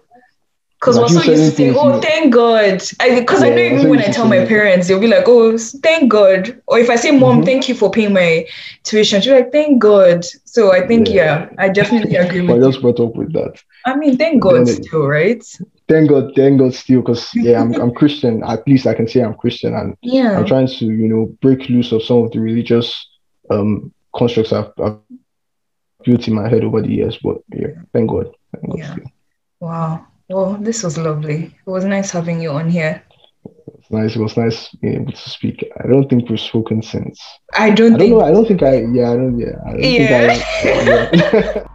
Because 0.85 0.97
like 0.97 1.03
also 1.05 1.31
used 1.31 1.57
to 1.57 1.57
say, 1.57 1.75
"Oh, 1.75 1.99
thank 1.99 2.35
God," 2.35 2.83
because 2.99 3.43
I, 3.43 3.47
I 3.47 3.51
know 3.51 3.57
even 3.57 3.89
when 3.89 4.01
I 4.01 4.09
tell 4.09 4.29
my 4.29 4.45
parents, 4.45 4.87
they'll 4.87 5.01
be 5.01 5.07
like, 5.07 5.25
"Oh, 5.27 5.57
thank 5.57 6.11
God," 6.11 6.61
or 6.67 6.79
if 6.79 6.91
I 6.91 6.97
say, 6.97 7.11
"Mom, 7.11 7.37
mm-hmm. 7.37 7.45
thank 7.47 7.69
you 7.71 7.75
for 7.75 7.91
paying 7.91 8.13
my 8.13 8.47
tuition," 8.83 9.23
she's 9.23 9.33
like, 9.33 9.51
"Thank 9.51 9.79
God." 9.79 10.27
So 10.45 10.73
I 10.73 10.87
think, 10.87 11.09
yeah, 11.09 11.49
I 11.57 11.71
definitely 11.71 12.17
agree 12.25 12.43
with. 12.43 12.63
I 12.63 12.67
just 12.67 12.83
brought 12.83 13.01
up 13.01 13.17
with 13.17 13.33
that. 13.33 13.63
I 13.87 13.97
mean, 13.97 14.19
thank 14.19 14.43
God 14.43 14.67
then 14.67 14.83
still, 14.83 15.07
right? 15.07 15.43
Thank 15.89 16.11
God, 16.11 16.33
thank 16.37 16.59
God 16.59 16.75
still, 16.75 17.01
because 17.01 17.35
yeah, 17.35 17.63
I'm 17.63 17.73
I'm 17.81 17.95
Christian. 18.01 18.43
At 18.45 18.69
least 18.69 18.87
I 18.87 18.93
can 18.93 19.09
say 19.09 19.23
I'm 19.23 19.35
Christian, 19.35 19.75
and 19.75 19.97
yeah, 20.03 20.37
I'm 20.37 20.45
trying 20.45 20.67
to 20.67 20.85
you 20.85 21.09
know 21.09 21.35
break 21.41 21.67
loose 21.71 21.93
of 21.93 22.03
some 22.03 22.19
of 22.19 22.33
the 22.33 22.41
religious 22.41 23.09
um 23.49 23.91
constructs 24.15 24.53
I've, 24.53 24.73
I've 24.83 24.99
built 26.05 26.29
in 26.29 26.35
my 26.35 26.49
head 26.49 26.65
over 26.65 26.83
the 26.83 26.89
years. 26.89 27.19
But 27.23 27.39
yeah, 27.55 27.69
thank 27.93 28.11
God. 28.11 28.35
Thank 28.53 28.71
God 28.71 28.79
yeah. 28.79 28.97
Wow. 29.61 30.07
Well, 30.29 30.57
this 30.61 30.83
was 30.83 30.97
lovely. 30.97 31.55
It 31.67 31.71
was 31.71 31.85
nice 31.85 32.11
having 32.11 32.41
you 32.41 32.51
on 32.51 32.71
here. 32.71 33.03
It 33.45 33.77
was 33.77 33.91
nice. 33.91 34.17
It 34.17 34.21
was 34.21 34.37
nice 34.37 34.69
being 34.77 35.03
able 35.03 35.13
to 35.13 35.31
speak. 35.31 35.71
I 35.83 35.87
don't 35.87 36.09
think 36.09 36.29
we've 36.29 36.41
spoken 36.41 36.83
since. 36.83 37.21
I 37.53 37.71
don't, 37.71 37.95
I 37.95 37.97
don't 37.97 37.99
think. 37.99 38.11
Know, 38.13 38.21
I 38.23 38.31
don't 38.31 38.49
think 38.49 38.63
I. 38.63 38.77
Yeah, 38.93 39.13
I 39.13 39.17
don't. 39.17 39.39
Yeah. 39.39 39.57
I 39.67 39.71
don't 39.73 39.83
yeah. 39.83 40.29
Think 40.29 40.43
I, 40.65 41.33
yeah. 41.33 41.67